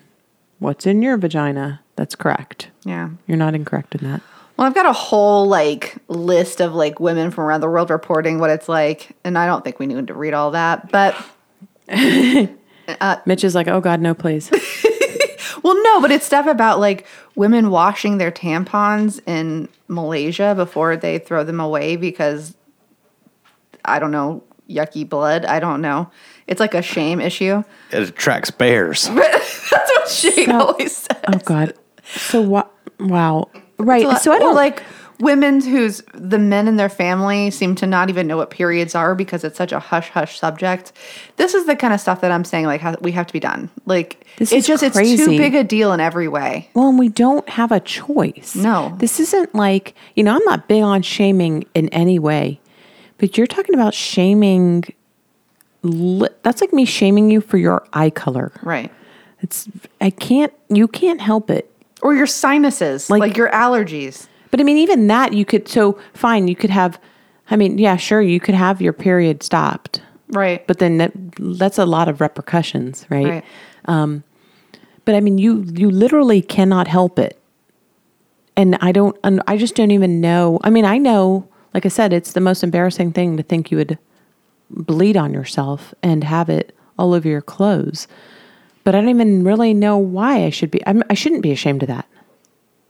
what's 0.59 0.85
in 0.85 1.01
your 1.01 1.17
vagina. 1.17 1.81
That's 2.01 2.15
correct. 2.15 2.71
yeah. 2.87 3.11
You're 3.27 3.37
not 3.37 3.55
incorrect 3.55 3.95
in 3.95 4.11
that. 4.11 4.23
Well, 4.57 4.67
I've 4.67 4.75
got 4.75 4.87
a 4.87 4.93
whole 4.93 5.47
like 5.47 5.97
list 6.09 6.63
of 6.63 6.75
like 6.75 6.99
women 6.99 7.31
from 7.31 7.45
around 7.45 7.61
the 7.61 7.69
world 7.69 7.91
reporting 7.91 8.39
what 8.39 8.49
it's 8.49 8.71
like, 8.71 9.15
and 9.23 9.37
I 9.37 9.45
don't 9.45 9.63
think 9.63 9.79
we 9.79 9.85
need 9.85 10.07
to 10.07 10.15
read 10.15 10.33
all 10.33 10.53
that. 10.53 10.91
But 10.91 11.15
uh, 11.91 13.17
Mitch 13.27 13.45
is 13.45 13.55
like, 13.55 13.69
oh 13.69 13.83
God, 13.83 14.01
no, 14.01 14.15
please. 14.15 14.51
well, 15.63 15.75
no, 15.83 16.01
but 16.01 16.11
it's 16.11 16.25
stuff 16.25 16.47
about 16.47 16.81
like 16.81 17.07
women 17.35 17.69
washing 17.69 18.17
their 18.17 18.31
tampons 18.33 19.21
in 19.27 19.69
Malaysia 19.89 20.55
before 20.57 20.97
they 20.97 21.19
throw 21.19 21.45
them 21.45 21.61
away 21.61 21.97
because 21.97 22.57
I 23.85 23.99
don't 23.99 24.11
know 24.11 24.43
yucky 24.71 25.07
blood. 25.07 25.45
I 25.45 25.61
don't 25.61 25.83
know. 25.83 26.11
It's 26.47 26.61
like 26.61 26.73
a 26.73 26.81
shame 26.83 27.21
issue. 27.21 27.63
It 27.93 28.09
attracts 28.09 28.51
bears. 28.51 29.07
That's 29.09 29.71
what 29.71 30.09
Shane 30.09 30.47
So- 30.47 30.61
always 30.67 30.97
says. 30.97 31.19
Oh 31.29 31.39
God. 31.45 31.75
So 32.15 32.41
what? 32.43 32.73
Wow. 32.99 33.51
Right. 33.79 34.19
So 34.19 34.33
I 34.33 34.39
don't 34.39 34.55
like 34.55 34.83
women 35.21 35.61
whose 35.61 36.03
the 36.15 36.39
men 36.39 36.67
in 36.67 36.77
their 36.77 36.89
family 36.89 37.51
seem 37.51 37.75
to 37.77 37.87
not 37.87 38.09
even 38.09 38.27
know 38.27 38.37
what 38.37 38.51
periods 38.51 38.95
are 38.95 39.15
because 39.15 39.45
it's 39.45 39.57
such 39.57 39.73
a 39.73 39.79
hush 39.79 40.09
hush 40.09 40.39
subject. 40.39 40.93
This 41.37 41.55
is 41.55 41.67
the 41.67 41.77
kind 41.77 41.93
of 41.93 42.01
stuff 42.01 42.21
that 42.23 42.33
I'm 42.33 42.45
saying 42.45 42.67
like 42.67 42.81
how, 42.81 42.97
we 43.01 43.13
have 43.13 43.27
to 43.27 43.33
be 43.33 43.41
done. 43.41 43.71
Like 43.87 44.27
This 44.39 44.53
it's 44.53 44.61
is 44.61 44.67
just 44.67 44.83
it's 44.83 44.97
too 44.97 45.29
big 45.29 45.55
a 45.55 45.65
deal 45.65 45.93
in 45.93 46.01
every 46.01 46.29
way. 46.29 46.69
Well, 46.75 46.89
and 46.89 46.99
we 46.99 47.09
don't 47.09 47.49
have 47.49 47.73
a 47.73 47.81
choice. 47.81 48.55
No. 48.55 48.95
This 48.99 49.21
isn't 49.21 49.55
like, 49.55 49.95
you 50.15 50.23
know, 50.23 50.35
I'm 50.35 50.45
not 50.45 50.69
big 50.69 50.83
on 50.83 51.03
shaming 51.03 51.65
in 51.75 51.89
any 51.91 52.19
way, 52.19 52.61
but 53.19 53.37
you're 53.37 53.47
talking 53.47 53.75
about 53.75 53.95
shaming. 53.95 54.85
Li- 55.83 56.29
that's 56.43 56.61
like 56.61 56.73
me 56.73 56.85
shaming 56.85 57.31
you 57.31 57.41
for 57.41 57.57
your 57.57 57.87
eye 57.93 58.11
color. 58.11 58.53
Right. 58.63 58.93
It's, 59.43 59.69
I 60.01 60.11
can't, 60.11 60.53
you 60.69 60.87
can't 60.87 61.21
help 61.21 61.51
it. 61.51 61.70
Or 62.03 62.15
your 62.15 62.27
sinuses, 62.27 63.11
like, 63.11 63.21
Like- 63.21 63.37
your 63.37 63.51
allergies. 63.51 64.27
But 64.51 64.61
I 64.61 64.65
mean, 64.65 64.79
even 64.79 65.07
that 65.07 65.33
you 65.33 65.45
could, 65.45 65.69
so 65.69 65.97
fine, 66.13 66.49
you 66.49 66.57
could 66.57 66.71
have, 66.71 66.99
I 67.51 67.57
mean, 67.57 67.79
yeah, 67.79 67.97
sure, 67.97 68.21
you 68.21 68.41
could 68.41 68.55
have 68.55 68.81
your 68.83 68.93
period 68.93 69.43
stopped, 69.43 70.03
Right. 70.33 70.67
but 70.67 70.79
then 70.79 70.99
that, 70.99 71.13
that's 71.39 71.79
a 71.79 71.87
lot 71.87 72.09
of 72.09 72.21
repercussions, 72.21 73.07
right? 73.11 73.27
right. 73.27 73.45
Um, 73.85 74.25
but 75.05 75.15
I 75.15 75.21
mean, 75.21 75.39
you 75.39 75.65
you 75.75 75.91
literally 75.91 76.43
cannot 76.43 76.87
help 76.89 77.19
it. 77.19 77.41
And 78.57 78.77
I 78.81 78.93
don't 78.93 79.17
and 79.25 79.43
I 79.47 79.57
just 79.57 79.75
don't 79.75 79.91
even 79.91 80.21
know. 80.21 80.59
I 80.63 80.71
mean, 80.71 80.85
I 80.85 80.99
know, 80.99 81.49
like 81.75 81.87
I 81.87 81.89
said, 81.89 82.13
it's 82.13 82.33
the 82.33 82.41
most 82.41 82.63
embarrassing 82.63 83.13
thing 83.13 83.37
to 83.37 83.43
think 83.43 83.71
you 83.71 83.79
would 83.79 83.99
bleed 84.69 85.17
on 85.17 85.33
yourself 85.33 85.95
and 86.03 86.23
have 86.25 86.49
it 86.49 86.77
all 86.99 87.15
over 87.15 87.29
your 87.29 87.41
clothes. 87.41 88.07
But 88.85 88.95
I 88.95 89.01
don't 89.01 89.11
even 89.11 89.45
really 89.45 89.75
know 89.75 89.99
why 89.99 90.45
I 90.45 90.51
should 90.51 90.71
be 90.71 90.85
I'm, 90.87 91.03
I 91.11 91.15
shouldn't 91.15 91.43
be 91.43 91.53
ashamed 91.53 91.83
of 91.83 91.89
that. 91.89 92.07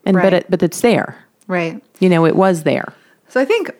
And 0.05 0.17
Right. 0.17 0.23
but 0.23 0.33
it 0.35 0.47
but 0.51 0.63
it's 0.63 0.81
there. 0.81 1.17
Right. 1.47 1.83
You 1.99 2.09
know, 2.09 2.25
it 2.27 2.37
was 2.37 2.63
there. 2.63 2.93
So 3.29 3.41
I 3.41 3.45
think 3.45 3.71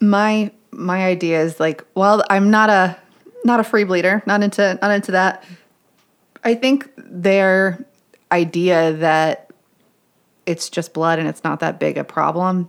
my 0.00 0.50
my 0.70 1.04
idea 1.06 1.40
is 1.42 1.60
like, 1.60 1.84
well, 1.94 2.22
I'm 2.30 2.50
not 2.50 2.68
a 2.70 2.96
not 3.44 3.60
a 3.60 3.64
free 3.64 3.84
bleeder, 3.84 4.22
not 4.26 4.42
into 4.42 4.78
not 4.82 4.90
into 4.90 5.12
that. 5.12 5.44
I 6.42 6.54
think 6.54 6.90
their 6.96 7.84
idea 8.32 8.92
that 8.94 9.50
it's 10.46 10.68
just 10.68 10.92
blood 10.92 11.18
and 11.18 11.26
it's 11.28 11.42
not 11.44 11.60
that 11.60 11.78
big 11.78 11.96
a 11.96 12.04
problem. 12.04 12.68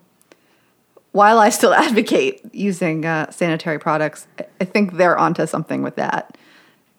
While 1.12 1.39
I 1.39 1.49
still 1.49 1.73
advocate 1.88 2.41
using 2.53 3.05
uh, 3.05 3.31
sanitary 3.31 3.79
products, 3.79 4.27
I 4.62 4.65
think 4.65 4.93
they're 4.93 5.17
onto 5.17 5.45
something 5.47 5.81
with 5.81 5.95
that, 5.95 6.38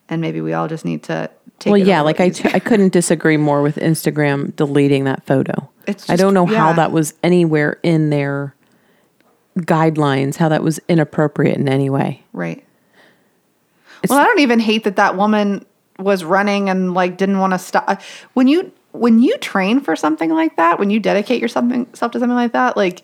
and 0.09 0.21
maybe 0.21 0.41
we 0.41 0.53
all 0.53 0.69
just 0.69 0.85
need 0.85 1.03
to 1.05 1.31
take. 1.59 1.71
Well, 1.71 1.79
yeah, 1.79 2.01
like 2.01 2.21
I, 2.21 2.27
easier. 2.27 2.59
couldn't 2.61 2.93
disagree 2.93 3.37
more 3.37 3.63
with 3.63 3.77
Instagram 3.77 4.55
deleting 4.57 5.05
that 5.05 5.25
photo. 5.25 5.69
It's 5.87 6.09
I 6.11 6.17
don't 6.17 6.35
know 6.35 6.47
how 6.47 6.73
that 6.75 6.93
was 6.93 7.15
anywhere 7.23 7.79
in 7.83 8.11
their 8.11 8.55
guidelines, 9.59 10.37
how 10.37 10.49
that 10.49 10.63
was 10.63 10.81
inappropriate 10.89 11.57
in 11.57 11.69
any 11.69 11.91
way. 11.91 12.23
Right. 12.33 12.65
well, 14.09 14.19
I 14.19 14.25
don't 14.25 14.41
even 14.41 14.61
hate 14.61 14.85
that 14.85 14.97
that 14.97 15.17
woman 15.17 15.65
was 15.99 16.25
running 16.25 16.69
and 16.69 16.93
like 16.95 17.17
didn't 17.17 17.39
want 17.39 17.53
to 17.53 17.59
stop. 17.59 18.03
When 18.35 18.49
you 18.49 18.73
when 18.93 19.21
you 19.23 19.37
train 19.39 19.81
for 19.81 19.97
something 19.97 20.31
like 20.31 20.57
that, 20.57 20.79
when 20.79 20.91
you 20.91 21.01
dedicate 21.01 21.41
your 21.41 21.49
something 21.49 21.89
self 21.95 22.13
to 22.13 22.19
something 22.19 22.37
like 22.37 22.53
that, 22.53 22.77
like 22.77 23.03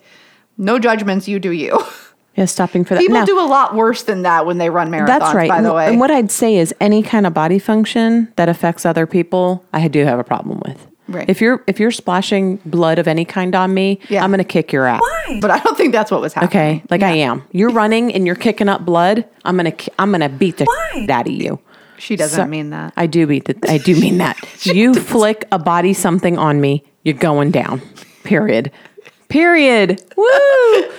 no 0.57 0.79
judgments, 0.79 1.27
you 1.27 1.39
do 1.39 1.51
you. 1.51 1.79
Yeah, 2.35 2.45
stopping 2.45 2.83
for 2.83 2.95
that. 2.95 2.99
People 3.01 3.13
Now, 3.19 3.25
do 3.25 3.39
a 3.39 3.45
lot 3.45 3.75
worse 3.75 4.03
than 4.03 4.23
that 4.23 4.45
when 4.47 4.57
they 4.57 4.69
run 4.71 4.89
marathons. 4.89 5.05
That's 5.07 5.33
right. 5.35 5.49
By 5.49 5.61
the 5.61 5.71
way, 5.73 5.87
And 5.87 5.99
what 5.99 6.09
I'd 6.09 6.31
say 6.31 6.55
is 6.57 6.73
any 6.81 7.03
kind 7.03 7.27
of 7.27 7.33
body 7.33 7.59
function 7.59 8.31
that 8.37 8.49
affects 8.49 8.85
other 8.85 9.05
people, 9.05 9.63
I 9.71 9.87
do 9.87 10.03
have 10.05 10.17
a 10.17 10.23
problem 10.23 10.59
with. 10.65 10.87
Right. 11.07 11.29
If 11.29 11.41
you're 11.41 11.61
if 11.67 11.79
you're 11.79 11.91
splashing 11.91 12.57
blood 12.65 12.97
of 12.97 13.07
any 13.07 13.23
kind 13.25 13.53
on 13.55 13.73
me, 13.73 13.99
Yeah. 14.09 14.23
I'm 14.23 14.29
going 14.31 14.37
to 14.39 14.43
kick 14.45 14.71
your 14.71 14.85
ass. 14.87 15.01
Why? 15.01 15.39
but 15.41 15.51
I 15.51 15.59
don't 15.59 15.77
think 15.77 15.91
that's 15.91 16.09
what 16.09 16.21
was 16.21 16.33
happening. 16.33 16.49
Okay, 16.49 16.83
like 16.89 17.03
I 17.03 17.11
am. 17.17 17.43
You're 17.51 17.69
running 17.71 18.13
and 18.13 18.25
you're 18.25 18.35
kicking 18.37 18.69
up 18.69 18.83
blood. 18.85 19.25
I'm 19.45 19.55
gonna 19.57 19.73
I'm 19.99 20.11
gonna 20.11 20.29
beat 20.29 20.57
the 20.57 20.65
shit 20.93 21.09
out 21.09 21.27
of 21.27 21.33
you. 21.33 21.59
She 21.97 22.15
doesn't 22.15 22.45
So- 22.45 22.49
mean 22.49 22.71
that. 22.71 22.93
I 22.97 23.05
do 23.07 23.27
beat 23.27 23.45
the. 23.45 23.55
I 23.71 23.77
do 23.77 23.95
mean 23.95 24.17
that. 24.19 24.37
you 24.65 24.93
flick 24.95 25.45
a 25.51 25.59
body 25.59 25.93
something 25.93 26.37
on 26.37 26.59
me, 26.61 26.83
you're 27.03 27.15
going 27.15 27.51
down. 27.51 27.81
Period. 28.23 28.71
Period. 29.33 29.99
Woo! 30.15 30.25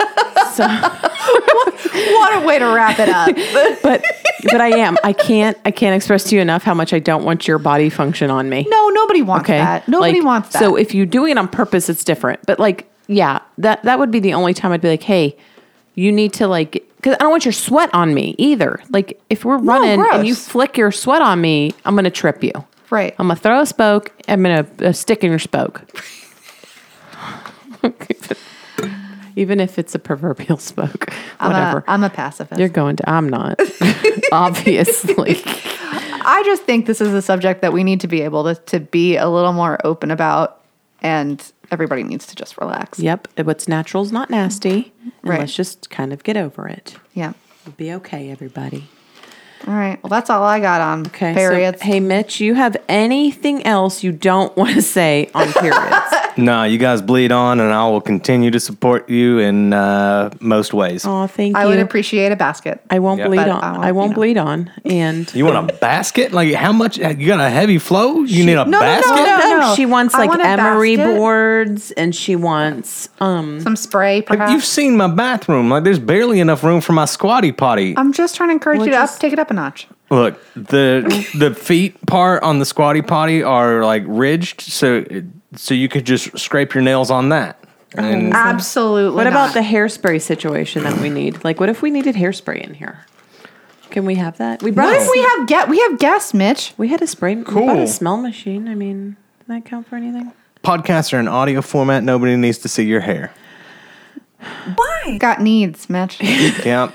So, 0.55 0.65
what 0.69 2.43
a 2.43 2.47
way 2.47 2.61
to 2.61 2.67
wrap 2.67 3.01
it 3.01 3.09
up. 3.09 3.35
but 3.83 4.05
but 4.45 4.61
I 4.61 4.69
am. 4.69 4.97
I 5.03 5.13
can't. 5.13 5.57
I 5.65 5.73
can't 5.73 5.97
express 5.97 6.23
to 6.25 6.37
you 6.37 6.41
enough 6.43 6.63
how 6.63 6.75
much 6.75 6.93
I 6.93 7.01
don't 7.01 7.25
want 7.25 7.49
your 7.49 7.59
body 7.59 7.91
function 7.91 8.31
on 8.31 8.49
me. 8.49 8.65
no, 8.69 8.89
nobody 8.91 9.21
wants 9.23 9.49
Okay. 9.49 9.59
that. 9.59 9.89
Nobody 9.89 10.19
Like, 10.21 10.25
wants 10.25 10.49
that. 10.51 10.61
So 10.61 10.77
if 10.77 10.95
you're 10.95 11.07
doing 11.07 11.33
it 11.33 11.39
on 11.39 11.49
purpose, 11.49 11.89
it's 11.89 12.05
different. 12.05 12.45
But 12.47 12.61
like, 12.61 12.89
yeah, 13.09 13.41
that 13.59 13.83
that 13.83 13.99
would 13.99 14.13
be 14.13 14.21
the 14.21 14.35
only 14.35 14.55
time 14.55 14.71
I'd 14.71 14.81
be 14.81 14.89
like, 14.89 15.03
hey, 15.03 15.37
you 15.97 16.13
need 16.13 16.33
to 16.35 16.47
like, 16.47 16.73
because 16.97 17.15
I 17.15 17.23
don't 17.25 17.31
want 17.33 17.45
your 17.45 17.53
sweat 17.53 17.91
on 17.93 18.15
me 18.15 18.37
either. 18.39 18.81
Like, 18.91 19.21
if 19.31 19.45
we're 19.45 19.59
running 19.59 20.05
and 20.13 20.25
you 20.27 20.37
flick 20.37 20.77
your 20.77 20.93
sweat 20.93 21.21
on 21.23 21.41
me, 21.41 21.73
I'm 21.85 21.97
gonna 21.97 22.11
trip 22.11 22.45
you. 22.45 22.53
right. 22.91 23.13
I'm 23.19 23.27
gonna 23.27 23.41
throw 23.41 23.61
a 23.61 23.67
spoke. 23.67 24.13
I'm 24.29 24.43
gonna 24.43 24.67
uh, 24.85 24.93
stick 24.93 25.25
in 25.25 25.31
your 25.31 25.41
spoke. 25.41 25.83
Even 29.37 29.59
if 29.59 29.79
it's 29.81 29.95
a 29.97 29.99
proverbial 29.99 30.59
spoke, 30.59 31.13
I'm 31.41 31.53
whatever. 31.53 31.79
a, 31.79 31.85
I'm 31.91 32.05
a 32.05 32.11
pacifist. 32.11 32.59
You're 32.61 32.69
going 32.69 32.95
to. 32.97 33.11
I'm 33.11 33.29
not. 33.29 33.59
Obviously. 34.33 35.41
I 35.47 36.43
just 36.47 36.63
think 36.63 36.87
this 36.87 37.01
is 37.01 37.13
a 37.13 37.21
subject 37.21 37.61
that 37.63 37.73
we 37.73 37.83
need 37.83 38.01
to 38.03 38.07
be 38.07 38.21
able 38.23 38.45
to, 38.45 38.55
to 38.67 38.79
be 38.81 39.17
a 39.17 39.29
little 39.29 39.53
more 39.53 39.85
open 39.85 40.13
about, 40.13 40.61
and 41.03 41.53
everybody 41.73 42.05
needs 42.05 42.27
to 42.29 42.37
just 42.37 42.57
relax. 42.59 43.01
Yep. 43.01 43.29
What's 43.43 43.67
natural 43.67 44.05
is 44.05 44.13
not 44.13 44.31
nasty. 44.31 44.93
And 45.03 45.13
Right. 45.25 45.41
let's 45.41 45.55
just 45.55 45.91
kind 45.91 46.13
of 46.13 46.23
get 46.23 46.37
over 46.37 46.69
it. 46.69 46.95
Yeah. 47.15 47.33
It'll 47.63 47.77
be 47.77 47.93
okay, 47.95 48.31
everybody. 48.31 48.89
All 49.67 49.75
right. 49.75 50.01
Well, 50.03 50.11
that's 50.11 50.29
all 50.31 50.43
I 50.45 50.61
got 50.61 50.81
on 50.81 51.07
Okay. 51.07 51.33
periods. 51.35 51.81
So, 51.81 51.87
hey, 51.87 51.99
Mitch, 51.99 52.39
you 52.41 52.55
have 52.55 52.77
anything 52.89 53.65
else 53.67 54.03
you 54.05 54.13
don't 54.13 54.55
want 54.57 54.75
to 54.75 54.83
say 54.83 55.31
on 55.35 55.53
periods? 55.55 55.97
Nah, 56.37 56.65
you 56.65 56.79
guys 56.79 57.01
bleed 57.03 57.33
on, 57.33 57.61
and 57.61 57.73
I 57.73 57.89
will 57.89 58.01
continue 58.01 58.51
to 58.51 58.61
support 58.61 59.09
you 59.09 59.39
in 59.39 59.73
uh, 59.73 60.31
most 60.41 60.75
ways. 60.75 61.05
oh, 61.07 61.27
thank 61.27 61.57
you. 61.57 61.63
I 61.63 61.67
would 61.67 61.79
appreciate 61.79 62.33
a 62.33 62.37
basket. 62.37 62.81
I 62.91 62.99
won't 62.99 63.21
Yeah. 63.21 63.27
bleed 63.29 63.37
But 63.39 63.49
on. 63.51 63.63
I 63.63 63.89
I 63.89 63.93
won't, 63.93 64.17
won't, 64.17 64.29
you 64.29 64.35
know. 64.35 64.45
bleed 64.45 64.69
on. 64.69 64.71
And 64.85 65.35
You 65.35 65.45
want 65.47 65.71
a 65.71 65.75
basket? 65.75 66.33
Like 66.33 66.53
how 66.55 66.73
much? 66.73 66.99
You 66.99 67.27
got 67.27 67.41
a 67.41 67.51
heavy 67.51 67.79
flow? 67.79 68.23
You 68.23 68.45
need 68.45 68.53
a 68.55 68.65
no, 68.65 68.71
no, 68.71 68.81
basket? 68.81 69.15
no, 69.15 69.39
no. 69.39 69.61
no, 69.61 69.75
she 69.75 69.87
wants 69.87 70.15
I 70.15 70.19
like 70.19 70.29
want 70.31 70.43
a 70.43 70.47
emery 70.49 70.97
basket. 70.97 71.17
boards, 71.17 71.91
and 71.93 72.15
she 72.15 72.37
wants 72.37 73.09
um. 73.21 73.61
Some 73.61 73.77
spray, 73.77 74.23
perhaps. 74.23 74.53
You've 74.53 74.65
seen 74.65 74.97
my 74.97 75.09
bathroom. 75.09 75.71
Like 75.71 75.85
there's 75.85 75.99
barely 75.99 76.41
enough 76.41 76.63
room 76.65 76.81
for 76.81 76.93
my 76.93 77.05
squatty 77.05 77.53
potty. 77.53 77.95
I'm 77.97 78.13
just 78.13 78.35
trying 78.37 78.49
to 78.51 78.55
encourage 78.55 78.79
Well, 78.79 78.87
you 78.89 78.93
to 78.93 78.99
up, 78.99 79.19
take 79.19 79.33
it 79.33 79.39
up 79.39 79.51
a 79.51 79.55
notch. 79.55 79.87
Look, 80.11 80.39
the 80.55 81.27
the 81.39 81.55
feet 81.55 82.05
part 82.07 82.43
on 82.43 82.59
the 82.59 82.65
squatty 82.67 83.03
potty 83.03 83.43
are 83.43 83.85
like 83.85 84.03
ridged, 84.07 84.61
so 84.61 85.05
so 85.57 85.75
you 85.75 85.89
could 85.89 86.05
just 86.07 86.39
scrape 86.39 86.75
your 86.75 86.83
nails 86.83 87.11
on 87.11 87.29
that. 87.31 87.61
Mm. 87.93 88.13
And 88.13 88.35
Absolutely. 88.35 89.15
What 89.15 89.25
not. 89.25 89.31
about 89.33 89.55
the 89.55 89.61
hairspray 89.61 90.21
situation 90.21 90.83
that 90.85 91.01
we 91.01 91.09
need? 91.11 91.45
Like, 91.45 91.61
what 91.61 91.69
if 91.69 91.81
we 91.83 91.91
needed 91.91 92.15
hairspray 92.17 92.61
in 92.61 92.75
here? 92.75 93.05
Can 93.91 94.05
we 94.05 94.17
have 94.17 94.39
that? 94.39 94.63
We 94.63 94.73
brought. 94.73 94.87
What 94.87 95.03
if 95.03 95.09
we 95.11 95.23
have 95.23 95.47
get 95.47 95.69
we 95.69 95.79
have 95.81 95.99
guests, 96.01 96.35
Mitch? 96.35 96.75
We 96.77 96.89
had 96.89 97.01
a 97.03 97.07
spray. 97.07 97.37
We 97.37 97.43
bought 97.43 97.53
Cool. 97.53 97.79
a 97.83 97.87
smell 97.87 98.17
machine. 98.17 98.67
I 98.67 98.75
mean, 98.75 99.17
does 99.39 99.47
that 99.49 99.65
count 99.65 99.87
for 99.89 99.97
anything? 99.97 100.33
podcasts 100.65 101.13
are 101.13 101.21
in 101.21 101.29
audio 101.29 101.61
format. 101.61 102.03
Nobody 102.03 102.37
needs 102.37 102.57
to 102.59 102.69
see 102.69 102.85
your 102.85 103.01
hair. 103.01 103.33
Why? 104.75 105.19
Got 105.19 105.41
needs, 105.43 105.89
Mitch. 105.91 106.19
Yep. 106.65 106.93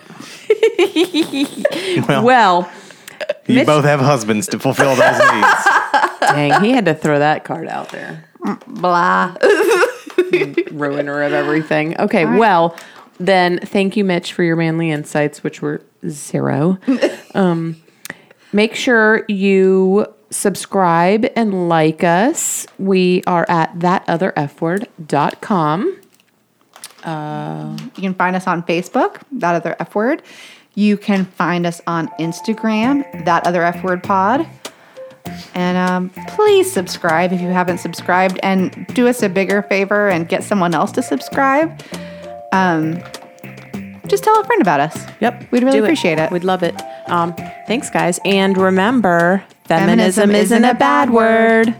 well, 2.08 2.24
Well, 2.24 2.72
you 3.48 3.56
Mitch- 3.56 3.67
both 3.67 3.86
have 3.86 4.00
husbands 4.00 4.48
to 4.48 4.60
fulfill 4.60 4.95
those 4.95 5.19
needs. 5.19 5.65
dang, 6.22 6.63
he 6.63 6.72
had 6.72 6.86
to 6.86 6.93
throw 6.95 7.19
that 7.19 7.43
card 7.45 7.67
out 7.67 7.89
there. 7.89 8.26
Blah. 8.67 9.35
Ruiner 10.71 11.23
of 11.23 11.33
everything. 11.33 11.99
Okay, 11.99 12.26
well, 12.26 12.78
then 13.19 13.59
thank 13.59 13.97
you, 13.97 14.03
Mitch, 14.03 14.34
for 14.34 14.43
your 14.43 14.55
manly 14.55 14.91
insights, 14.91 15.43
which 15.43 15.61
were 15.61 15.82
zero. 16.07 16.78
um, 17.36 17.76
make 18.53 18.76
sure 18.76 19.26
you 19.28 20.05
subscribe 20.30 21.26
and 21.36 21.67
like 21.69 22.03
us. 22.03 22.67
We 22.78 23.24
are 23.28 23.45
at 23.49 23.78
thatotherfword.com. 23.80 25.95
You 27.05 28.01
can 28.01 28.13
find 28.13 28.36
us 28.36 28.45
on 28.47 28.63
Facebook, 28.63 29.21
that 29.32 29.55
other 29.55 29.76
F 29.80 29.95
word. 29.95 30.21
You 30.76 30.97
can 30.97 31.24
find 31.26 31.65
us 31.65 31.82
on 31.88 32.09
Instagram, 32.19 33.26
that 33.26 33.47
other 33.47 33.63
F 33.63 33.84
word 33.84 34.03
pod. 34.03 34.47
And 35.53 35.77
um, 35.77 36.09
please 36.27 36.71
subscribe 36.71 37.34
if 37.34 37.41
you 37.41 37.49
haven't 37.49 37.80
subscribed, 37.80 38.39
and 38.43 38.88
do 38.93 39.07
us 39.07 39.23
a 39.23 39.30
bigger 39.30 39.61
favor 39.63 40.09
and 40.09 40.27
get 40.27 40.43
someone 40.43 40.73
else 40.73 40.91
to 40.93 41.01
subscribe. 41.01 41.82
Um, 42.51 43.01
just 44.07 44.23
tell 44.23 44.39
a 44.39 44.43
friend 44.43 44.61
about 44.61 44.80
us. 44.80 45.05
Yep. 45.19 45.51
We'd 45.51 45.63
really 45.63 45.80
appreciate 45.80 46.17
it. 46.17 46.32
We'd 46.32 46.43
love 46.43 46.63
it. 46.63 46.82
Um, 47.07 47.34
thanks, 47.67 47.89
guys. 47.89 48.19
And 48.25 48.57
remember, 48.57 49.43
feminism, 49.65 50.30
Feminism 50.30 50.32
isn't 50.32 50.65
a 50.65 50.73
bad 50.73 51.11
word. 51.11 51.75